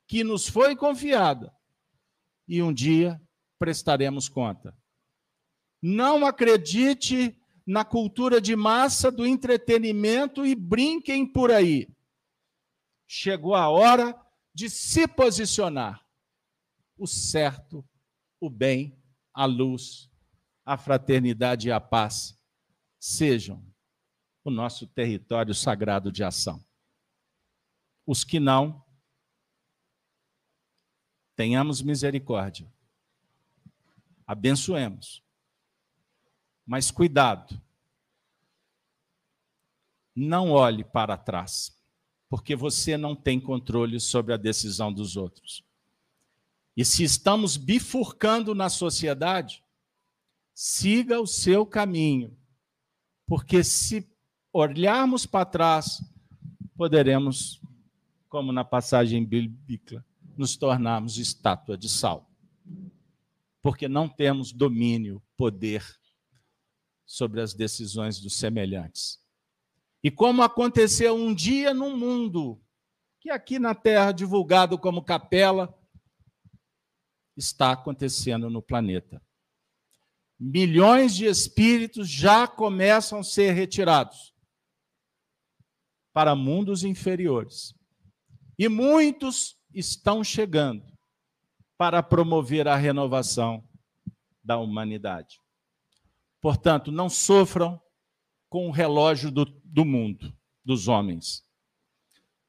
que 0.07 0.23
nos 0.23 0.47
foi 0.47 0.75
confiada 0.75 1.55
e 2.47 2.61
um 2.61 2.73
dia 2.73 3.21
prestaremos 3.57 4.27
conta. 4.27 4.77
Não 5.81 6.25
acredite 6.25 7.39
na 7.65 7.85
cultura 7.85 8.41
de 8.41 8.55
massa 8.55 9.09
do 9.09 9.25
entretenimento 9.25 10.45
e 10.45 10.53
brinquem 10.53 11.25
por 11.25 11.49
aí. 11.49 11.87
Chegou 13.07 13.55
a 13.55 13.69
hora 13.69 14.19
de 14.53 14.69
se 14.69 15.07
posicionar. 15.07 16.05
O 16.97 17.07
certo, 17.07 17.87
o 18.39 18.49
bem, 18.49 19.01
a 19.33 19.45
luz, 19.45 20.09
a 20.65 20.77
fraternidade 20.77 21.69
e 21.69 21.71
a 21.71 21.79
paz 21.79 22.37
sejam 22.99 23.72
o 24.43 24.51
nosso 24.51 24.85
território 24.87 25.53
sagrado 25.53 26.11
de 26.11 26.23
ação. 26.23 26.63
Os 28.05 28.23
que 28.23 28.39
não, 28.39 28.83
tenhamos 31.35 31.81
misericórdia, 31.81 32.71
abençoemos, 34.27 35.23
mas 36.65 36.91
cuidado, 36.91 37.59
não 40.15 40.51
olhe 40.51 40.83
para 40.83 41.17
trás, 41.17 41.75
porque 42.29 42.55
você 42.55 42.97
não 42.97 43.15
tem 43.15 43.39
controle 43.39 43.99
sobre 43.99 44.33
a 44.33 44.37
decisão 44.37 44.91
dos 44.91 45.15
outros. 45.15 45.63
E 46.75 46.83
se 46.83 47.03
estamos 47.03 47.55
bifurcando 47.57 48.53
na 48.53 48.69
sociedade, 48.69 49.63
siga 50.53 51.19
o 51.19 51.27
seu 51.27 51.65
caminho, 51.65 52.37
porque 53.25 53.63
se 53.63 54.12
olharmos 54.53 55.25
para 55.25 55.45
trás, 55.45 56.03
poderemos, 56.77 57.59
como 58.29 58.51
na 58.51 58.63
passagem 58.63 59.25
bíblica, 59.25 60.05
nos 60.37 60.55
tornarmos 60.55 61.17
estátua 61.17 61.75
de 61.75 61.89
sal. 61.89 62.29
Porque 63.61 63.87
não 63.87 64.07
temos 64.07 64.51
domínio, 64.51 65.21
poder 65.35 65.83
sobre 67.03 67.41
as 67.41 67.53
decisões 67.53 68.19
dos 68.19 68.35
semelhantes. 68.35 69.19
E 70.03 70.11
como 70.11 70.43
aconteceu 70.43 71.15
um 71.15 71.33
dia 71.33 71.73
no 71.73 71.97
mundo, 71.97 72.61
que 73.19 73.31
aqui 73.31 73.57
na 73.57 73.73
Terra, 73.73 74.11
divulgado 74.11 74.77
como 74.77 75.03
capela, 75.03 75.73
está 77.35 77.71
acontecendo 77.71 78.49
no 78.49 78.61
planeta. 78.61 79.21
Milhões 80.37 81.15
de 81.15 81.25
espíritos 81.25 82.09
já 82.09 82.47
começam 82.47 83.19
a 83.19 83.23
ser 83.23 83.53
retirados 83.53 84.32
para 86.13 86.35
mundos 86.35 86.83
inferiores. 86.83 87.73
E 88.57 88.69
muitos 88.69 89.57
estão 89.73 90.23
chegando 90.23 90.85
para 91.77 92.03
promover 92.03 92.67
a 92.67 92.75
renovação 92.75 93.67
da 94.43 94.57
humanidade. 94.57 95.39
Portanto, 96.39 96.91
não 96.91 97.09
sofram 97.09 97.81
com 98.49 98.67
o 98.67 98.71
relógio 98.71 99.31
do, 99.31 99.45
do 99.63 99.83
mundo, 99.83 100.31
dos 100.63 100.87
homens. 100.87 101.43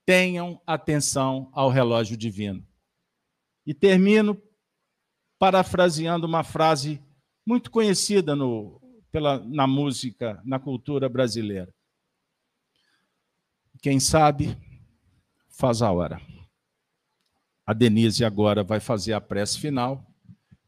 Tenham 0.04 0.60
atenção 0.66 1.50
ao 1.54 1.70
relógio 1.70 2.16
divino. 2.16 2.66
E 3.66 3.72
termino 3.72 4.40
parafraseando 5.38 6.26
uma 6.26 6.44
frase 6.44 7.02
muito 7.46 7.70
conhecida 7.70 8.36
no, 8.36 8.80
pela, 9.10 9.38
na 9.38 9.66
música, 9.66 10.42
na 10.44 10.58
cultura 10.58 11.08
brasileira. 11.08 11.72
Quem 13.84 14.00
sabe, 14.00 14.56
faz 15.46 15.82
a 15.82 15.92
hora. 15.92 16.18
A 17.66 17.74
Denise 17.74 18.24
agora 18.24 18.64
vai 18.64 18.80
fazer 18.80 19.12
a 19.12 19.20
prece 19.20 19.58
final. 19.58 20.10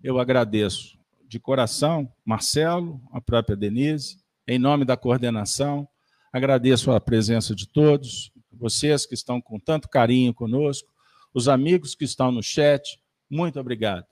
Eu 0.03 0.19
agradeço 0.19 0.99
de 1.27 1.41
coração, 1.41 2.13
Marcelo, 2.23 3.01
a 3.11 3.19
própria 3.19 3.57
Denise, 3.57 4.19
em 4.47 4.59
nome 4.59 4.85
da 4.85 4.99
coordenação. 4.99 5.89
Agradeço 6.31 6.93
a 6.93 7.01
presença 7.01 7.55
de 7.55 7.67
todos, 7.67 8.31
vocês 8.53 9.07
que 9.07 9.15
estão 9.15 9.41
com 9.41 9.59
tanto 9.59 9.89
carinho 9.89 10.35
conosco, 10.35 10.93
os 11.33 11.49
amigos 11.49 11.95
que 11.95 12.05
estão 12.05 12.31
no 12.31 12.43
chat, 12.43 13.01
muito 13.31 13.59
obrigado. 13.59 14.09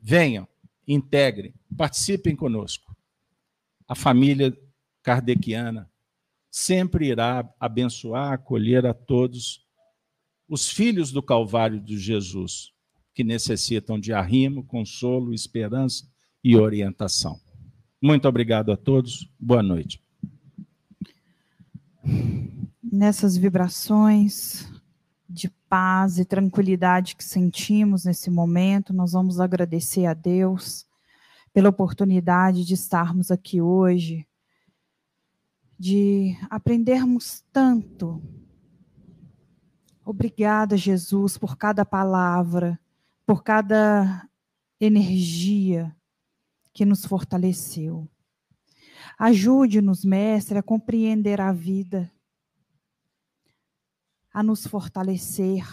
Venham, 0.00 0.48
integrem, 0.88 1.52
participem 1.76 2.34
conosco. 2.34 2.96
A 3.86 3.94
família 3.94 4.56
kardeciana 5.02 5.89
sempre 6.50 7.08
irá 7.08 7.48
abençoar, 7.58 8.32
acolher 8.32 8.84
a 8.84 8.92
todos 8.92 9.64
os 10.48 10.68
filhos 10.68 11.12
do 11.12 11.22
Calvário 11.22 11.80
de 11.80 11.96
Jesus, 11.96 12.72
que 13.14 13.22
necessitam 13.22 14.00
de 14.00 14.12
arrimo, 14.12 14.64
consolo, 14.64 15.32
esperança 15.32 16.08
e 16.42 16.56
orientação. 16.56 17.40
Muito 18.02 18.26
obrigado 18.26 18.72
a 18.72 18.76
todos. 18.76 19.30
Boa 19.38 19.62
noite. 19.62 20.02
Nessas 22.82 23.36
vibrações 23.36 24.68
de 25.28 25.48
paz 25.68 26.18
e 26.18 26.24
tranquilidade 26.24 27.14
que 27.14 27.22
sentimos 27.22 28.04
nesse 28.04 28.30
momento, 28.30 28.92
nós 28.92 29.12
vamos 29.12 29.38
agradecer 29.38 30.06
a 30.06 30.14
Deus 30.14 30.84
pela 31.52 31.68
oportunidade 31.68 32.64
de 32.64 32.74
estarmos 32.74 33.30
aqui 33.30 33.60
hoje, 33.60 34.26
de 35.80 36.36
aprendermos 36.50 37.42
tanto 37.50 38.22
Obrigada, 40.10 40.76
Jesus, 40.76 41.38
por 41.38 41.56
cada 41.56 41.84
palavra, 41.84 42.80
por 43.24 43.44
cada 43.44 44.28
energia 44.80 45.96
que 46.72 46.84
nos 46.84 47.04
fortaleceu. 47.04 48.10
Ajude-nos, 49.16 50.04
Mestre, 50.04 50.58
a 50.58 50.64
compreender 50.64 51.40
a 51.40 51.52
vida, 51.52 52.10
a 54.32 54.42
nos 54.42 54.66
fortalecer, 54.66 55.64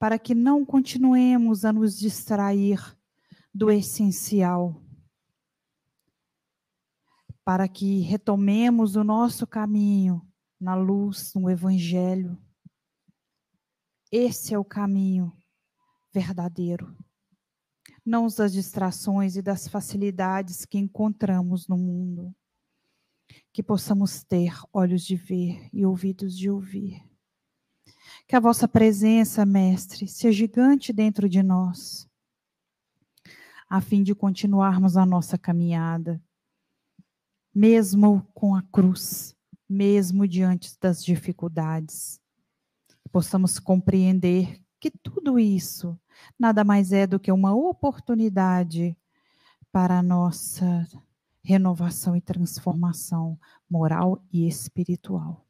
para 0.00 0.18
que 0.18 0.34
não 0.34 0.64
continuemos 0.64 1.64
a 1.64 1.72
nos 1.72 1.96
distrair 1.96 2.80
do 3.54 3.70
essencial, 3.70 4.81
para 7.44 7.68
que 7.68 8.00
retomemos 8.00 8.96
o 8.96 9.04
nosso 9.04 9.46
caminho 9.46 10.26
na 10.60 10.74
luz, 10.74 11.32
no 11.34 11.50
Evangelho 11.50 12.38
esse 14.12 14.52
é 14.52 14.58
o 14.58 14.64
caminho 14.64 15.32
verdadeiro. 16.12 16.94
Não 18.04 18.26
os 18.26 18.34
das 18.34 18.52
distrações 18.52 19.36
e 19.36 19.42
das 19.42 19.66
facilidades 19.66 20.66
que 20.66 20.76
encontramos 20.76 21.66
no 21.66 21.78
mundo. 21.78 22.36
Que 23.54 23.62
possamos 23.62 24.22
ter 24.22 24.52
olhos 24.70 25.02
de 25.06 25.16
ver 25.16 25.66
e 25.72 25.86
ouvidos 25.86 26.36
de 26.36 26.50
ouvir. 26.50 27.02
Que 28.28 28.36
a 28.36 28.40
vossa 28.40 28.68
presença, 28.68 29.46
Mestre, 29.46 30.06
seja 30.06 30.30
gigante 30.30 30.92
dentro 30.92 31.26
de 31.26 31.42
nós, 31.42 32.06
a 33.66 33.80
fim 33.80 34.02
de 34.02 34.14
continuarmos 34.14 34.94
a 34.98 35.06
nossa 35.06 35.38
caminhada, 35.38 36.22
mesmo 37.54 38.26
com 38.34 38.54
a 38.54 38.62
cruz, 38.62 39.34
mesmo 39.68 40.26
diante 40.26 40.76
das 40.80 41.04
dificuldades 41.04 42.22
possamos 43.12 43.58
compreender 43.58 44.58
que 44.80 44.90
tudo 44.90 45.38
isso 45.38 45.96
nada 46.38 46.64
mais 46.64 46.92
é 46.92 47.06
do 47.06 47.20
que 47.20 47.30
uma 47.30 47.54
oportunidade 47.54 48.96
para 49.70 49.98
a 49.98 50.02
nossa 50.02 50.88
renovação 51.44 52.16
e 52.16 52.20
transformação 52.20 53.38
moral 53.68 54.24
e 54.32 54.48
espiritual. 54.48 55.46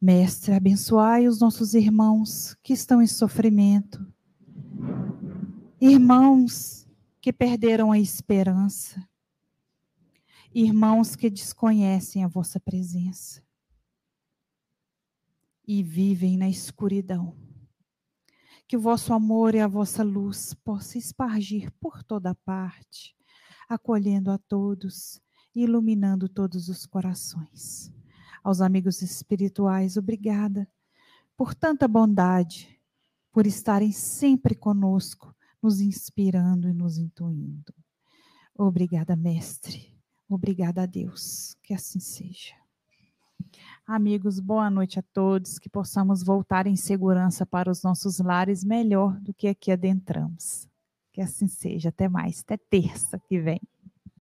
Mestre, 0.00 0.54
abençoai 0.54 1.26
os 1.26 1.40
nossos 1.40 1.74
irmãos 1.74 2.54
que 2.62 2.72
estão 2.72 3.02
em 3.02 3.06
sofrimento, 3.06 4.06
irmãos 5.80 6.86
que 7.20 7.32
perderam 7.32 7.90
a 7.90 7.98
esperança, 7.98 9.02
irmãos 10.58 11.14
que 11.14 11.28
desconhecem 11.28 12.24
a 12.24 12.28
vossa 12.28 12.58
presença 12.58 13.42
e 15.68 15.82
vivem 15.82 16.38
na 16.38 16.48
escuridão. 16.48 17.36
Que 18.66 18.74
o 18.74 18.80
vosso 18.80 19.12
amor 19.12 19.54
e 19.54 19.60
a 19.60 19.68
vossa 19.68 20.02
luz 20.02 20.54
possa 20.54 20.96
espargir 20.96 21.70
por 21.78 22.02
toda 22.02 22.34
parte, 22.34 23.14
acolhendo 23.68 24.30
a 24.30 24.38
todos 24.38 25.20
e 25.54 25.64
iluminando 25.64 26.26
todos 26.26 26.70
os 26.70 26.86
corações. 26.86 27.92
Aos 28.42 28.62
amigos 28.62 29.02
espirituais, 29.02 29.98
obrigada 29.98 30.66
por 31.36 31.54
tanta 31.54 31.86
bondade, 31.86 32.80
por 33.30 33.46
estarem 33.46 33.92
sempre 33.92 34.54
conosco, 34.54 35.36
nos 35.62 35.82
inspirando 35.82 36.66
e 36.66 36.72
nos 36.72 36.96
intuindo. 36.96 37.74
Obrigada, 38.54 39.14
Mestre. 39.14 39.95
Obrigada 40.28 40.82
a 40.82 40.86
Deus. 40.86 41.56
Que 41.62 41.72
assim 41.72 42.00
seja. 42.00 42.54
Amigos, 43.86 44.40
boa 44.40 44.68
noite 44.68 44.98
a 44.98 45.02
todos. 45.02 45.58
Que 45.58 45.68
possamos 45.68 46.22
voltar 46.22 46.66
em 46.66 46.76
segurança 46.76 47.46
para 47.46 47.70
os 47.70 47.82
nossos 47.82 48.18
lares 48.18 48.64
melhor 48.64 49.18
do 49.20 49.32
que 49.32 49.46
aqui 49.48 49.70
adentramos. 49.70 50.68
Que 51.12 51.20
assim 51.20 51.46
seja. 51.46 51.90
Até 51.90 52.08
mais. 52.08 52.40
Até 52.40 52.56
terça 52.56 53.18
que 53.18 53.40
vem. 53.40 53.60